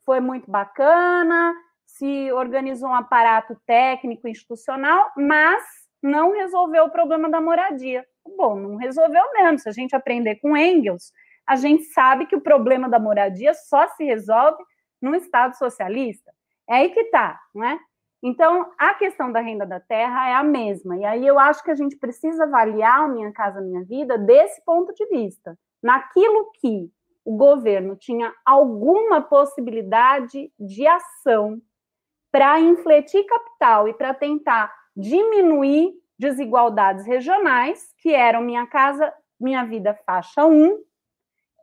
[0.06, 1.54] foi muito bacana,
[1.98, 5.64] se organizou um aparato técnico institucional, mas
[6.02, 8.06] não resolveu o problema da moradia.
[8.38, 9.60] Bom, não resolveu mesmo.
[9.60, 11.12] Se a gente aprender com Engels,
[11.48, 14.64] a gente sabe que o problema da moradia só se resolve
[15.02, 16.32] num Estado socialista.
[16.70, 17.80] É aí que está, não é?
[18.22, 20.98] Então, a questão da renda da terra é a mesma.
[20.98, 24.64] E aí eu acho que a gente precisa avaliar o Minha Casa Minha Vida desse
[24.64, 25.58] ponto de vista.
[25.82, 26.92] Naquilo que
[27.26, 31.62] o governo tinha alguma possibilidade de ação
[32.32, 39.98] para infletir capital e para tentar diminuir desigualdades regionais, que eram Minha Casa Minha Vida
[40.06, 40.84] faixa 1,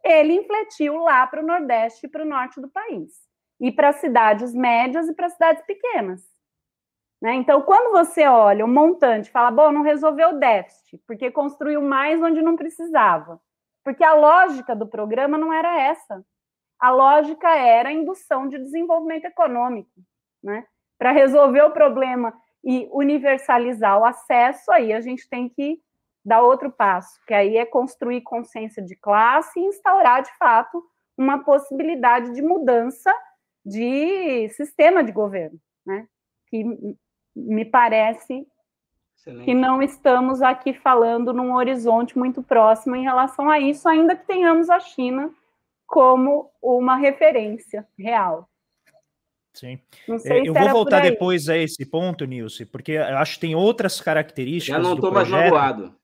[0.02, 3.12] ele infletiu lá para o Nordeste e para o Norte do país.
[3.60, 6.22] E para cidades médias e para cidades pequenas.
[7.20, 7.34] Né?
[7.34, 12.22] Então, quando você olha o montante fala, bom, não resolveu o déficit, porque construiu mais
[12.22, 13.40] onde não precisava.
[13.82, 16.24] Porque a lógica do programa não era essa.
[16.78, 19.90] A lógica era a indução de desenvolvimento econômico.
[20.42, 20.64] Né?
[20.98, 22.34] Para resolver o problema
[22.64, 25.80] e universalizar o acesso, aí a gente tem que
[26.24, 30.82] dar outro passo, que aí é construir consciência de classe e instaurar, de fato,
[31.16, 33.14] uma possibilidade de mudança
[33.64, 36.06] de sistema de governo, né?
[36.48, 36.64] Que
[37.34, 38.46] me parece
[39.16, 39.44] Excelente.
[39.44, 44.26] que não estamos aqui falando num horizonte muito próximo em relação a isso, ainda que
[44.26, 45.32] tenhamos a China
[45.86, 48.48] como uma referência real.
[49.58, 49.78] Sim.
[50.24, 54.00] É, eu vou voltar depois a esse ponto, Nilce, porque eu acho que tem outras
[54.00, 54.76] características.
[54.76, 55.94] Já não estou mais magoado.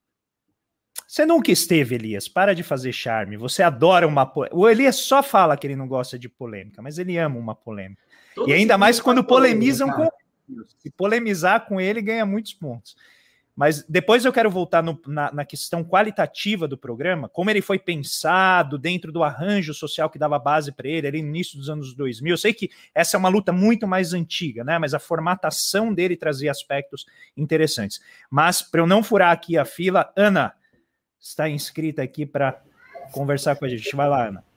[1.06, 2.26] Você nunca esteve, Elias.
[2.26, 3.36] Para de fazer charme.
[3.36, 4.32] Você adora uma.
[4.50, 8.02] O Elias só fala que ele não gosta de polêmica, mas ele ama uma polêmica.
[8.34, 10.16] Todo e ainda mais quando polemizam polêmica,
[10.48, 12.96] com se polemizar com ele, ganha muitos pontos.
[13.54, 17.78] Mas depois eu quero voltar no, na, na, questão qualitativa do programa, como ele foi
[17.78, 21.94] pensado dentro do arranjo social que dava base para ele ali no início dos anos
[21.94, 22.32] 2000.
[22.32, 24.78] Eu sei que essa é uma luta muito mais antiga, né?
[24.78, 27.04] Mas a formatação dele trazia aspectos
[27.36, 28.00] interessantes.
[28.30, 30.54] Mas para eu não furar aqui a fila, Ana
[31.20, 32.60] está inscrita aqui para
[33.12, 33.94] conversar com a gente.
[33.94, 34.51] Vai lá, Ana.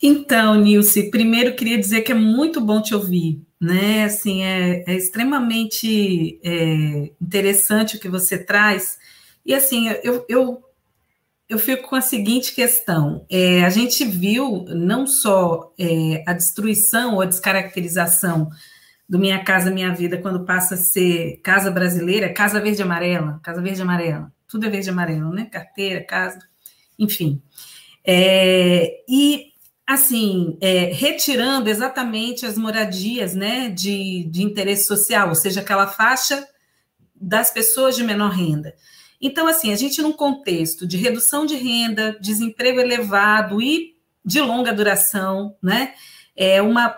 [0.00, 4.04] Então, Nilce, primeiro queria dizer que é muito bom te ouvir, né?
[4.04, 8.98] Assim, é, é extremamente é, interessante o que você traz.
[9.44, 10.62] E assim, eu, eu,
[11.48, 17.14] eu fico com a seguinte questão: é, a gente viu não só é, a destruição
[17.14, 18.50] ou a descaracterização
[19.08, 23.60] do Minha Casa Minha Vida quando passa a ser Casa Brasileira, Casa Verde Amarela, Casa
[23.60, 25.44] Verde Amarela, tudo é verde amarelo, né?
[25.44, 26.38] Carteira, casa,
[26.98, 27.42] enfim.
[28.04, 29.52] É, e
[29.88, 36.46] assim, é, retirando exatamente as moradias né, de, de interesse social, ou seja, aquela faixa
[37.18, 38.74] das pessoas de menor renda.
[39.18, 44.74] Então, assim, a gente num contexto de redução de renda, desemprego elevado e de longa
[44.74, 45.94] duração, né,
[46.36, 46.94] é uma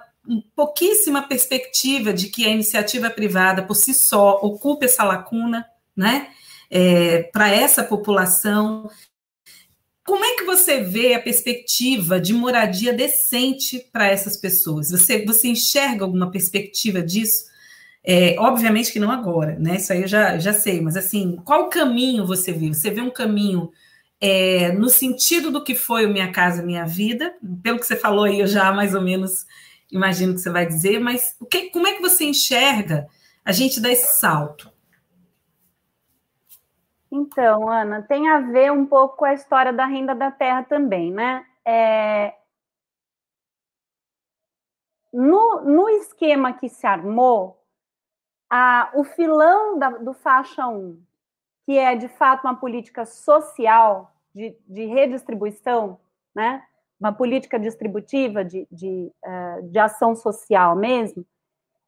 [0.57, 5.65] pouquíssima perspectiva de que a iniciativa privada por si só ocupe essa lacuna,
[5.97, 6.27] né,
[6.69, 8.91] é, para essa população.
[10.05, 14.91] Como é que você vê a perspectiva de moradia decente para essas pessoas?
[14.91, 17.45] Você, você enxerga alguma perspectiva disso?
[18.03, 19.77] É, obviamente que não agora, né?
[19.77, 22.69] Isso aí eu já, já sei, mas assim, qual caminho você vê?
[22.69, 23.71] Você vê um caminho
[24.21, 27.35] é, no sentido do que foi o Minha Casa Minha Vida?
[27.63, 29.47] Pelo que você falou aí, eu já mais ou menos
[29.91, 33.07] imagino que você vai dizer, mas o que, como é que você enxerga
[33.45, 34.70] a gente dar esse salto?
[37.11, 41.13] Então, Ana, tem a ver um pouco com a história da renda da terra também,
[41.13, 41.45] né?
[41.65, 42.35] É...
[45.13, 47.61] No, no esquema que se armou,
[48.49, 51.03] a, o filão da, do faixa 1,
[51.67, 55.99] que é de fato uma política social de, de redistribuição,
[56.33, 56.65] né?
[57.01, 61.27] uma política distributiva de, de, uh, de ação social mesmo,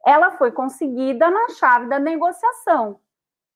[0.04, 2.98] ela foi conseguida na chave da negociação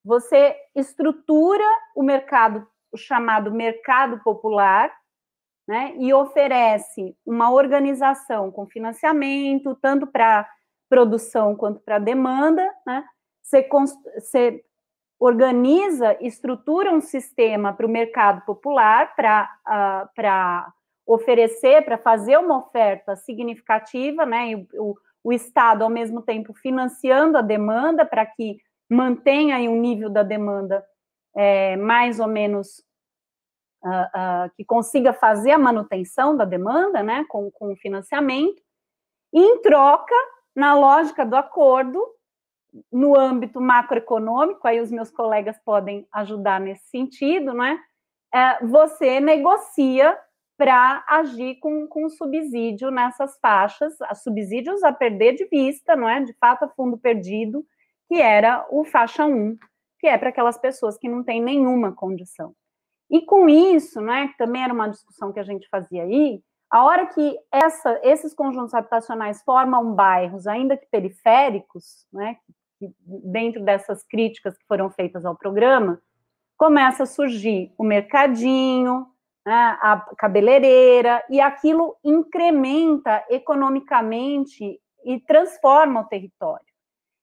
[0.07, 1.65] você estrutura
[1.97, 4.93] o mercado, o chamado mercado popular,
[5.67, 10.49] né, e oferece uma organização com financiamento, tanto para
[10.89, 13.05] produção quanto para demanda, né,
[13.43, 13.69] você,
[14.15, 14.65] você
[15.19, 20.73] organiza, estrutura um sistema para o mercado popular, para uh,
[21.05, 27.37] oferecer, para fazer uma oferta significativa, né, e o, o Estado, ao mesmo tempo, financiando
[27.37, 30.85] a demanda para que mantenha aí um nível da demanda
[31.35, 32.83] é, mais ou menos
[33.85, 38.63] uh, uh, que consiga fazer a manutenção da demanda, né, com, o financiamento,
[39.33, 40.15] em troca,
[40.55, 42.03] na lógica do acordo,
[42.91, 47.79] no âmbito macroeconômico, aí os meus colegas podem ajudar nesse sentido, né,
[48.35, 50.19] é, você negocia
[50.57, 56.21] para agir com, com subsídio nessas faixas, subsídios a perder de vista, não é?
[56.23, 57.65] De fato, a fundo perdido,
[58.09, 59.57] que era o faixa 1,
[59.99, 62.55] que é para aquelas pessoas que não têm nenhuma condição.
[63.11, 66.85] E com isso, né, que também era uma discussão que a gente fazia aí, a
[66.85, 72.37] hora que essa, esses conjuntos habitacionais formam bairros, ainda que periféricos, né,
[72.99, 76.01] dentro dessas críticas que foram feitas ao programa,
[76.57, 79.07] começa a surgir o mercadinho,
[79.47, 86.67] né, a cabeleireira, e aquilo incrementa economicamente e transforma o território.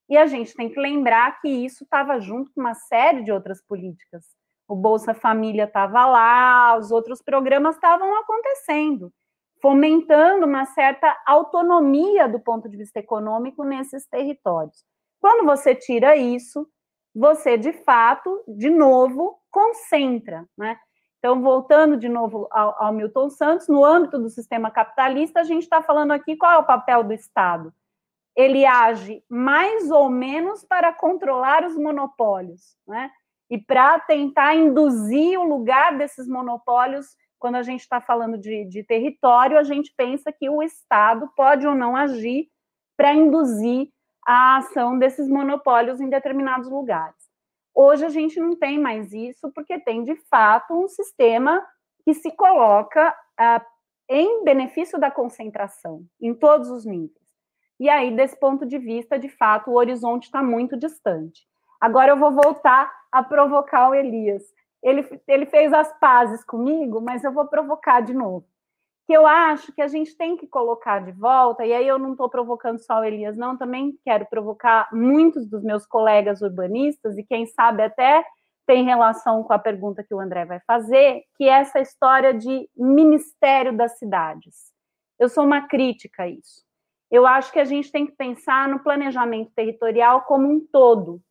[0.10, 3.62] E a gente tem que lembrar que isso estava junto com uma série de outras
[3.62, 4.26] políticas.
[4.68, 9.12] O Bolsa Família estava lá, os outros programas estavam acontecendo,
[9.62, 14.84] fomentando uma certa autonomia do ponto de vista econômico nesses territórios.
[15.20, 16.68] Quando você tira isso,
[17.16, 20.78] você de fato, de novo, concentra, né?
[21.20, 25.64] Então, voltando de novo ao, ao Milton Santos, no âmbito do sistema capitalista, a gente
[25.64, 27.74] está falando aqui qual é o papel do Estado.
[28.36, 33.12] Ele age mais ou menos para controlar os monopólios, né?
[33.50, 37.08] E para tentar induzir o lugar desses monopólios,
[37.38, 41.68] quando a gente está falando de, de território, a gente pensa que o Estado pode
[41.68, 42.48] ou não agir
[42.98, 43.90] para induzir
[44.26, 47.24] a ação desses monopólios em determinados lugares.
[47.76, 51.62] Hoje a gente não tem mais isso, porque tem de fato um sistema
[52.06, 53.66] que se coloca ah,
[54.08, 57.23] em benefício da concentração, em todos os níveis.
[57.84, 61.46] E aí, desse ponto de vista, de fato, o horizonte está muito distante.
[61.82, 64.42] Agora eu vou voltar a provocar o Elias.
[64.82, 68.48] Ele, ele fez as pazes comigo, mas eu vou provocar de novo
[69.06, 72.14] que eu acho que a gente tem que colocar de volta, e aí eu não
[72.14, 77.24] estou provocando só o Elias, não, também quero provocar muitos dos meus colegas urbanistas, e
[77.26, 78.24] quem sabe até
[78.66, 82.70] tem relação com a pergunta que o André vai fazer, que é essa história de
[82.78, 84.72] Ministério das Cidades.
[85.20, 86.64] Eu sou uma crítica a isso.
[87.14, 91.22] Eu acho que a gente tem que pensar no planejamento territorial como um todo.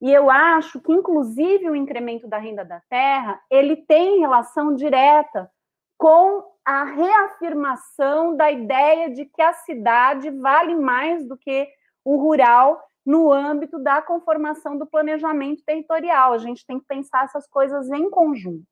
[0.00, 5.50] E eu acho que, inclusive, o incremento da renda da terra, ele tem relação direta
[5.98, 11.68] com a reafirmação da ideia de que a cidade vale mais do que
[12.04, 16.34] o rural no âmbito da conformação do planejamento territorial.
[16.34, 18.62] A gente tem que pensar essas coisas em conjunto.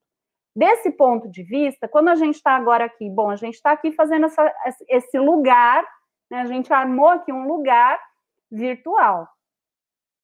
[0.54, 3.90] Desse ponto de vista, quando a gente está agora aqui, bom, a gente está aqui
[3.90, 4.54] fazendo essa,
[4.88, 5.84] esse lugar,
[6.30, 7.98] né, a gente armou aqui um lugar
[8.50, 9.28] virtual.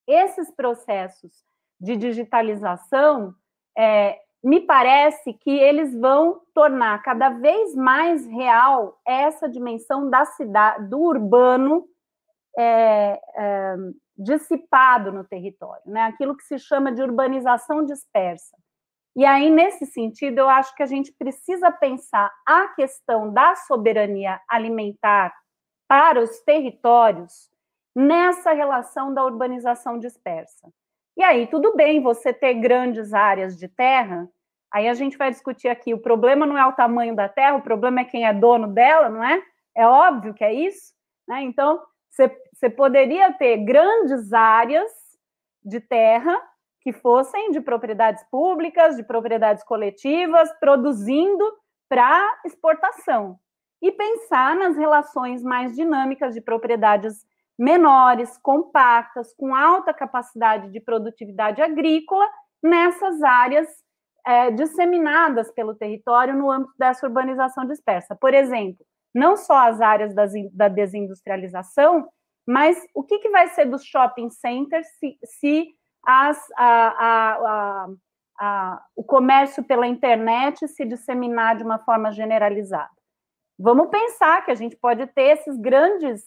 [0.06, 1.32] Esses processos
[1.80, 3.34] de digitalização,
[3.76, 10.88] é, me parece que eles vão tornar cada vez mais real essa dimensão da cidade,
[10.88, 11.84] do urbano
[12.56, 13.76] é, é,
[14.16, 16.02] dissipado no território, né?
[16.02, 18.56] aquilo que se chama de urbanização dispersa.
[19.16, 24.40] E aí, nesse sentido, eu acho que a gente precisa pensar a questão da soberania
[24.48, 25.34] alimentar
[25.88, 27.50] para os territórios
[27.94, 30.68] nessa relação da urbanização dispersa.
[31.16, 34.28] E aí, tudo bem você ter grandes áreas de terra
[34.72, 37.62] Aí a gente vai discutir aqui: o problema não é o tamanho da terra, o
[37.62, 39.42] problema é quem é dono dela, não é?
[39.74, 40.92] É óbvio que é isso.
[41.26, 41.42] Né?
[41.42, 44.90] Então, você poderia ter grandes áreas
[45.64, 46.38] de terra
[46.82, 51.44] que fossem de propriedades públicas, de propriedades coletivas, produzindo
[51.88, 53.38] para exportação.
[53.82, 57.26] E pensar nas relações mais dinâmicas de propriedades
[57.58, 62.26] menores, compactas, com alta capacidade de produtividade agrícola,
[62.62, 63.68] nessas áreas
[64.26, 68.16] é, disseminadas pelo território no âmbito dessa urbanização dispersa.
[68.16, 68.84] Por exemplo,
[69.14, 72.08] não só as áreas das, da desindustrialização,
[72.46, 75.68] mas o que, que vai ser dos shopping centers se, se
[76.04, 77.86] as, a, a,
[78.38, 82.90] a, o comércio pela internet se disseminar de uma forma generalizada?
[83.58, 86.22] Vamos pensar que a gente pode ter esses grandes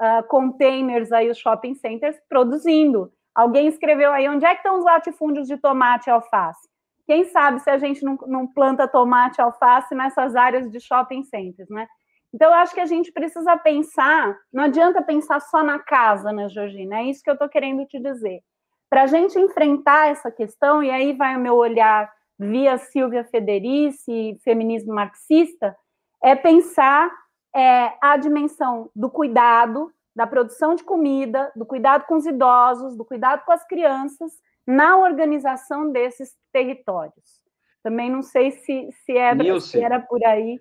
[0.00, 3.12] uh, containers aí, os shopping centers, produzindo.
[3.34, 6.68] Alguém escreveu aí, onde é que estão os latifúndios de tomate e alface?
[7.06, 11.68] Quem sabe se a gente não, não planta tomate, alface nessas áreas de shopping centers,
[11.68, 11.86] né?
[12.34, 16.48] Então, eu acho que a gente precisa pensar, não adianta pensar só na casa, né,
[16.48, 17.00] Georgina?
[17.00, 18.40] É isso que eu estou querendo te dizer.
[18.88, 24.38] Para a gente enfrentar essa questão, e aí vai o meu olhar via Silvia Federici,
[24.42, 25.76] feminismo marxista,
[26.22, 27.10] é pensar
[27.54, 33.04] é, a dimensão do cuidado, da produção de comida, do cuidado com os idosos, do
[33.04, 34.32] cuidado com as crianças,
[34.66, 37.42] na organização desses territórios.
[37.82, 40.60] Também não sei se, se, era, é Nilce, se era por aí.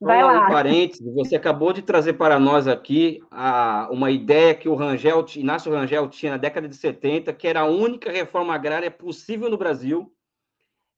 [0.00, 0.46] Vai lá.
[0.46, 5.24] Um parênteses, você acabou de trazer para nós aqui a, uma ideia que o Rangel,
[5.36, 9.56] Inácio Rangel tinha na década de 70, que era a única reforma agrária possível no
[9.56, 10.12] Brasil.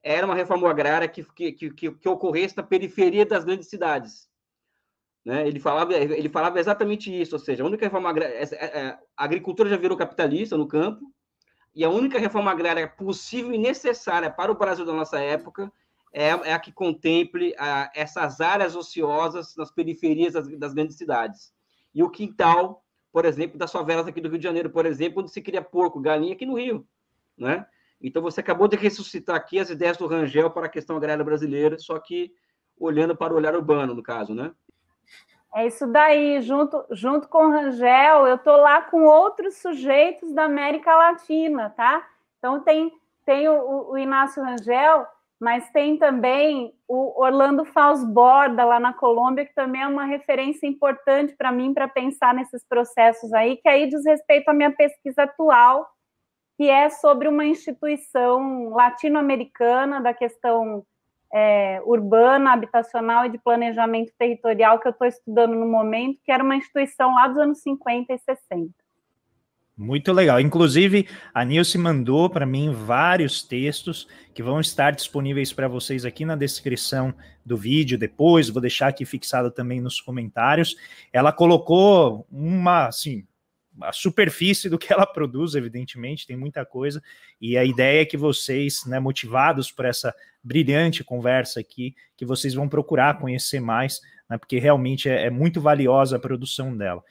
[0.03, 4.29] Era uma reforma agrária que, que, que, que ocorresse na periferia das grandes cidades.
[5.25, 5.47] Né?
[5.47, 8.35] Ele, falava, ele falava exatamente isso, ou seja, a única reforma agrária.
[8.35, 11.13] É, é, a agricultura já virou capitalista no campo,
[11.75, 15.71] e a única reforma agrária possível e necessária para o Brasil da nossa época
[16.13, 21.53] é, é a que contemple a, essas áreas ociosas nas periferias das, das, grandes cidades.
[21.95, 25.31] E o quintal, por exemplo, das favelas aqui do Rio de Janeiro, por exemplo, onde
[25.31, 26.87] se cria porco, galinha aqui no Rio,
[27.37, 27.67] né?
[28.01, 31.79] Então você acabou de ressuscitar aqui as ideias do Rangel para a questão agrária brasileira,
[31.79, 32.33] só que
[32.79, 34.53] olhando para o olhar urbano, no caso, né?
[35.55, 40.45] É isso daí, junto, junto com o Rangel, eu estou lá com outros sujeitos da
[40.45, 42.07] América Latina, tá?
[42.39, 42.93] Então tem,
[43.25, 45.07] tem o, o Inácio Rangel,
[45.41, 51.35] mas tem também o Orlando Fausborda, lá na Colômbia, que também é uma referência importante
[51.35, 55.89] para mim para pensar nesses processos aí, que aí diz respeito à minha pesquisa atual,
[56.59, 60.85] que é sobre uma instituição latino-americana da questão
[61.33, 66.43] é, urbana, habitacional e de planejamento territorial que eu estou estudando no momento, que era
[66.43, 68.71] uma instituição lá dos anos 50 e 60.
[69.77, 70.41] Muito legal.
[70.41, 76.25] Inclusive, a Nilce mandou para mim vários textos que vão estar disponíveis para vocês aqui
[76.25, 77.15] na descrição
[77.47, 78.49] do vídeo depois.
[78.49, 80.75] Vou deixar aqui fixado também nos comentários.
[81.13, 83.25] Ela colocou uma, assim,
[83.83, 87.03] a superfície do que ela produz, evidentemente, tem muita coisa.
[87.41, 92.55] E a ideia é que vocês, né, motivados por essa brilhante conversa aqui, que vocês
[92.55, 97.03] vão procurar conhecer mais, né, porque realmente é, é muito valiosa a produção dela.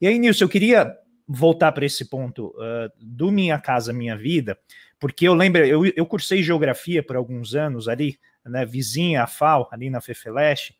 [0.00, 0.96] E aí, Nilson, eu queria
[1.26, 4.58] voltar para esse ponto uh, do Minha Casa Minha Vida,
[4.98, 9.68] porque eu lembro, eu, eu cursei geografia por alguns anos ali, né, vizinha a FAO,
[9.72, 10.74] ali na FEFELESH,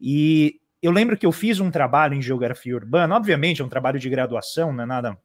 [0.00, 3.98] e eu lembro que eu fiz um trabalho em geografia urbana, obviamente é um trabalho
[3.98, 5.18] de graduação, não é nada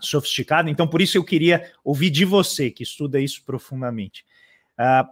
[0.00, 4.24] sofisticado, então por isso eu queria ouvir de você, que estuda isso profundamente.
[4.78, 5.08] Uh,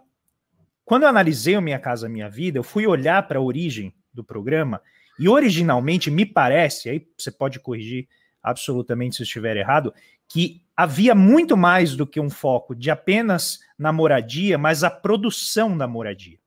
[0.84, 4.24] quando eu analisei o Minha Casa Minha Vida, eu fui olhar para a origem do
[4.24, 4.82] programa,
[5.16, 8.08] e originalmente me parece, aí você pode corrigir
[8.42, 9.94] absolutamente se estiver errado,
[10.28, 15.76] que havia muito mais do que um foco de apenas na moradia, mas a produção
[15.78, 16.38] da moradia.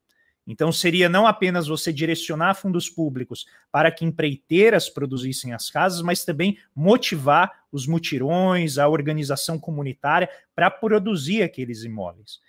[0.52, 6.26] Então, seria não apenas você direcionar fundos públicos para que empreiteiras produzissem as casas, mas
[6.26, 12.42] também motivar os mutirões, a organização comunitária para produzir aqueles imóveis.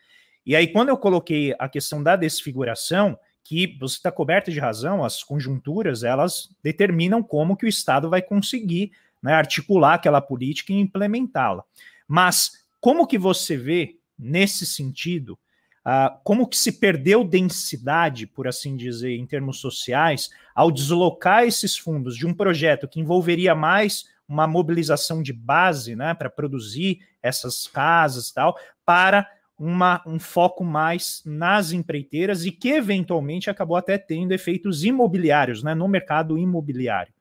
[0.44, 5.04] E aí, quando eu coloquei a questão da desfiguração, que você está coberta de razão,
[5.04, 8.90] as conjunturas elas determinam como que o Estado vai conseguir
[9.22, 11.62] né, articular aquela política e implementá-la.
[12.08, 15.38] Mas como que você vê nesse sentido?
[15.84, 21.76] Uh, como que se perdeu densidade, por assim dizer, em termos sociais, ao deslocar esses
[21.76, 27.66] fundos de um projeto que envolveria mais uma mobilização de base, né, para produzir essas
[27.66, 29.28] casas e tal, para
[29.58, 35.74] uma, um foco mais nas empreiteiras e que eventualmente acabou até tendo efeitos imobiliários, né,
[35.74, 37.12] no mercado imobiliário.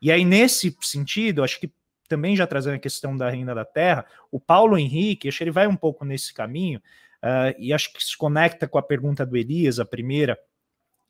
[0.00, 1.72] E aí, nesse sentido, acho que
[2.08, 5.50] também já trazendo a questão da renda da terra, o Paulo Henrique, acho que ele
[5.50, 6.80] vai um pouco nesse caminho,
[7.24, 10.38] uh, e acho que se conecta com a pergunta do Elias, a primeira,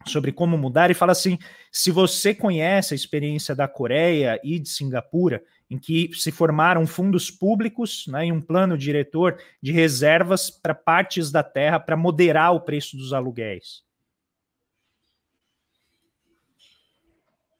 [0.06, 1.38] sobre como mudar, e fala assim:
[1.70, 7.30] se você conhece a experiência da Coreia e de Singapura, em que se formaram fundos
[7.30, 12.60] públicos né, e um plano diretor de reservas para partes da terra para moderar o
[12.60, 13.84] preço dos aluguéis.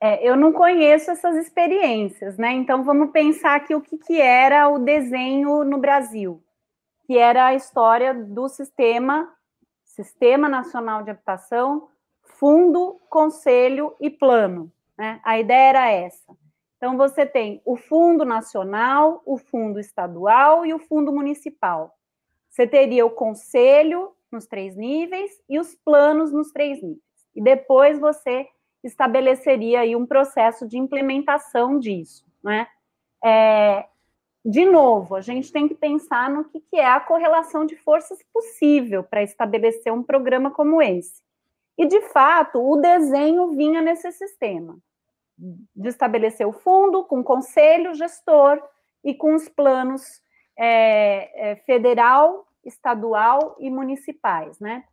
[0.03, 2.53] É, eu não conheço essas experiências, né?
[2.53, 6.43] Então vamos pensar aqui o que, que era o desenho no Brasil,
[7.11, 9.29] que era a história do sistema,
[9.83, 11.89] Sistema Nacional de Habitação,
[12.23, 14.73] Fundo, Conselho e Plano.
[14.97, 15.21] Né?
[15.25, 16.33] A ideia era essa.
[16.77, 21.99] Então você tem o Fundo Nacional, o Fundo Estadual e o Fundo Municipal.
[22.49, 27.03] Você teria o Conselho nos três níveis e os planos nos três níveis.
[27.35, 28.47] E depois você
[28.85, 32.69] estabeleceria aí um processo de implementação disso, né?
[33.25, 33.89] É,
[34.45, 38.19] de novo, a gente tem que pensar no que, que é a correlação de forças
[38.33, 41.23] possível para estabelecer um programa como esse.
[41.77, 44.79] E, de fato, o desenho vinha nesse sistema
[45.37, 48.63] de estabelecer o fundo com conselho gestor
[49.03, 50.03] e com os planos
[50.59, 54.85] é, é, federal, estadual e municipais, né?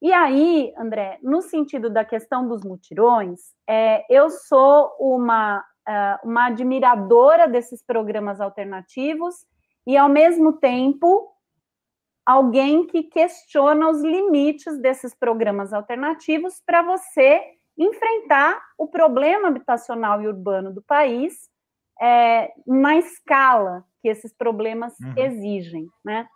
[0.00, 6.46] E aí, André, no sentido da questão dos mutirões, é, eu sou uma, uh, uma
[6.46, 9.34] admiradora desses programas alternativos
[9.86, 11.30] e, ao mesmo tempo,
[12.24, 17.42] alguém que questiona os limites desses programas alternativos para você
[17.76, 21.50] enfrentar o problema habitacional e urbano do país
[22.00, 25.14] é, na escala que esses problemas uhum.
[25.16, 26.26] exigem, né?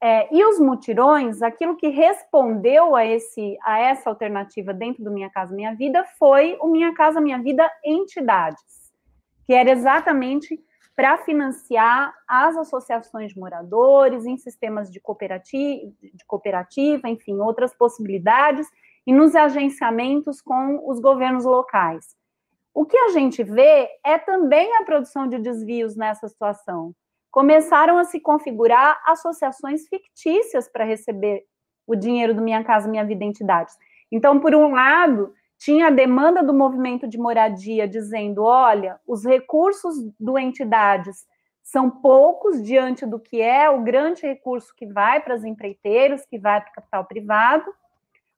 [0.00, 5.28] É, e os mutirões, aquilo que respondeu a, esse, a essa alternativa dentro do Minha
[5.28, 8.62] Casa Minha Vida foi o Minha Casa Minha Vida Entidades,
[9.48, 10.62] que era exatamente
[10.94, 18.68] para financiar as associações de moradores em sistemas de cooperativa, de cooperativa, enfim, outras possibilidades,
[19.06, 22.14] e nos agenciamentos com os governos locais.
[22.74, 26.94] O que a gente vê é também a produção de desvios nessa situação.
[27.30, 31.46] Começaram a se configurar associações fictícias para receber
[31.86, 33.74] o dinheiro do Minha Casa Minha Vida Entidades.
[34.12, 39.96] Então, por um lado, tinha a demanda do movimento de moradia dizendo: olha, os recursos
[40.18, 41.26] do entidades
[41.62, 46.38] são poucos diante do que é o grande recurso que vai para as empreiteiras, que
[46.38, 47.74] vai para o capital privado.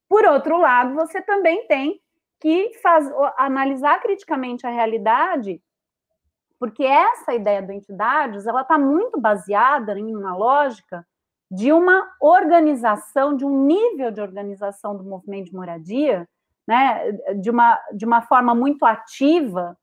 [0.09, 2.01] Por outro lado, você também tem
[2.41, 5.63] que faz, analisar criticamente a realidade,
[6.59, 11.07] porque essa ideia do entidades ela está muito baseada em uma lógica
[11.51, 16.27] de uma organização, de um nível de organização do movimento de moradia
[16.71, 17.11] né,
[17.41, 19.77] de, uma, de uma forma muito ativa,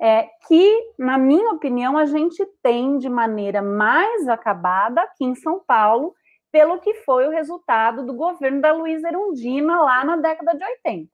[0.00, 5.60] é, que, na minha opinião, a gente tem de maneira mais acabada aqui em São
[5.66, 6.14] Paulo,
[6.50, 11.10] pelo que foi o resultado do governo da Luísa Erundina lá na década de 80.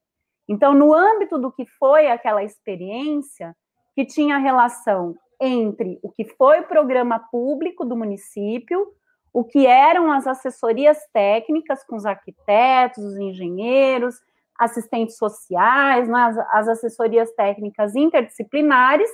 [0.48, 3.53] Então, no âmbito do que foi aquela experiência,
[3.97, 8.86] que tinha relação entre o que foi o programa público do município,
[9.32, 14.15] o que eram as assessorias técnicas com os arquitetos, os engenheiros,
[14.59, 19.11] assistentes sociais, né, as, as assessorias técnicas interdisciplinares,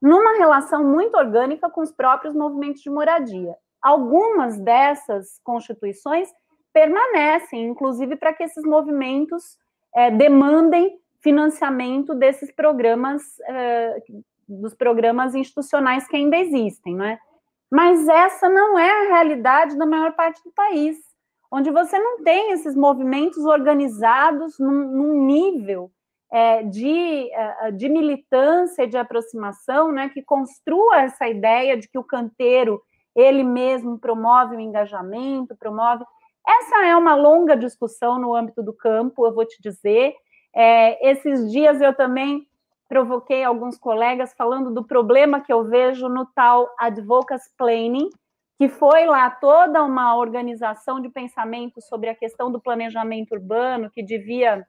[0.00, 3.54] numa relação muito orgânica com os próprios movimentos de moradia.
[3.80, 6.28] Algumas dessas constituições
[6.72, 9.56] permanecem, inclusive para que esses movimentos
[9.94, 14.02] é, demandem financiamento desses programas, é,
[14.46, 17.18] dos programas institucionais que ainda existem, não é?
[17.70, 20.98] Mas essa não é a realidade da maior parte do país
[21.54, 25.88] onde você não tem esses movimentos organizados num, num nível
[26.28, 32.02] é, de, é, de militância, de aproximação, né, que construa essa ideia de que o
[32.02, 32.82] canteiro
[33.14, 36.04] ele mesmo promove o engajamento, promove.
[36.44, 40.12] Essa é uma longa discussão no âmbito do campo, eu vou te dizer.
[40.52, 42.48] É, esses dias eu também
[42.88, 48.10] provoquei alguns colegas falando do problema que eu vejo no tal advocacy planning,
[48.56, 54.02] que foi lá toda uma organização de pensamento sobre a questão do planejamento urbano, que
[54.02, 54.64] devia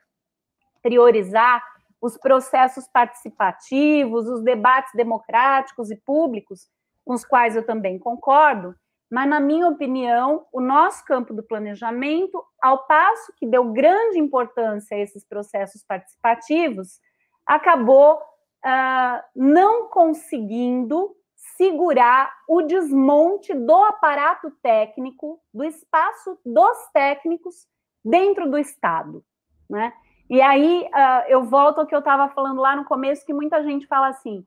[0.82, 1.64] priorizar
[2.02, 6.68] os processos participativos, os debates democráticos e públicos,
[7.04, 8.76] com os quais eu também concordo,
[9.10, 14.98] mas, na minha opinião, o nosso campo do planejamento, ao passo que deu grande importância
[14.98, 17.00] a esses processos participativos,
[17.46, 21.16] acabou uh, não conseguindo
[21.58, 27.68] segurar o desmonte do aparato técnico, do espaço dos técnicos
[28.04, 29.24] dentro do Estado,
[29.70, 29.94] né?
[30.30, 33.64] E aí uh, eu volto ao que eu estava falando lá no começo, que muita
[33.64, 34.46] gente fala assim,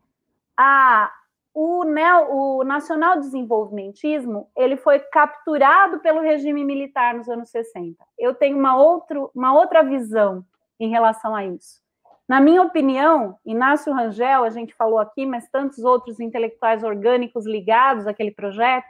[0.56, 1.10] ah,
[1.54, 8.04] o, neo, o nacional desenvolvimentismo ele foi capturado pelo regime militar nos anos 60.
[8.18, 10.44] Eu tenho uma, outro, uma outra visão
[10.80, 11.80] em relação a isso.
[12.28, 18.06] Na minha opinião, Inácio Rangel, a gente falou aqui, mas tantos outros intelectuais orgânicos ligados
[18.06, 18.86] àquele projeto,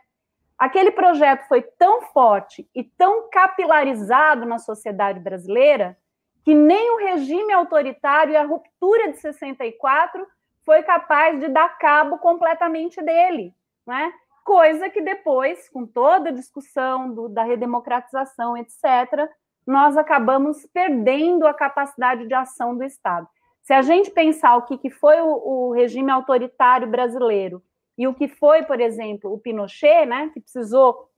[0.58, 5.96] aquele projeto foi tão forte e tão capilarizado na sociedade brasileira
[6.44, 10.26] que nem o regime autoritário e a ruptura de 64
[10.64, 13.54] foi capaz de dar cabo completamente dele,
[13.86, 14.12] né?
[14.44, 19.28] Coisa que depois, com toda a discussão do, da redemocratização, etc.,
[19.68, 23.28] nós acabamos perdendo a capacidade de ação do Estado.
[23.62, 27.62] Se a gente pensar o que, que foi o, o regime autoritário brasileiro
[27.98, 31.10] e o que foi, por exemplo, o Pinochet, né, que precisou,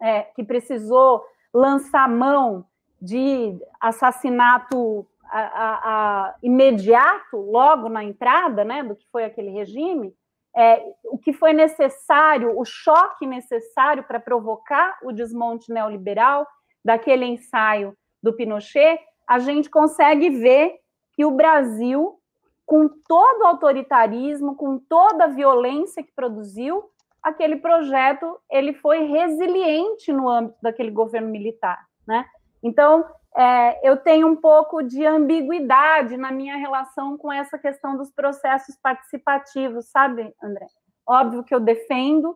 [0.00, 1.22] é, que precisou
[1.52, 2.64] lançar mão
[3.02, 10.14] de assassinato a, a, a, imediato, logo na entrada, né, do que foi aquele regime,
[10.56, 16.46] é, o que foi necessário, o choque necessário para provocar o desmonte neoliberal
[16.88, 20.78] daquele ensaio do Pinochet, a gente consegue ver
[21.12, 22.18] que o Brasil,
[22.64, 26.82] com todo o autoritarismo, com toda a violência que produziu,
[27.22, 32.24] aquele projeto ele foi resiliente no âmbito daquele governo militar, né?
[32.62, 33.04] Então
[33.36, 38.76] é, eu tenho um pouco de ambiguidade na minha relação com essa questão dos processos
[38.82, 40.66] participativos, sabe, André?
[41.06, 42.34] Óbvio que eu defendo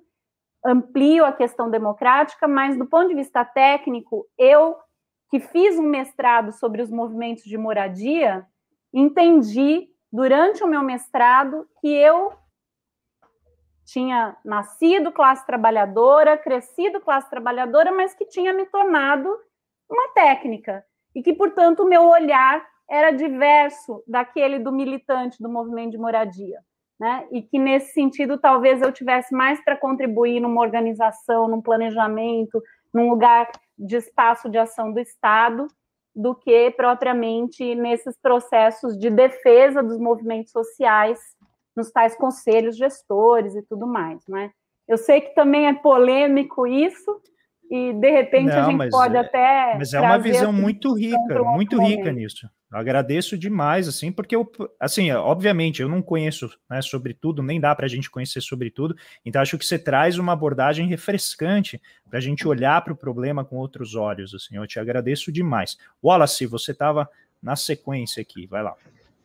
[0.65, 4.77] amplio a questão democrática, mas do ponto de vista técnico, eu
[5.31, 8.47] que fiz um mestrado sobre os movimentos de moradia,
[8.93, 12.33] entendi durante o meu mestrado que eu
[13.85, 19.29] tinha nascido classe trabalhadora, crescido classe trabalhadora, mas que tinha me tornado
[19.91, 20.85] uma técnica
[21.15, 26.61] e que, portanto, o meu olhar era diverso daquele do militante do movimento de moradia.
[27.03, 27.27] Né?
[27.33, 32.63] E que nesse sentido talvez eu tivesse mais para contribuir numa organização, num planejamento,
[32.95, 35.67] num lugar de espaço de ação do Estado,
[36.15, 41.19] do que propriamente nesses processos de defesa dos movimentos sociais,
[41.77, 44.53] nos tais conselhos gestores e tudo mais, né?
[44.87, 47.21] Eu sei que também é polêmico isso,
[47.69, 49.75] e de repente Não, a gente pode é, até.
[49.77, 52.49] Mas é uma visão muito rica, muito rica nisso.
[52.73, 54.51] Eu agradeço demais, assim, porque eu,
[54.81, 58.71] assim, obviamente, eu não conheço né, sobre tudo, nem dá para a gente conhecer sobre
[58.71, 58.97] tudo,
[59.27, 63.45] então acho que você traz uma abordagem refrescante para a gente olhar para o problema
[63.45, 65.77] com outros olhos, assim, eu te agradeço demais.
[66.03, 67.07] Wallace, você estava
[67.43, 68.75] na sequência aqui, vai lá.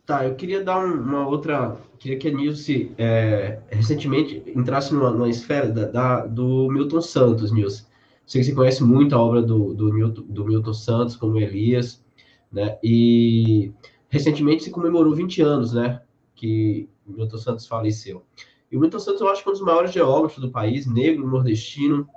[0.06, 5.30] Tá, eu queria dar uma outra, queria que a Nilce é, recentemente entrasse numa, numa
[5.30, 7.86] esfera da, da, do Milton Santos, Nilce.
[8.26, 12.04] Sei que você conhece muito a obra do, do, do Milton Santos, como Elias,
[12.52, 12.78] né?
[12.84, 13.72] E
[14.10, 16.02] recentemente se comemorou 20 anos, né?
[16.36, 18.24] Que Milton Santos faleceu.
[18.72, 21.28] E o Milton Santos, eu acho que é um dos maiores geógrafos do país, negro,
[21.28, 22.08] nordestino,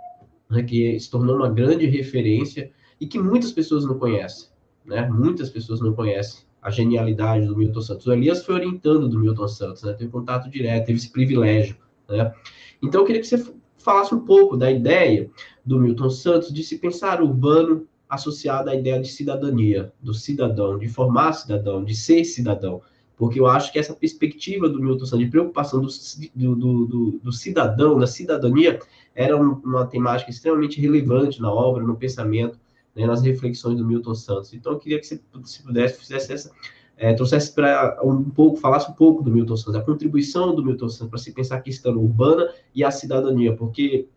[0.48, 4.48] né, que se tornou uma grande referência e que muitas pessoas não conhecem,
[4.84, 5.08] né?
[5.08, 8.06] Muitas pessoas não conhecem a genialidade do Milton Santos.
[8.06, 9.92] O Elias foi orientando do Milton Santos, né?
[9.92, 11.76] Teve contato direto, teve esse privilégio,
[12.08, 12.34] né?
[12.82, 13.42] Então, eu queria que você
[13.78, 15.30] falasse um pouco da ideia
[15.64, 20.88] do Milton Santos de se pensar urbano associada à ideia de cidadania, do cidadão, de
[20.88, 22.82] formar cidadão, de ser cidadão.
[23.16, 25.88] Porque eu acho que essa perspectiva do Milton Santos, de preocupação do,
[26.34, 28.80] do, do, do cidadão, da cidadania,
[29.14, 32.58] era uma temática extremamente relevante na obra, no pensamento,
[32.96, 34.52] né, nas reflexões do Milton Santos.
[34.54, 36.50] Então, eu queria que você, se pudesse, fizesse essa,
[36.96, 40.88] é, trouxesse para um pouco, falasse um pouco do Milton Santos, a contribuição do Milton
[40.88, 44.08] Santos para se pensar a questão urbana e a cidadania, porque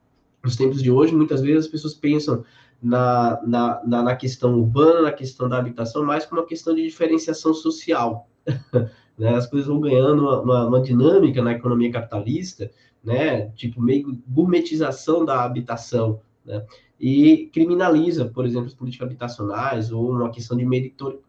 [0.44, 2.44] nos tempos de hoje, muitas vezes as pessoas pensam
[2.84, 6.84] na, na, na, na questão urbana, na questão da habitação, mais como uma questão de
[6.84, 8.28] diferenciação social.
[9.18, 9.36] né?
[9.36, 12.70] As coisas vão ganhando uma, uma, uma, dinâmica na economia capitalista,
[13.02, 13.50] né?
[13.52, 16.66] tipo meio gourmetização da habitação, né?
[17.00, 20.66] e criminaliza, por exemplo, as políticas habitacionais ou uma questão de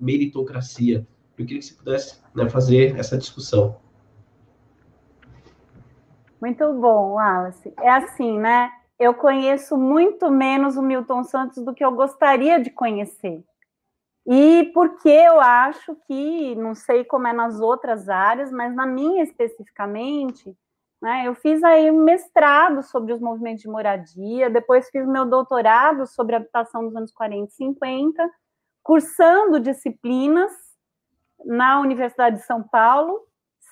[0.00, 1.06] meritocracia.
[1.38, 3.76] Eu queria que você pudesse né, fazer essa discussão.
[6.40, 7.72] Muito bom, Wallace.
[7.80, 8.70] É assim, né?
[8.98, 13.44] Eu conheço muito menos o Milton Santos do que eu gostaria de conhecer.
[14.26, 19.22] E porque eu acho que, não sei como é nas outras áreas, mas na minha
[19.22, 20.56] especificamente,
[21.02, 26.06] né, eu fiz aí um mestrado sobre os movimentos de moradia, depois fiz meu doutorado
[26.06, 28.30] sobre habitação dos anos 40 e 50,
[28.82, 30.50] cursando disciplinas
[31.44, 33.20] na Universidade de São Paulo,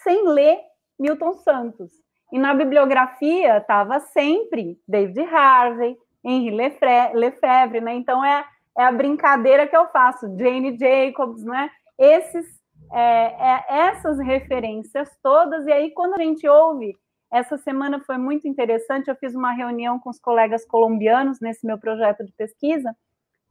[0.03, 0.59] sem ler
[0.99, 2.02] Milton Santos.
[2.33, 7.95] E na bibliografia estava sempre David Harvey, Henri Lefebvre, né?
[7.95, 8.43] Então é,
[8.79, 11.71] é a brincadeira que eu faço, Jane Jacobs, né?
[11.99, 12.47] Esses,
[12.91, 15.67] é, é, essas referências todas.
[15.67, 16.97] E aí, quando a gente ouve,
[17.31, 19.09] essa semana foi muito interessante.
[19.09, 22.97] Eu fiz uma reunião com os colegas colombianos nesse meu projeto de pesquisa.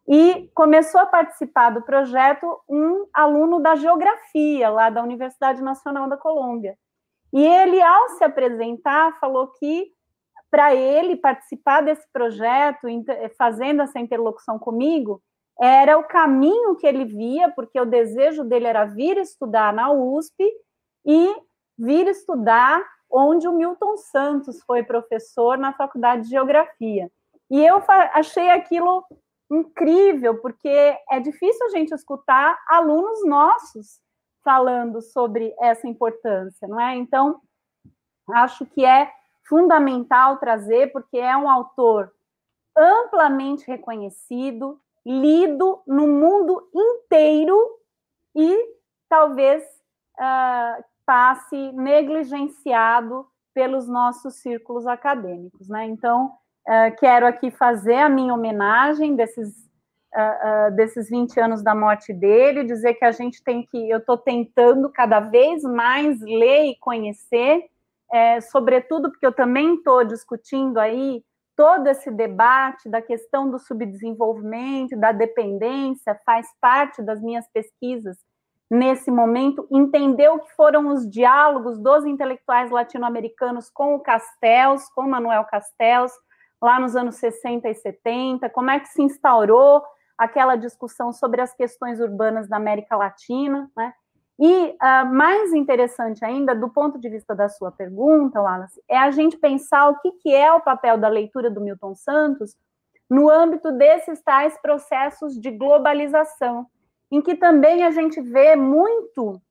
[0.08, 6.18] E começou a participar do projeto um aluno da geografia, lá da Universidade Nacional da
[6.18, 6.76] Colômbia.
[7.34, 9.91] E ele, ao se apresentar, falou que
[10.49, 12.88] para ele participar desse projeto,
[13.38, 15.22] fazendo essa interlocução comigo,
[15.60, 20.44] era o caminho que ele via, porque o desejo dele era vir estudar na USP
[21.06, 21.36] e
[21.78, 27.10] vir estudar onde o Milton Santos foi professor na Faculdade de Geografia.
[27.49, 27.82] E eu
[28.14, 29.06] achei aquilo
[29.52, 30.70] incrível, porque
[31.10, 33.99] é difícil a gente escutar alunos nossos
[34.43, 36.95] falando sobre essa importância, não é?
[36.95, 37.39] Então,
[38.30, 39.11] acho que é
[39.47, 42.11] fundamental trazer, porque é um autor
[42.77, 47.57] amplamente reconhecido, lido no mundo inteiro
[48.35, 48.76] e
[49.09, 49.63] talvez
[50.18, 55.85] uh, passe negligenciado pelos nossos círculos acadêmicos, né?
[55.85, 56.34] Então,
[56.68, 59.69] uh, quero aqui fazer a minha homenagem desses
[60.13, 64.17] uh, desses 20 anos da morte dele, dizer que a gente tem que, eu estou
[64.17, 67.65] tentando cada vez mais ler e conhecer,
[68.11, 71.23] é, sobretudo porque eu também estou discutindo aí
[71.55, 78.17] todo esse debate da questão do subdesenvolvimento, da dependência, faz parte das minhas pesquisas
[78.69, 85.03] nesse momento, entender o que foram os diálogos dos intelectuais latino-americanos com o Castells, com
[85.03, 86.13] Manuel Castells,
[86.61, 89.83] lá nos anos 60 e 70, como é que se instaurou
[90.22, 93.91] aquela discussão sobre as questões urbanas da América Latina, né?
[94.39, 99.10] E uh, mais interessante ainda, do ponto de vista da sua pergunta, Wallace, é a
[99.10, 102.56] gente pensar o que, que é o papel da leitura do Milton Santos
[103.10, 106.68] no âmbito desses tais processos de globalização,
[107.11, 109.41] em que também a gente vê muito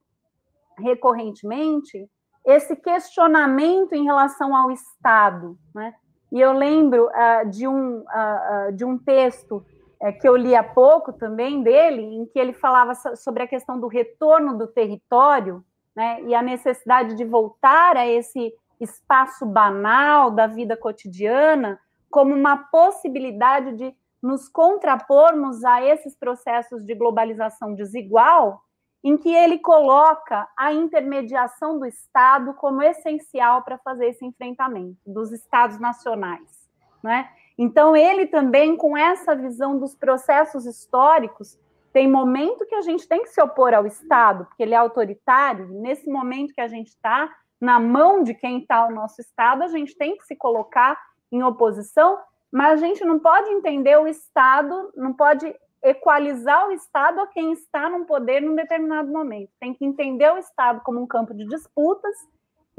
[0.78, 2.08] recorrentemente
[2.44, 5.58] esse questionamento em relação ao Estado.
[5.74, 5.94] Né?
[6.30, 9.64] E eu lembro uh, de, um, uh, de um texto
[10.00, 13.78] é, que eu li há pouco também dele, em que ele falava sobre a questão
[13.78, 15.64] do retorno do território
[15.94, 21.78] né, e a necessidade de voltar a esse espaço banal da vida cotidiana
[22.08, 28.62] como uma possibilidade de nos contrapormos a esses processos de globalização desigual,
[29.02, 35.32] em que ele coloca a intermediação do Estado como essencial para fazer esse enfrentamento dos
[35.32, 36.68] Estados nacionais,
[37.02, 37.30] né?
[37.62, 41.58] Então ele também com essa visão dos processos históricos
[41.92, 45.68] tem momento que a gente tem que se opor ao Estado, porque ele é autoritário.
[45.68, 47.30] Nesse momento que a gente está
[47.60, 50.98] na mão de quem está o nosso Estado, a gente tem que se colocar
[51.30, 52.18] em oposição,
[52.50, 57.52] mas a gente não pode entender o Estado, não pode equalizar o Estado a quem
[57.52, 59.50] está no poder num determinado momento.
[59.60, 62.16] Tem que entender o Estado como um campo de disputas,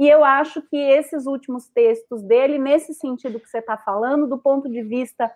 [0.02, 4.36] e eu acho que esses últimos textos dele, nesse sentido que você está falando, do
[4.36, 5.32] ponto de vista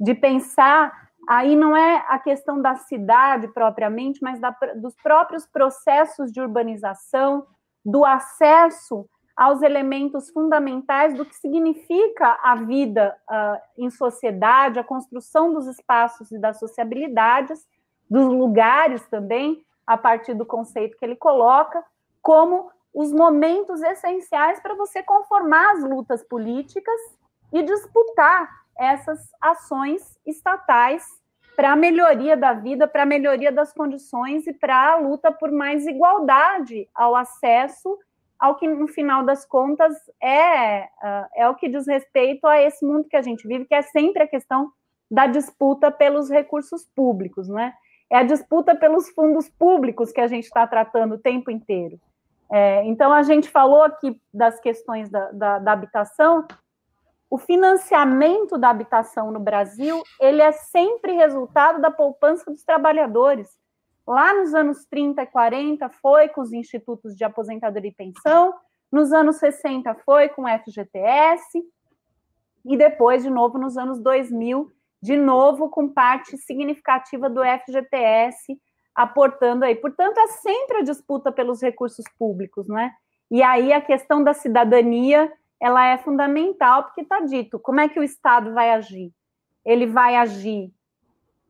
[0.00, 6.32] de pensar, aí não é a questão da cidade propriamente, mas da, dos próprios processos
[6.32, 7.46] de urbanização,
[7.84, 15.54] do acesso aos elementos fundamentais do que significa a vida uh, em sociedade, a construção
[15.54, 17.64] dos espaços e das sociabilidades,
[18.10, 21.84] dos lugares também, a partir do conceito que ele coloca,
[22.20, 27.00] como os momentos essenciais para você conformar as lutas políticas
[27.52, 31.04] e disputar essas ações estatais
[31.54, 35.52] para a melhoria da vida, para a melhoria das condições e para a luta por
[35.52, 37.96] mais igualdade ao acesso
[38.36, 42.84] ao que, no final das contas, é, uh, é o que diz respeito a esse
[42.84, 44.72] mundo que a gente vive, que é sempre a questão
[45.08, 47.72] da disputa pelos recursos públicos, não é?
[48.10, 52.00] É a disputa pelos fundos públicos que a gente está tratando o tempo inteiro.
[52.50, 56.46] É, então, a gente falou aqui das questões da, da, da habitação,
[57.30, 63.48] o financiamento da habitação no Brasil, ele é sempre resultado da poupança dos trabalhadores.
[64.06, 68.54] Lá nos anos 30 e 40 foi com os institutos de aposentadoria e pensão,
[68.90, 71.62] nos anos 60 foi com o FGTS,
[72.64, 74.72] e depois, de novo, nos anos 2000,
[75.02, 78.58] de novo com parte significativa do FGTS
[78.98, 79.76] aportando aí.
[79.76, 82.92] Portanto, é sempre a disputa pelos recursos públicos, né?
[83.30, 88.00] E aí a questão da cidadania, ela é fundamental, porque está dito, como é que
[88.00, 89.12] o Estado vai agir?
[89.64, 90.72] Ele vai agir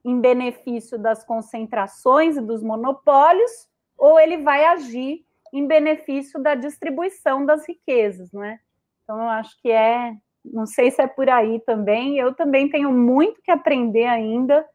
[0.04, 3.50] em benefício das concentrações e dos monopólios,
[3.96, 8.58] ou ele vai agir em benefício da distribuição das riquezas, não é?
[9.02, 10.14] Então, eu acho que é,
[10.44, 14.66] não sei se é por aí também, eu também tenho muito que aprender ainda,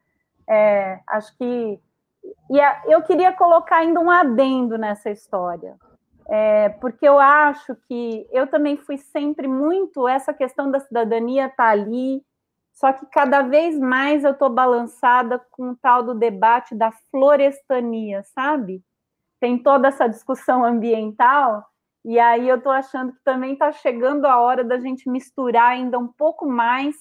[0.48, 1.78] é, acho que,
[2.50, 5.76] e eu queria colocar ainda um adendo nessa história,
[6.28, 11.68] é, porque eu acho que eu também fui sempre muito, essa questão da cidadania está
[11.68, 12.22] ali,
[12.72, 18.22] só que cada vez mais eu estou balançada com o tal do debate da florestania,
[18.34, 18.82] sabe?
[19.40, 21.64] Tem toda essa discussão ambiental,
[22.04, 25.98] e aí eu estou achando que também está chegando a hora da gente misturar ainda
[25.98, 26.94] um pouco mais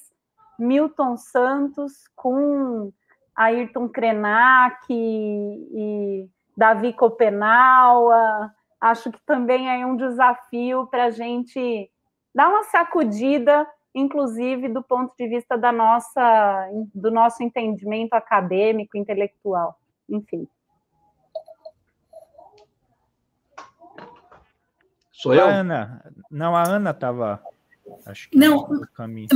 [0.57, 2.91] Milton Santos com
[3.35, 8.09] Ayrton Krenak e, e Davi Copenau.
[8.79, 11.89] Acho que também é um desafio para a gente
[12.33, 19.79] dar uma sacudida inclusive do ponto de vista da nossa, do nosso entendimento acadêmico, intelectual,
[20.09, 20.47] enfim.
[25.11, 25.45] Sou eu?
[25.45, 26.13] A Ana.
[26.29, 27.41] Não, a Ana estava.
[28.05, 28.67] Acho que não.
[28.67, 29.29] No caminho.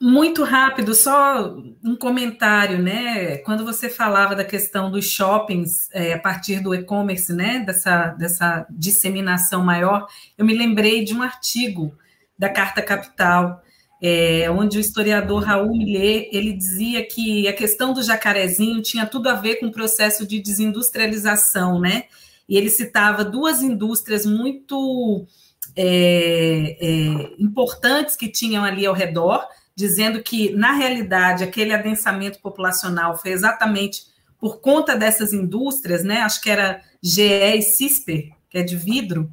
[0.00, 3.38] Muito rápido, só um comentário, né?
[3.38, 7.60] Quando você falava da questão dos shoppings é, a partir do e-commerce, né?
[7.60, 10.06] Dessa, dessa disseminação maior,
[10.36, 11.96] eu me lembrei de um artigo
[12.38, 13.62] da Carta Capital
[14.06, 19.30] é, onde o historiador Raul Millet ele dizia que a questão do jacarezinho tinha tudo
[19.30, 22.04] a ver com o processo de desindustrialização, né?
[22.46, 25.26] E ele citava duas indústrias muito
[25.74, 29.42] é, é, importantes que tinham ali ao redor,
[29.76, 34.06] dizendo que, na realidade, aquele adensamento populacional foi exatamente
[34.38, 36.20] por conta dessas indústrias, né?
[36.20, 39.30] Acho que era GE e CISPER, que é de vidro,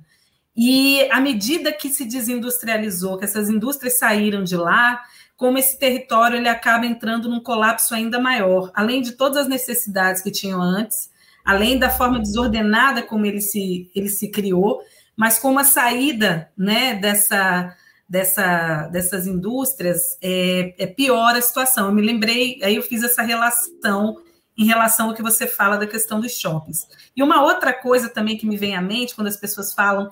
[0.56, 5.02] e à medida que se desindustrializou, que essas indústrias saíram de lá,
[5.38, 10.22] como esse território ele acaba entrando num colapso ainda maior, além de todas as necessidades
[10.22, 11.10] que tinham antes,
[11.44, 14.82] além da forma desordenada como ele se, ele se criou,
[15.16, 17.76] mas com a saída né, dessa,
[18.12, 21.86] dessa, dessas indústrias, é, é pior a situação.
[21.86, 24.18] Eu me lembrei, aí eu fiz essa relação
[24.58, 26.86] em relação ao que você fala da questão dos shoppings.
[27.16, 30.12] E uma outra coisa também que me vem à mente quando as pessoas falam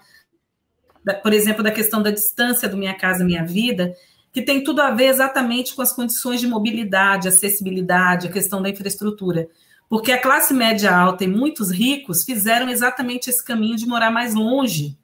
[1.04, 3.94] da, por exemplo, da questão da distância do Minha Casa Minha Vida,
[4.32, 8.70] que tem tudo a ver exatamente com as condições de mobilidade, acessibilidade, a questão da
[8.70, 9.50] infraestrutura.
[9.90, 14.34] Porque a classe média alta e muitos ricos fizeram exatamente esse caminho de morar mais
[14.34, 14.98] longe,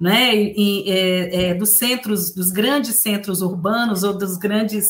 [0.00, 4.88] né, e, é, é, dos centros, dos grandes centros urbanos ou dos grandes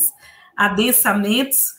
[0.55, 1.73] adensamentos,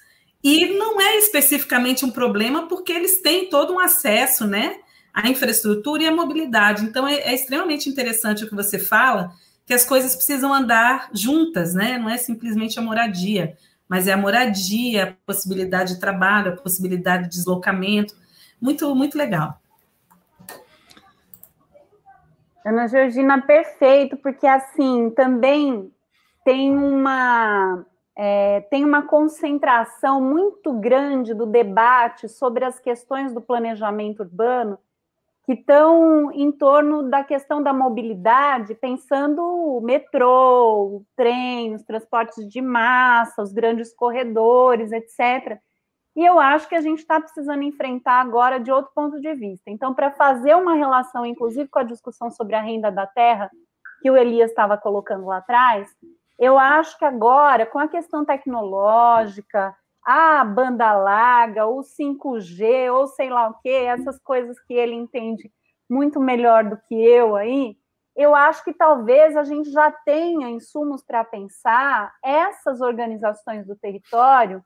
[0.45, 4.77] e não é especificamente um problema porque eles têm todo um acesso, né,
[5.15, 6.85] à infraestrutura e à mobilidade.
[6.85, 9.33] Então é, é extremamente interessante o que você fala,
[9.65, 11.97] que as coisas precisam andar juntas, né?
[11.97, 13.57] Não é simplesmente a moradia,
[13.89, 18.15] mas é a moradia, a possibilidade de trabalho, a possibilidade de deslocamento.
[18.61, 19.61] Muito, muito legal.
[22.64, 25.93] Ana Georgina, perfeito, porque assim também
[26.44, 27.84] tem uma
[28.16, 34.78] é, tem uma concentração muito grande do debate sobre as questões do planejamento urbano
[35.44, 42.48] que estão em torno da questão da mobilidade, pensando o metrô, o trem, os transportes
[42.48, 45.59] de massa, os grandes corredores, etc.
[46.14, 49.70] E eu acho que a gente está precisando enfrentar agora de outro ponto de vista.
[49.70, 53.51] Então, para fazer uma relação, inclusive com a discussão sobre a renda da terra,
[54.02, 55.89] que o Elias estava colocando lá atrás,
[56.39, 59.74] eu acho que agora, com a questão tecnológica,
[60.05, 65.51] a banda larga, ou 5G, ou sei lá o que, essas coisas que ele entende
[65.89, 67.76] muito melhor do que eu aí,
[68.16, 74.62] eu acho que talvez a gente já tenha insumos para pensar essas organizações do território.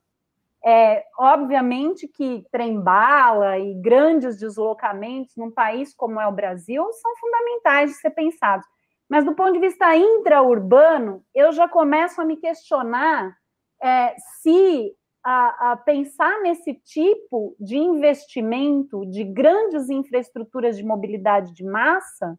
[0.69, 7.91] É, obviamente que trem-bala e grandes deslocamentos num país como é o Brasil são fundamentais
[7.91, 8.67] de ser pensados.
[9.09, 13.33] Mas do ponto de vista intraurbano, eu já começo a me questionar
[13.81, 14.93] é, se
[15.25, 22.37] a, a, pensar nesse tipo de investimento de grandes infraestruturas de mobilidade de massa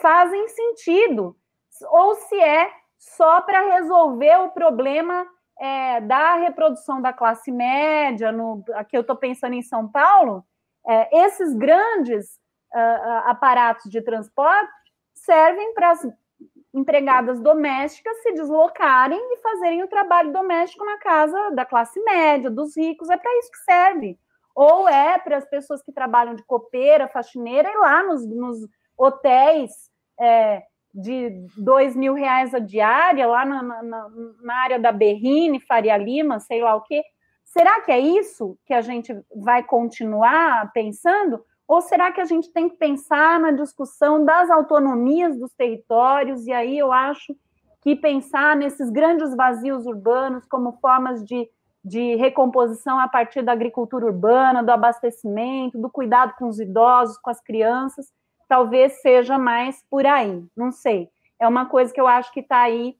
[0.00, 1.36] fazem sentido,
[1.90, 5.26] ou se é só para resolver o problema
[5.58, 10.44] é, da reprodução da classe média, no, aqui eu estou pensando em São Paulo,
[10.86, 12.38] é, esses grandes
[12.74, 14.72] uh, aparatos de transporte
[15.14, 16.06] servem para as
[16.72, 22.76] empregadas domésticas se deslocarem e fazerem o trabalho doméstico na casa da classe média, dos
[22.76, 24.18] ricos, é para isso que serve.
[24.54, 28.58] Ou é para as pessoas que trabalham de copeira, faxineira, ir lá nos, nos
[28.96, 29.72] hotéis
[30.20, 30.62] é,
[30.96, 34.08] de dois mil reais a diária, lá na, na,
[34.40, 37.02] na área da Berrine, Faria Lima, sei lá o quê.
[37.44, 41.44] Será que é isso que a gente vai continuar pensando?
[41.68, 46.46] Ou será que a gente tem que pensar na discussão das autonomias dos territórios?
[46.46, 47.36] E aí eu acho
[47.82, 51.48] que pensar nesses grandes vazios urbanos como formas de,
[51.84, 57.30] de recomposição a partir da agricultura urbana, do abastecimento, do cuidado com os idosos, com
[57.30, 58.10] as crianças,
[58.48, 60.44] talvez seja mais por aí.
[60.56, 61.08] Não sei.
[61.38, 62.96] É uma coisa que eu acho que está aí.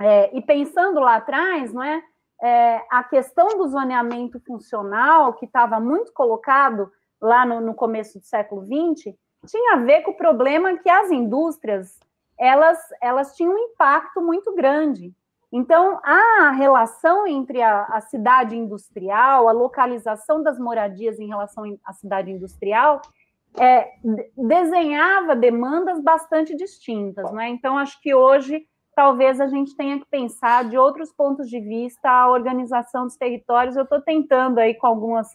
[0.00, 2.02] É, e pensando lá atrás, não é?
[2.42, 2.84] é?
[2.90, 8.62] A questão do zoneamento funcional, que estava muito colocado lá no, no começo do século
[8.62, 9.14] XX,
[9.46, 11.98] tinha a ver com o problema que as indústrias
[12.38, 15.14] elas, elas tinham um impacto muito grande.
[15.52, 21.92] Então, a relação entre a, a, cidade industrial, a localização das moradias em relação à
[21.92, 23.02] cidade industrial,
[23.58, 23.88] é,
[24.36, 27.30] desenhava demandas bastante distintas.
[27.32, 27.48] Né?
[27.48, 32.10] Então, acho que hoje talvez a gente tenha que pensar de outros pontos de vista
[32.10, 33.76] a organização dos territórios.
[33.76, 35.28] Eu estou tentando aí com algumas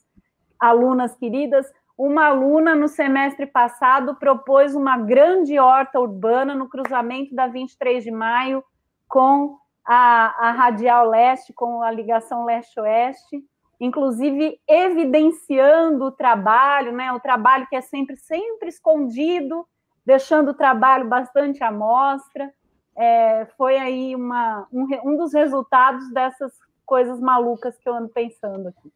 [0.59, 1.65] alunas queridas,
[1.97, 8.11] uma aluna no semestre passado propôs uma grande horta urbana no cruzamento da 23 de
[8.11, 8.63] maio
[9.07, 13.41] com a, a Radial Leste, com a ligação leste-oeste,
[13.79, 19.67] inclusive evidenciando o trabalho, né, o trabalho que é sempre, sempre escondido,
[20.05, 22.51] deixando o trabalho bastante à mostra.
[22.97, 26.53] É, foi aí uma, um, um dos resultados dessas
[26.85, 28.91] coisas malucas que eu ando pensando aqui.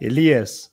[0.00, 0.72] Elias.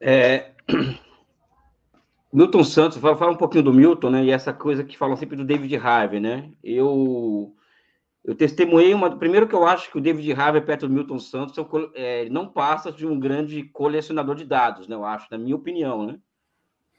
[0.00, 0.52] É,
[2.32, 4.24] Milton Santos, fala um pouquinho do Milton, né?
[4.24, 6.50] E essa coisa que falam sempre do David Harvey, né?
[6.62, 7.54] Eu
[8.28, 9.16] eu testemunhei uma.
[9.16, 11.56] Primeiro que eu acho que o David Harvey perto do Milton Santos
[11.94, 14.94] é, não passa de um grande colecionador de dados, né?
[14.94, 16.18] Eu acho, na minha opinião, né?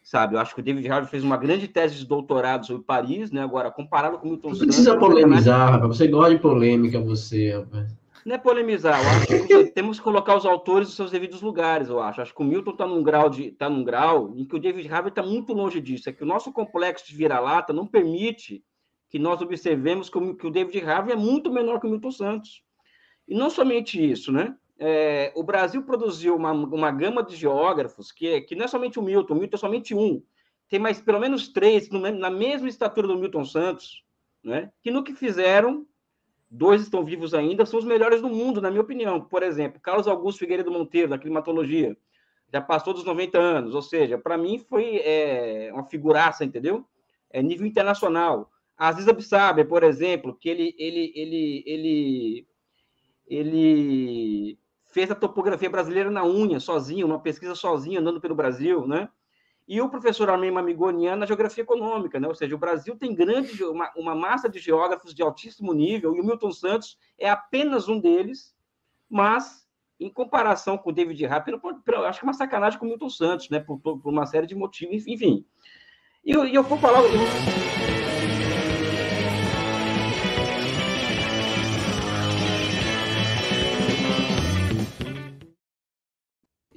[0.01, 3.29] Sabe, eu acho que o David Harvey fez uma grande tese de doutorado sobre Paris,
[3.29, 3.43] né?
[3.43, 4.59] Agora, comparado com o Milton Santos.
[4.61, 5.97] Não precisa polemizar, rapaz.
[5.97, 7.95] Você gosta de polêmica, você, rapaz.
[8.25, 11.89] Não é polemizar, eu acho que temos que colocar os autores nos seus devidos lugares,
[11.89, 12.21] eu acho.
[12.21, 14.91] Acho que o Milton está num grau de tá num grau em que o David
[14.91, 16.09] Harvey está muito longe disso.
[16.09, 18.63] É que o nosso complexo de vira-lata não permite
[19.09, 22.63] que nós observemos que o David Harvey é muito menor que o Milton Santos.
[23.27, 24.55] E não somente isso, né?
[24.77, 29.01] É, o Brasil produziu uma, uma gama de geógrafos que, que não é somente o
[29.01, 30.23] Milton, o Milton é somente um,
[30.69, 34.05] tem mais pelo menos três na mesma estatura do Milton Santos,
[34.41, 34.71] né?
[34.81, 35.85] que no que fizeram,
[36.49, 39.19] dois estão vivos ainda, são os melhores do mundo, na minha opinião.
[39.19, 41.97] Por exemplo, Carlos Augusto Figueiredo Monteiro, da climatologia,
[42.53, 46.85] já passou dos 90 anos, ou seja, para mim foi é, uma figuraça, entendeu?
[47.29, 48.49] É nível internacional.
[48.79, 52.47] Aziz Absaber, por exemplo, que ele, ele, ele, ele,
[53.27, 59.09] ele fez a topografia brasileira na unha, sozinho, uma pesquisa sozinho, andando pelo Brasil, né?
[59.67, 62.27] E o professor Armin Mamigonian na geografia econômica, né?
[62.29, 66.21] Ou seja, o Brasil tem grande, uma, uma massa de geógrafos de altíssimo nível, e
[66.21, 68.55] o Milton Santos é apenas um deles,
[69.09, 69.67] mas
[69.99, 71.51] em comparação com o David Rapp,
[72.07, 73.59] acho que é uma sacanagem com o Milton Santos, né?
[73.59, 75.45] Por, por uma série de motivos, enfim.
[76.23, 77.01] E, e eu vou falar.
[77.03, 77.88] Eu...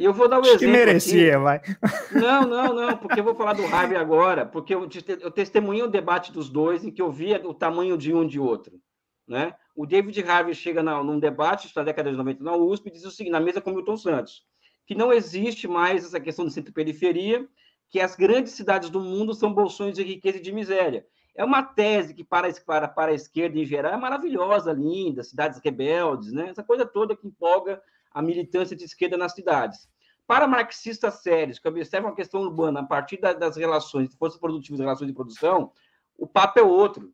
[0.03, 0.59] E eu vou dar o um exemplo.
[0.59, 1.45] Que merecia, aqui.
[1.45, 1.61] vai.
[2.11, 4.89] Não, não, não, porque eu vou falar do Harvey agora, porque eu,
[5.21, 8.41] eu testemunhei o debate dos dois em que eu via o tamanho de um de
[8.41, 8.81] outro.
[9.29, 9.55] Né?
[9.77, 13.05] O David Harvey chega na, num debate na década de 90 na USP e diz
[13.05, 14.43] o seguinte, na mesa com Milton Santos,
[14.85, 17.47] que não existe mais essa questão de centro-periferia,
[17.89, 21.07] que as grandes cidades do mundo são bolsões de riqueza e de miséria.
[21.33, 25.61] É uma tese que, para, para, para a esquerda em geral, é maravilhosa, linda, cidades
[25.63, 26.49] rebeldes, né?
[26.49, 27.81] essa coisa toda que empolga
[28.11, 29.89] a militância de esquerda nas cidades.
[30.33, 34.41] Para marxistas sérios, que observam a questão urbana a partir da, das relações de forças
[34.41, 35.71] produtivas e relações de produção,
[36.17, 37.13] o papo é outro.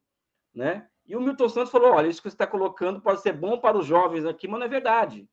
[0.54, 0.86] Né?
[1.04, 3.76] E o Milton Santos falou: olha, isso que você está colocando pode ser bom para
[3.76, 5.28] os jovens aqui, mas não é verdade.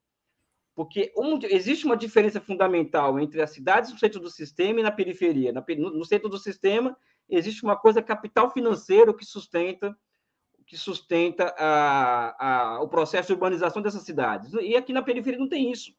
[0.74, 4.92] Porque onde, existe uma diferença fundamental entre as cidades no centro do sistema e na
[4.92, 5.54] periferia.
[5.54, 6.98] Na, no, no centro do sistema
[7.30, 9.96] existe uma coisa capital financeiro que sustenta
[10.66, 14.54] que sustenta a, a, o processo de urbanização dessas cidades.
[14.54, 15.94] E aqui na periferia não tem isso.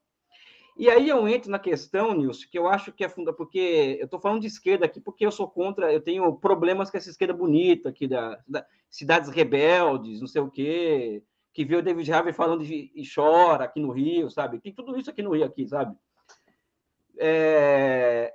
[0.78, 4.04] E aí eu entro na questão, Nilson, que eu acho que é funda, porque eu
[4.04, 7.32] estou falando de esquerda aqui, porque eu sou contra, eu tenho problemas com essa esquerda
[7.32, 11.22] bonita aqui, da, da cidades rebeldes, não sei o quê,
[11.54, 14.60] que vê o David Harvey falando de, e chora aqui no Rio, sabe?
[14.60, 15.96] Tem tudo isso aqui no Rio, aqui, sabe?
[17.18, 18.34] É...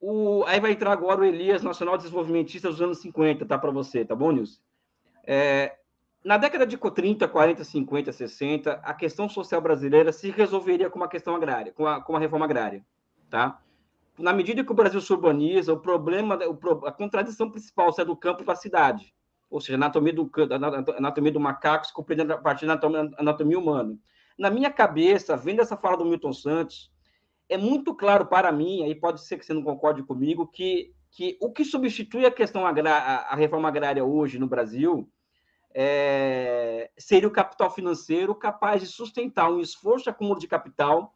[0.00, 0.42] O...
[0.46, 4.14] Aí vai entrar agora o Elias, Nacional Desenvolvimentista dos anos 50, tá para você, tá
[4.14, 4.58] bom, Nilson?
[5.26, 5.76] É,
[6.26, 11.06] na década de 30, 40, 50, 60, a questão social brasileira se resolveria com uma
[11.06, 12.84] questão agrária, com a, com reforma agrária,
[13.30, 13.62] tá?
[14.18, 16.36] Na medida que o Brasil se urbaniza, o problema,
[16.84, 19.14] a contradição principal sai do campo para a cidade,
[19.48, 20.28] ou seja, anatomia do,
[20.96, 23.96] anatomia do macaco se compreende a partir da anatomia, anatomia humana.
[24.36, 26.90] Na minha cabeça, vendo essa fala do Milton Santos,
[27.48, 31.38] é muito claro para mim, aí pode ser que você não concorde comigo, que, que
[31.40, 35.08] o que substitui a questão agrária, a reforma agrária hoje no Brasil
[35.78, 41.14] é, seria o capital financeiro capaz de sustentar um esforço de acúmulo de capital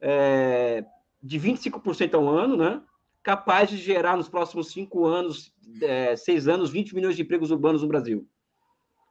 [0.00, 0.84] é,
[1.22, 2.82] de 25% ao ano, né?
[3.22, 7.82] capaz de gerar nos próximos cinco anos, é, seis anos, 20 milhões de empregos urbanos
[7.82, 8.28] no Brasil.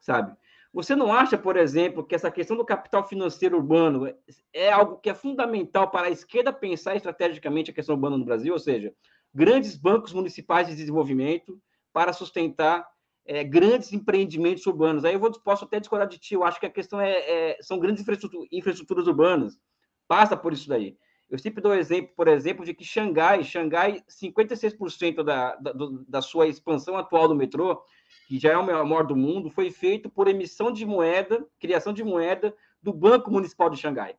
[0.02, 0.36] Sabe?
[0.74, 4.14] Você não acha, por exemplo, que essa questão do capital financeiro urbano
[4.52, 8.52] é algo que é fundamental para a esquerda pensar estrategicamente a questão urbana no Brasil?
[8.52, 8.94] Ou seja,
[9.34, 11.62] grandes bancos municipais de desenvolvimento
[11.94, 12.86] para sustentar
[13.26, 15.04] é, grandes empreendimentos urbanos.
[15.04, 17.58] Aí eu vou, posso até discordar de ti, eu acho que a questão é, é
[17.62, 19.60] são grandes infraestrutura, infraestruturas urbanas,
[20.08, 20.98] passa por isso daí.
[21.28, 25.74] Eu sempre dou exemplo, por exemplo, de que Xangai, Xangai, 56% da, da,
[26.08, 27.84] da sua expansão atual do metrô,
[28.28, 32.04] que já é o maior do mundo, foi feito por emissão de moeda, criação de
[32.04, 34.16] moeda do Banco Municipal de Xangai.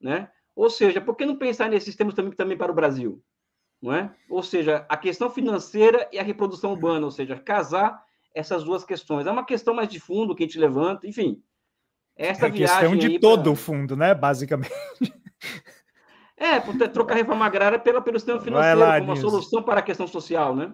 [0.00, 0.30] Né?
[0.54, 3.22] Ou seja, por que não pensar nesses sistemas também, também para o Brasil?
[3.80, 4.14] Não é?
[4.30, 8.05] Ou seja, a questão financeira e a reprodução urbana, ou seja, casar
[8.36, 9.26] essas duas questões.
[9.26, 11.42] É uma questão mais de fundo que a gente levanta, enfim.
[12.14, 13.52] Essa é questão de todo pra...
[13.52, 14.14] o fundo, né?
[14.14, 14.72] Basicamente.
[16.38, 19.80] É, por trocar a reforma agrária pela, pelo sistema financeiro lá, como uma solução para
[19.80, 20.70] a questão social, né?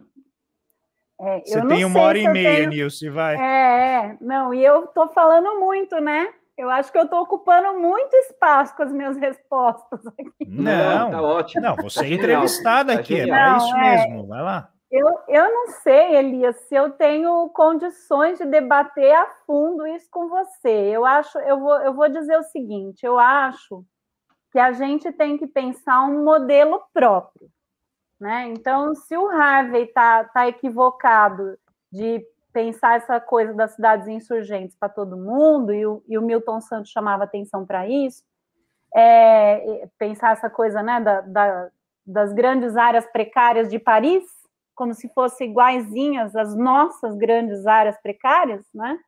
[1.21, 2.71] É, Você tem uma hora e meia, tenho...
[2.71, 3.37] Nilce, vai.
[3.37, 6.35] É, é, não, e eu estou falando muito, né?
[6.59, 10.49] Eu acho que eu estou ocupando muito espaço com as minhas respostas aqui.
[10.49, 11.63] Não, tá ótimo.
[11.63, 13.81] Não, você tá é entrevistada tá aqui, é para isso é...
[13.81, 14.27] mesmo.
[14.27, 14.72] Vai lá.
[14.93, 20.28] Eu, eu não sei, Elias, se eu tenho condições de debater a fundo isso com
[20.28, 20.69] você.
[20.69, 23.82] Eu acho, eu vou, eu vou dizer o seguinte: eu acho
[24.51, 27.48] que a gente tem que pensar um modelo próprio.
[28.20, 28.48] Né?
[28.48, 31.59] Então, se o Harvey está tá equivocado
[31.90, 36.60] de pensar essa coisa das cidades insurgentes para todo mundo, e o, e o, Milton
[36.60, 38.23] Santos chamava atenção para isso,
[38.94, 41.70] é, pensar essa coisa né, da, da,
[42.06, 44.41] das grandes áreas precárias de Paris,
[44.83, 48.99] como se fossem iguaizinhas às nossas grandes áreas precárias, né?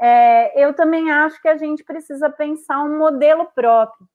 [0.00, 4.08] É, eu também acho que a gente precisa pensar um modelo próprio.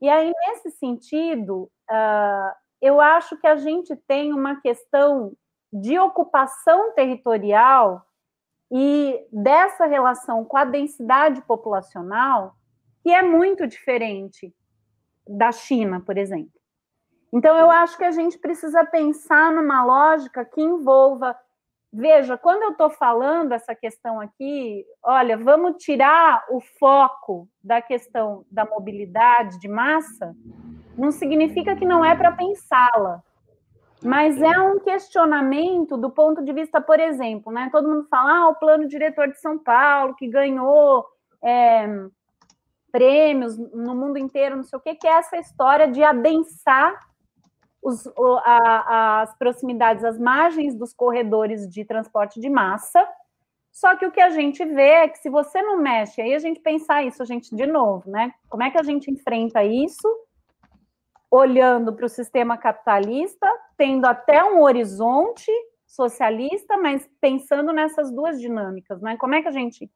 [0.00, 5.34] E aí, nesse sentido, uh, eu acho que a gente tem uma questão
[5.70, 8.06] de ocupação territorial
[8.72, 12.54] e dessa relação com a densidade populacional
[13.02, 14.50] que é muito diferente
[15.28, 16.57] da China, por exemplo.
[17.32, 21.36] Então, eu acho que a gente precisa pensar numa lógica que envolva.
[21.92, 28.44] Veja, quando eu estou falando essa questão aqui, olha, vamos tirar o foco da questão
[28.50, 30.34] da mobilidade de massa,
[30.96, 33.22] não significa que não é para pensá-la,
[34.02, 37.68] mas é um questionamento do ponto de vista, por exemplo, né?
[37.72, 41.06] Todo mundo fala, ah, o plano diretor de São Paulo, que ganhou
[41.42, 41.86] é,
[42.92, 47.08] prêmios no mundo inteiro, não sei o que, que é essa história de adensar
[47.82, 48.06] os,
[48.44, 53.06] a, as proximidades, as margens dos corredores de transporte de massa.
[53.72, 56.38] Só que o que a gente vê é que se você não mexe, aí a
[56.38, 58.32] gente pensar isso, a gente, de novo, né?
[58.48, 60.08] Como é que a gente enfrenta isso?
[61.30, 63.46] Olhando para o sistema capitalista,
[63.76, 65.52] tendo até um horizonte
[65.86, 69.16] socialista, mas pensando nessas duas dinâmicas, né?
[69.16, 69.90] Como é que a gente.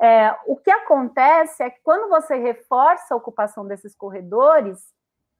[0.00, 4.92] É, o que acontece é que quando você reforça a ocupação desses corredores,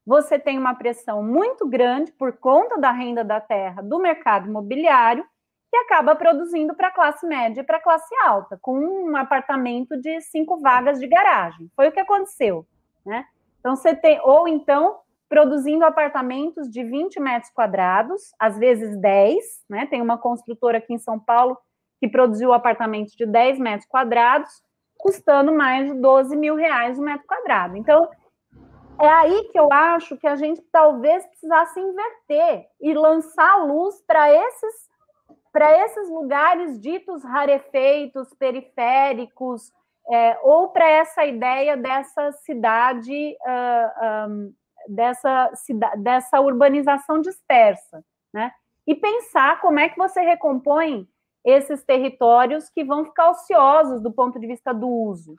[0.07, 5.27] você tem uma pressão muito grande por conta da renda da terra do mercado imobiliário,
[5.69, 10.01] que acaba produzindo para a classe média e para a classe alta, com um apartamento
[10.01, 11.69] de cinco vagas de garagem.
[11.75, 12.65] Foi o que aconteceu,
[13.05, 13.25] né?
[13.59, 19.87] Então você tem, ou então produzindo apartamentos de 20 metros quadrados, às vezes 10, né?
[19.87, 21.59] Tem uma construtora aqui em São Paulo
[22.01, 24.63] que produziu apartamentos de 10 metros quadrados,
[24.97, 27.77] custando mais de 12 mil reais o metro quadrado.
[27.77, 28.09] Então,
[29.01, 34.31] é aí que eu acho que a gente talvez precisasse inverter e lançar luz para
[34.33, 34.87] esses
[35.53, 39.73] para esses lugares ditos rarefeitos, periféricos,
[40.11, 44.55] é, ou para essa ideia dessa cidade, uh, um,
[44.87, 45.51] dessa,
[45.97, 48.05] dessa urbanização dispersa,
[48.35, 48.53] né?
[48.87, 51.09] E pensar como é que você recompõe
[51.43, 55.37] esses territórios que vão ficar ociosos do ponto de vista do uso.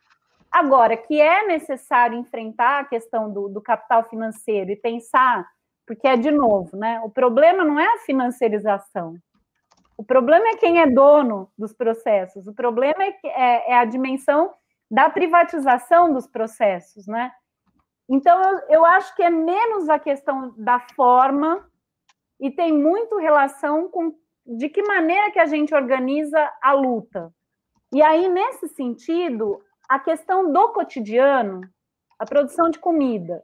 [0.58, 5.48] Agora, que é necessário enfrentar a questão do, do capital financeiro e pensar,
[5.86, 7.00] porque é de novo, né?
[7.04, 9.14] O problema não é a financiarização.
[9.96, 12.48] O problema é quem é dono dos processos.
[12.48, 14.52] O problema é, é, é a dimensão
[14.90, 17.32] da privatização dos processos, né?
[18.10, 21.70] Então, eu, eu acho que é menos a questão da forma
[22.40, 24.12] e tem muito relação com
[24.44, 27.32] de que maneira que a gente organiza a luta.
[27.94, 31.62] E aí, nesse sentido, a questão do cotidiano,
[32.20, 33.44] a produção de comida,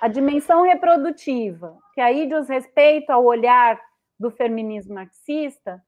[0.00, 3.80] a dimensão reprodutiva, que aí diz respeito ao olhar
[4.18, 5.82] do feminismo marxista,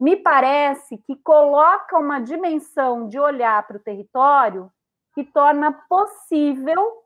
[0.00, 4.70] me parece que coloca uma dimensão de olhar para o território
[5.14, 7.04] que torna possível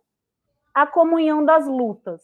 [0.74, 2.22] a comunhão das lutas,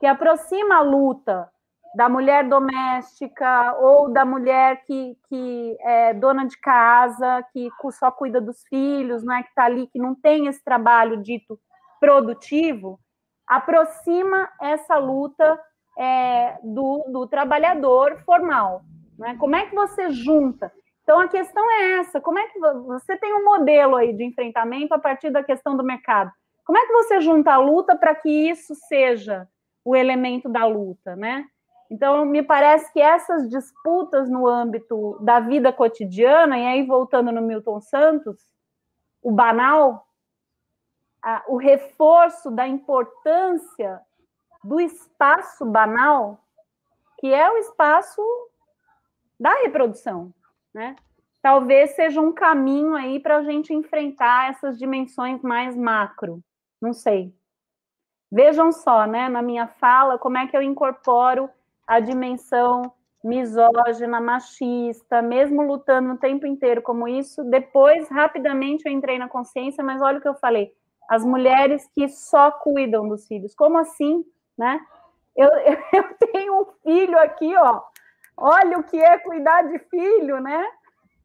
[0.00, 1.50] que aproxima a luta
[1.94, 8.40] da mulher doméstica ou da mulher que, que é dona de casa, que só cuida
[8.40, 11.58] dos filhos, né, que está ali, que não tem esse trabalho dito
[12.00, 12.98] produtivo,
[13.46, 15.60] aproxima essa luta
[15.96, 18.82] é, do, do trabalhador formal.
[19.18, 19.36] Né?
[19.38, 20.72] Como é que você junta?
[21.02, 24.92] Então a questão é essa: como é que você tem um modelo aí de enfrentamento
[24.94, 26.32] a partir da questão do mercado?
[26.64, 29.46] Como é que você junta a luta para que isso seja
[29.84, 31.44] o elemento da luta, né?
[31.94, 37.40] Então, me parece que essas disputas no âmbito da vida cotidiana, e aí voltando no
[37.40, 38.36] Milton Santos,
[39.22, 40.04] o banal,
[41.22, 44.00] a, o reforço da importância
[44.64, 46.40] do espaço banal,
[47.20, 48.20] que é o espaço
[49.38, 50.34] da reprodução,
[50.74, 50.96] né?
[51.40, 56.42] Talvez seja um caminho aí para a gente enfrentar essas dimensões mais macro.
[56.82, 57.32] Não sei.
[58.32, 61.48] Vejam só, né, na minha fala, como é que eu incorporo
[61.86, 62.92] a dimensão
[63.24, 67.42] misógina, machista, mesmo lutando o tempo inteiro como isso.
[67.44, 70.72] Depois, rapidamente, eu entrei na consciência, mas olha o que eu falei:
[71.08, 73.54] as mulheres que só cuidam dos filhos.
[73.54, 74.24] Como assim,
[74.56, 74.78] né?
[75.34, 75.48] Eu,
[75.92, 77.82] eu tenho um filho aqui, ó.
[78.36, 80.64] Olha o que é cuidar de filho, né?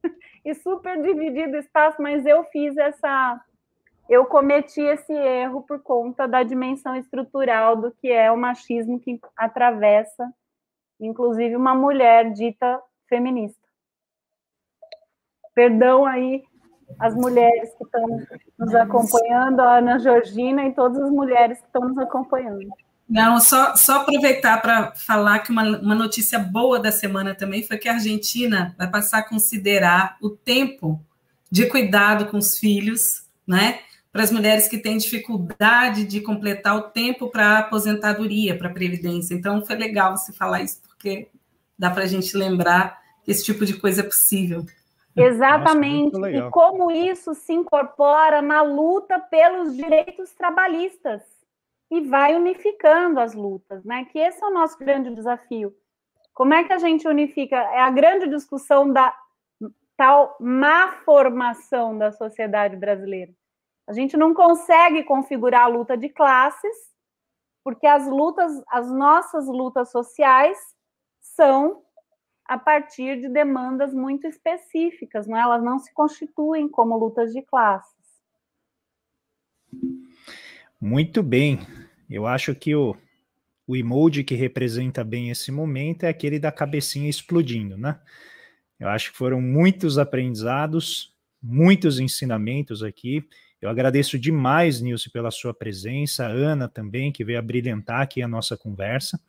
[0.45, 3.41] E super dividido o espaço, mas eu fiz essa.
[4.09, 9.19] Eu cometi esse erro por conta da dimensão estrutural do que é o machismo que
[9.35, 10.33] atravessa
[10.99, 13.59] inclusive uma mulher dita feminista.
[15.53, 16.43] Perdão aí
[16.99, 18.05] as mulheres que estão
[18.57, 22.67] nos acompanhando, a Ana Georgina e todas as mulheres que estão nos acompanhando.
[23.07, 27.77] Não, só, só aproveitar para falar que uma, uma notícia boa da semana também foi
[27.77, 31.03] que a Argentina vai passar a considerar o tempo
[31.51, 33.79] de cuidado com os filhos, né,
[34.11, 38.73] para as mulheres que têm dificuldade de completar o tempo para a aposentadoria, para a
[38.73, 39.33] previdência.
[39.33, 41.31] Então, foi legal você falar isso, porque
[41.77, 44.65] dá para a gente lembrar que esse tipo de coisa é possível.
[45.15, 46.11] Exatamente.
[46.11, 51.23] Nossa, e como isso se incorpora na luta pelos direitos trabalhistas
[51.89, 54.05] e vai unificando as lutas, né?
[54.11, 55.73] Que esse é o nosso grande desafio.
[56.33, 57.55] Como é que a gente unifica?
[57.55, 59.15] É a grande discussão da
[59.97, 63.33] tal má formação da sociedade brasileira.
[63.87, 66.75] A gente não consegue configurar a luta de classes,
[67.63, 70.57] porque as lutas, as nossas lutas sociais
[71.39, 71.83] são
[72.43, 75.41] a partir de demandas muito específicas, não é?
[75.41, 77.95] elas não se constituem como lutas de classes.
[80.81, 81.59] Muito bem.
[82.09, 82.93] Eu acho que o,
[83.65, 87.97] o emoji que representa bem esse momento é aquele da cabecinha explodindo, né?
[88.77, 93.25] Eu acho que foram muitos aprendizados, muitos ensinamentos aqui.
[93.61, 98.21] Eu agradeço demais, Nilce, pela sua presença, a Ana também, que veio a brilhantar aqui
[98.21, 99.21] a nossa conversa.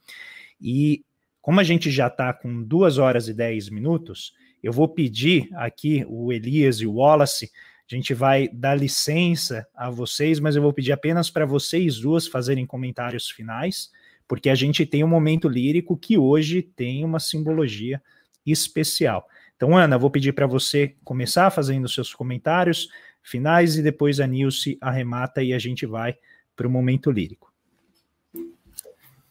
[0.61, 1.05] E
[1.41, 6.05] como a gente já está com duas horas e dez minutos, eu vou pedir aqui
[6.09, 7.51] o Elias e o Wallace,
[7.91, 12.27] a gente vai dar licença a vocês, mas eu vou pedir apenas para vocês duas
[12.27, 13.91] fazerem comentários finais,
[14.29, 18.01] porque a gente tem um momento lírico que hoje tem uma simbologia
[18.47, 19.27] especial.
[19.57, 22.89] Então, Ana, vou pedir para você começar fazendo seus comentários
[23.23, 26.17] finais e depois a Nilce arremata e a gente vai
[26.55, 27.50] para o momento lírico.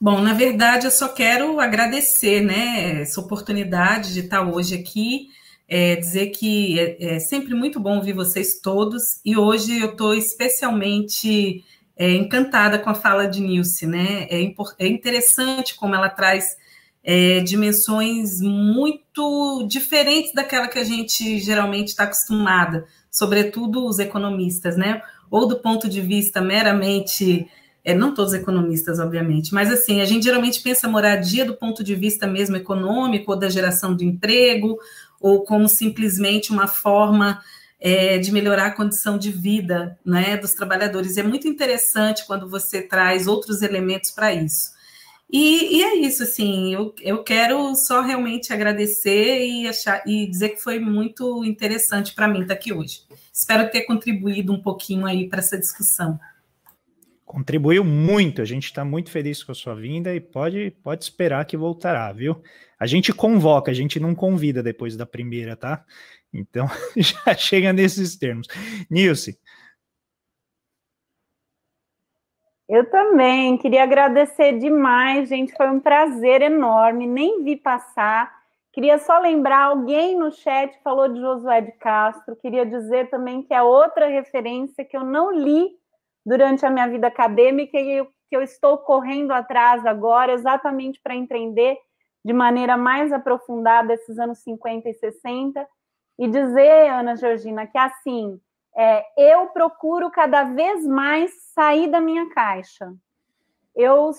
[0.02, 5.28] Bom, na verdade, eu só quero agradecer né, essa oportunidade de estar hoje aqui,
[5.68, 10.14] é, dizer que é, é, sempre muito bom ouvir vocês todos, e hoje eu estou
[10.14, 11.66] especialmente
[11.98, 14.26] é, encantada com a fala de Nilce, né?
[14.30, 14.42] É,
[14.80, 16.56] é interessante como ela traz
[17.04, 25.02] é, dimensões muito diferentes daquela que a gente geralmente está acostumada, sobretudo os economistas, né?
[25.30, 27.50] Ou do ponto de vista meramente,
[27.90, 31.96] é, não todos economistas, obviamente, mas assim, a gente geralmente pensa moradia do ponto de
[31.96, 34.78] vista mesmo econômico, ou da geração do emprego,
[35.20, 37.42] ou como simplesmente uma forma
[37.80, 41.18] é, de melhorar a condição de vida né, dos trabalhadores.
[41.18, 44.78] É muito interessante quando você traz outros elementos para isso.
[45.32, 50.50] E, e, é isso, assim, eu, eu quero só realmente agradecer e, achar, e dizer
[50.50, 53.02] que foi muito interessante para mim estar aqui hoje.
[53.34, 56.20] Espero ter contribuído um pouquinho aí para essa discussão.
[57.30, 61.46] Contribuiu muito, a gente está muito feliz com a sua vinda e pode, pode esperar
[61.46, 62.42] que voltará, viu?
[62.80, 65.86] A gente convoca, a gente não convida depois da primeira, tá?
[66.34, 66.66] Então
[66.98, 68.48] já chega nesses termos.
[68.90, 69.40] Nilce,
[72.68, 75.56] Eu também queria agradecer demais, gente.
[75.56, 77.06] Foi um prazer enorme.
[77.06, 78.32] Nem vi passar.
[78.74, 82.36] Queria só lembrar: alguém no chat falou de Josué de Castro.
[82.36, 85.79] Queria dizer também que é outra referência que eu não li
[86.30, 91.76] durante a minha vida acadêmica e que eu estou correndo atrás agora, exatamente para entender
[92.24, 95.68] de maneira mais aprofundada esses anos 50 e 60.
[96.20, 98.40] E dizer, Ana Georgina, que assim
[98.78, 102.94] é, eu procuro cada vez mais sair da minha caixa.
[103.76, 104.12] Eu,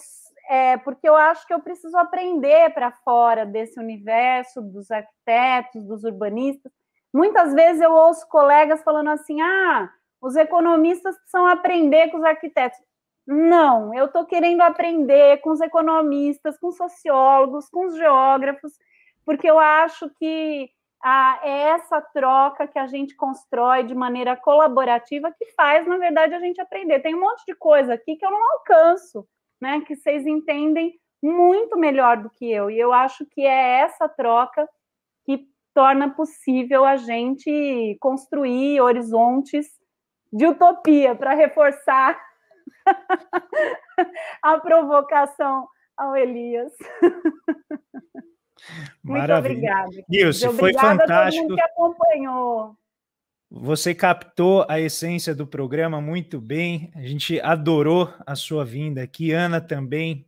[0.49, 6.03] é, porque eu acho que eu preciso aprender para fora desse universo dos arquitetos, dos
[6.03, 6.73] urbanistas.
[7.15, 9.89] Muitas vezes eu ouço colegas falando assim: ah,
[10.21, 12.79] os economistas precisam aprender com os arquitetos.
[13.27, 18.73] Não, eu estou querendo aprender com os economistas, com os sociólogos, com os geógrafos,
[19.25, 20.69] porque eu acho que
[21.03, 26.35] ah, é essa troca que a gente constrói de maneira colaborativa que faz, na verdade,
[26.35, 27.01] a gente aprender.
[27.01, 29.27] Tem um monte de coisa aqui que eu não alcanço,
[29.61, 29.81] né?
[29.87, 32.71] Que vocês entendem muito melhor do que eu.
[32.71, 34.69] E eu acho que é essa troca
[35.25, 39.80] que torna possível a gente construir horizontes
[40.33, 42.19] de utopia para reforçar
[44.43, 46.73] a provocação ao Elias.
[49.03, 49.91] Muito obrigada.
[50.09, 51.15] Nilce, foi fantástico.
[51.15, 52.77] A todo mundo que acompanhou.
[53.51, 56.93] Você captou a essência do programa muito bem.
[56.95, 59.33] A gente adorou a sua vinda aqui.
[59.33, 60.25] Ana também,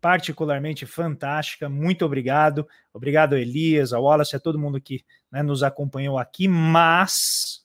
[0.00, 1.68] particularmente fantástica.
[1.68, 2.66] Muito obrigado.
[2.92, 6.48] Obrigado, Elias, ao Wallace, a todo mundo que né, nos acompanhou aqui.
[6.48, 7.63] Mas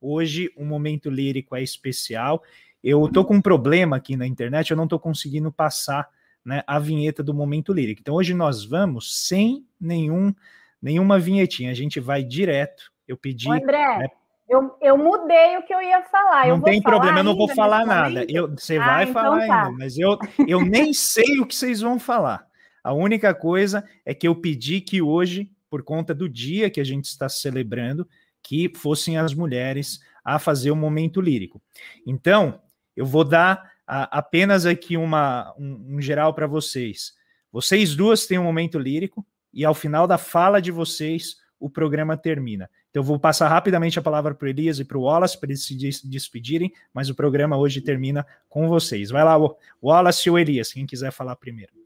[0.00, 2.42] hoje o momento lírico é especial.
[2.82, 6.08] Eu estou com um problema aqui na internet, eu não estou conseguindo passar
[6.44, 8.00] né, a vinheta do momento lírico.
[8.00, 10.34] Então hoje nós vamos sem nenhum
[10.80, 12.90] nenhuma vinhetinha, a gente vai direto.
[13.06, 13.50] Eu pedi.
[13.50, 14.08] André, né,
[14.50, 16.48] eu, eu mudei o que eu ia falar.
[16.48, 18.24] Não tem problema, eu não vou falar nada.
[18.28, 19.64] Eu, você ah, vai então falar tá.
[19.64, 20.18] ainda, mas eu,
[20.48, 22.44] eu nem sei o que vocês vão falar.
[22.82, 26.84] A única coisa é que eu pedi que hoje, por conta do dia que a
[26.84, 28.08] gente está celebrando,
[28.42, 31.60] que fossem as mulheres a fazer o momento lírico.
[32.06, 32.60] Então,
[32.96, 37.14] eu vou dar a, apenas aqui uma, um, um geral para vocês.
[37.52, 42.16] Vocês duas têm um momento lírico e ao final da fala de vocês, o programa
[42.16, 42.70] termina.
[42.90, 45.50] Então, eu vou passar rapidamente a palavra para o Elias e para o Wallace para
[45.50, 49.10] eles se despedirem, mas o programa hoje termina com vocês.
[49.10, 49.36] Vai lá,
[49.82, 51.79] Wallace ou Elias, quem quiser falar primeiro.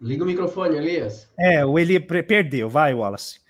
[0.00, 1.30] Liga o microfone, Elias.
[1.38, 2.68] É, o Elias perdeu.
[2.68, 3.40] Vai, Wallace.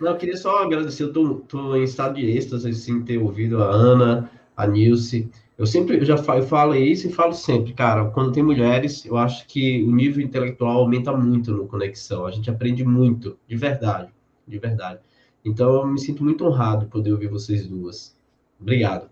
[0.00, 1.04] Não, eu queria só agradecer.
[1.04, 5.30] Eu tô, tô em estado de êxtase, assim, ter ouvido a Ana, a Nilce.
[5.58, 9.04] Eu sempre eu já falo, eu falo isso e falo sempre, cara, quando tem mulheres,
[9.04, 12.26] eu acho que o nível intelectual aumenta muito no Conexão.
[12.26, 14.10] A gente aprende muito, de verdade,
[14.46, 15.00] de verdade.
[15.44, 18.16] Então, eu me sinto muito honrado poder ouvir vocês duas.
[18.60, 19.11] Obrigado.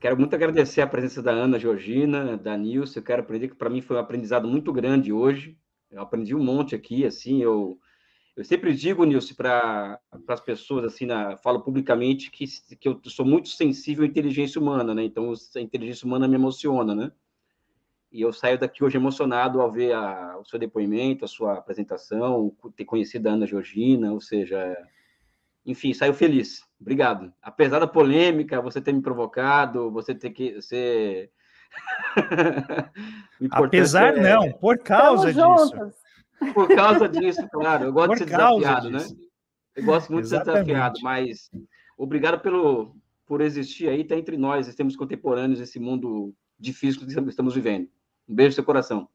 [0.00, 2.96] Quero muito agradecer a presença da Ana Georgina, da Nilce.
[2.96, 5.58] Eu quero aprender que para mim foi um aprendizado muito grande hoje.
[5.90, 7.78] Eu aprendi um monte aqui, assim, eu
[8.36, 12.46] eu sempre digo, Nilce, para as pessoas, assim, na, falo publicamente que,
[12.76, 15.04] que eu sou muito sensível à inteligência humana, né?
[15.04, 17.12] Então, a inteligência humana me emociona, né?
[18.10, 22.56] E eu saio daqui hoje emocionado ao ver a, o seu depoimento, a sua apresentação,
[22.74, 24.74] ter conhecido a Ana Georgina, ou seja,
[25.66, 26.69] enfim, saio feliz.
[26.80, 27.32] Obrigado.
[27.42, 31.30] Apesar da polêmica, você ter me provocado, você ter que ser.
[33.50, 34.20] Apesar é...
[34.20, 35.76] não, por causa Estamos disso.
[35.76, 36.00] Juntos.
[36.54, 37.84] Por causa disso, claro.
[37.84, 38.98] Eu gosto Por de ser desafiado, né?
[38.98, 39.14] disso.
[39.14, 39.20] né?
[39.76, 40.64] Eu gosto muito Exatamente.
[40.64, 41.50] de ser desafiado, mas
[41.98, 42.96] obrigado pelo,
[43.26, 47.88] por existir aí, tá entre nós, temos contemporâneos, esse mundo difícil que estamos vivendo.
[48.28, 49.08] Um beijo no seu coração.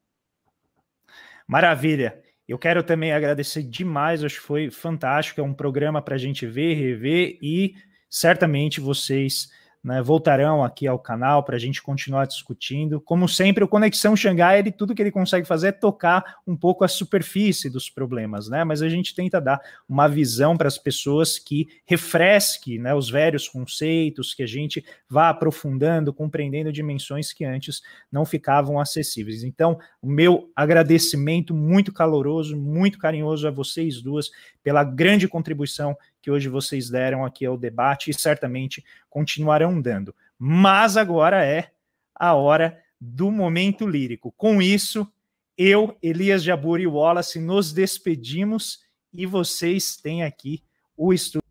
[1.46, 2.22] Maravilha.
[2.48, 6.46] Eu quero também agradecer demais, acho que foi fantástico, é um programa para a gente
[6.46, 7.74] ver, rever e
[8.08, 9.48] certamente vocês
[9.86, 13.00] né, voltarão aqui ao canal para a gente continuar discutindo.
[13.00, 16.82] Como sempre, o Conexão Xangai, ele, tudo que ele consegue fazer é tocar um pouco
[16.82, 18.64] a superfície dos problemas, né?
[18.64, 23.48] Mas a gente tenta dar uma visão para as pessoas que refresque né, os velhos
[23.48, 29.44] conceitos, que a gente vá aprofundando, compreendendo dimensões que antes não ficavam acessíveis.
[29.44, 34.32] Então, o meu agradecimento muito caloroso, muito carinhoso a vocês duas
[34.64, 40.12] pela grande contribuição que hoje vocês deram aqui ao debate e certamente continuarão dando.
[40.36, 41.70] Mas agora é
[42.12, 44.32] a hora do momento lírico.
[44.32, 45.08] Com isso,
[45.56, 50.64] eu, Elias Jabur e Wallace nos despedimos e vocês têm aqui
[50.96, 51.46] o estúdio.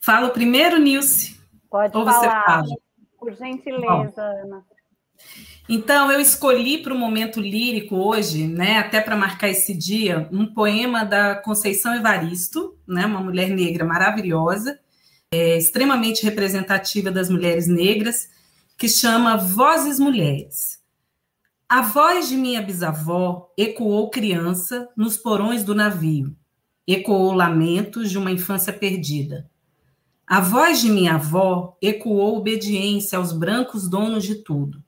[0.00, 1.38] Fala primeiro, Nilce.
[1.68, 2.64] Pode Ou falar,
[3.18, 4.54] por gentileza, Bom.
[4.54, 4.69] Ana.
[5.68, 10.44] Então, eu escolhi para o momento lírico hoje, né, até para marcar esse dia, um
[10.46, 14.80] poema da Conceição Evaristo, né, uma mulher negra maravilhosa,
[15.32, 18.28] é, extremamente representativa das mulheres negras,
[18.76, 20.80] que chama Vozes Mulheres.
[21.68, 26.34] A voz de minha bisavó ecoou criança nos porões do navio,
[26.84, 29.48] ecoou lamentos de uma infância perdida.
[30.26, 34.82] A voz de minha avó ecoou obediência aos brancos donos de tudo.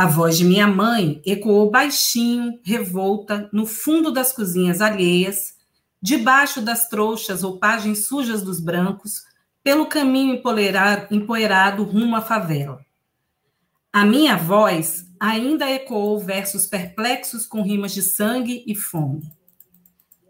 [0.00, 5.56] A voz de minha mãe ecoou baixinho, revolta, no fundo das cozinhas alheias,
[6.00, 9.24] debaixo das trouxas roupagens sujas dos brancos,
[9.62, 10.40] pelo caminho
[11.10, 12.80] empoeirado rumo à favela.
[13.92, 19.30] A minha voz ainda ecoou versos perplexos com rimas de sangue e fome.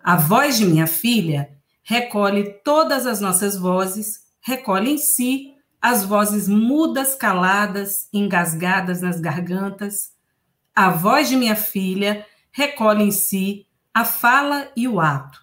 [0.03, 1.49] A voz de minha filha
[1.85, 5.50] recolhe todas as nossas vozes, recolhe em si
[5.81, 10.13] as vozes mudas, caladas, engasgadas nas gargantas.
[10.75, 15.41] A voz de minha filha recolhe em si a fala e o ato,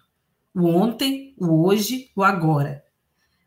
[0.54, 2.84] o ontem, o hoje, o agora.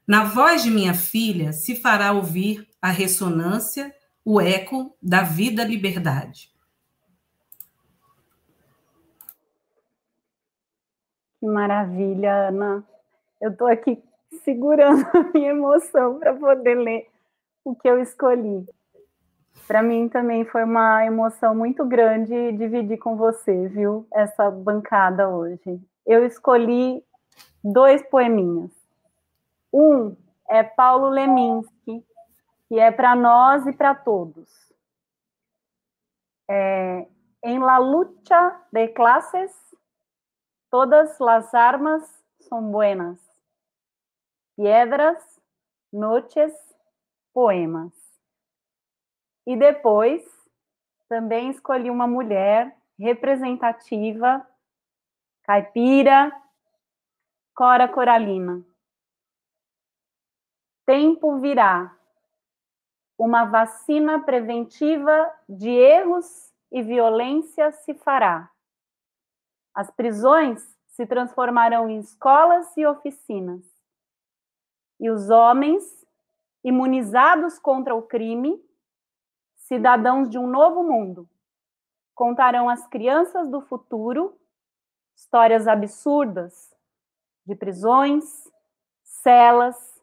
[0.05, 3.95] Na voz de minha filha se fará ouvir a ressonância,
[4.25, 6.51] o eco da vida-liberdade.
[11.39, 12.83] Que maravilha, Ana.
[13.39, 14.03] Eu estou aqui
[14.39, 17.09] segurando a minha emoção para poder ler
[17.63, 18.65] o que eu escolhi.
[19.67, 24.07] Para mim também foi uma emoção muito grande dividir com você, viu?
[24.11, 25.79] Essa bancada hoje.
[26.05, 27.03] Eu escolhi
[27.63, 28.71] dois poeminhas.
[29.71, 30.15] Um
[30.49, 32.03] é Paulo Leminski,
[32.67, 34.49] que é para nós e para todos.
[36.49, 37.07] É,
[37.43, 39.51] em la lucha de clases,
[40.69, 42.03] todas las armas
[42.41, 43.30] son buenas
[44.61, 45.17] piedras,
[45.91, 46.53] noches,
[47.33, 47.91] poemas.
[49.47, 50.23] E depois
[51.09, 54.47] também escolhi uma mulher representativa,
[55.41, 56.31] caipira,
[57.55, 58.63] Cora Coralina.
[60.85, 61.97] Tempo virá.
[63.17, 68.51] uma vacina preventiva de erros e violência se fará.
[69.75, 73.70] As prisões se transformarão em escolas e oficinas.
[75.01, 76.05] E os homens,
[76.63, 78.63] imunizados contra o crime,
[79.55, 81.27] cidadãos de um novo mundo,
[82.13, 84.39] contarão às crianças do futuro
[85.15, 86.71] histórias absurdas
[87.45, 88.47] de prisões,
[89.03, 89.99] celas,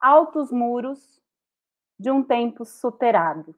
[0.00, 1.20] altos muros
[1.98, 3.54] de um tempo soterrado.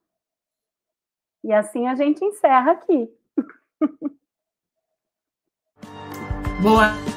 [1.43, 3.11] E assim a gente encerra aqui.
[6.63, 7.14] Boa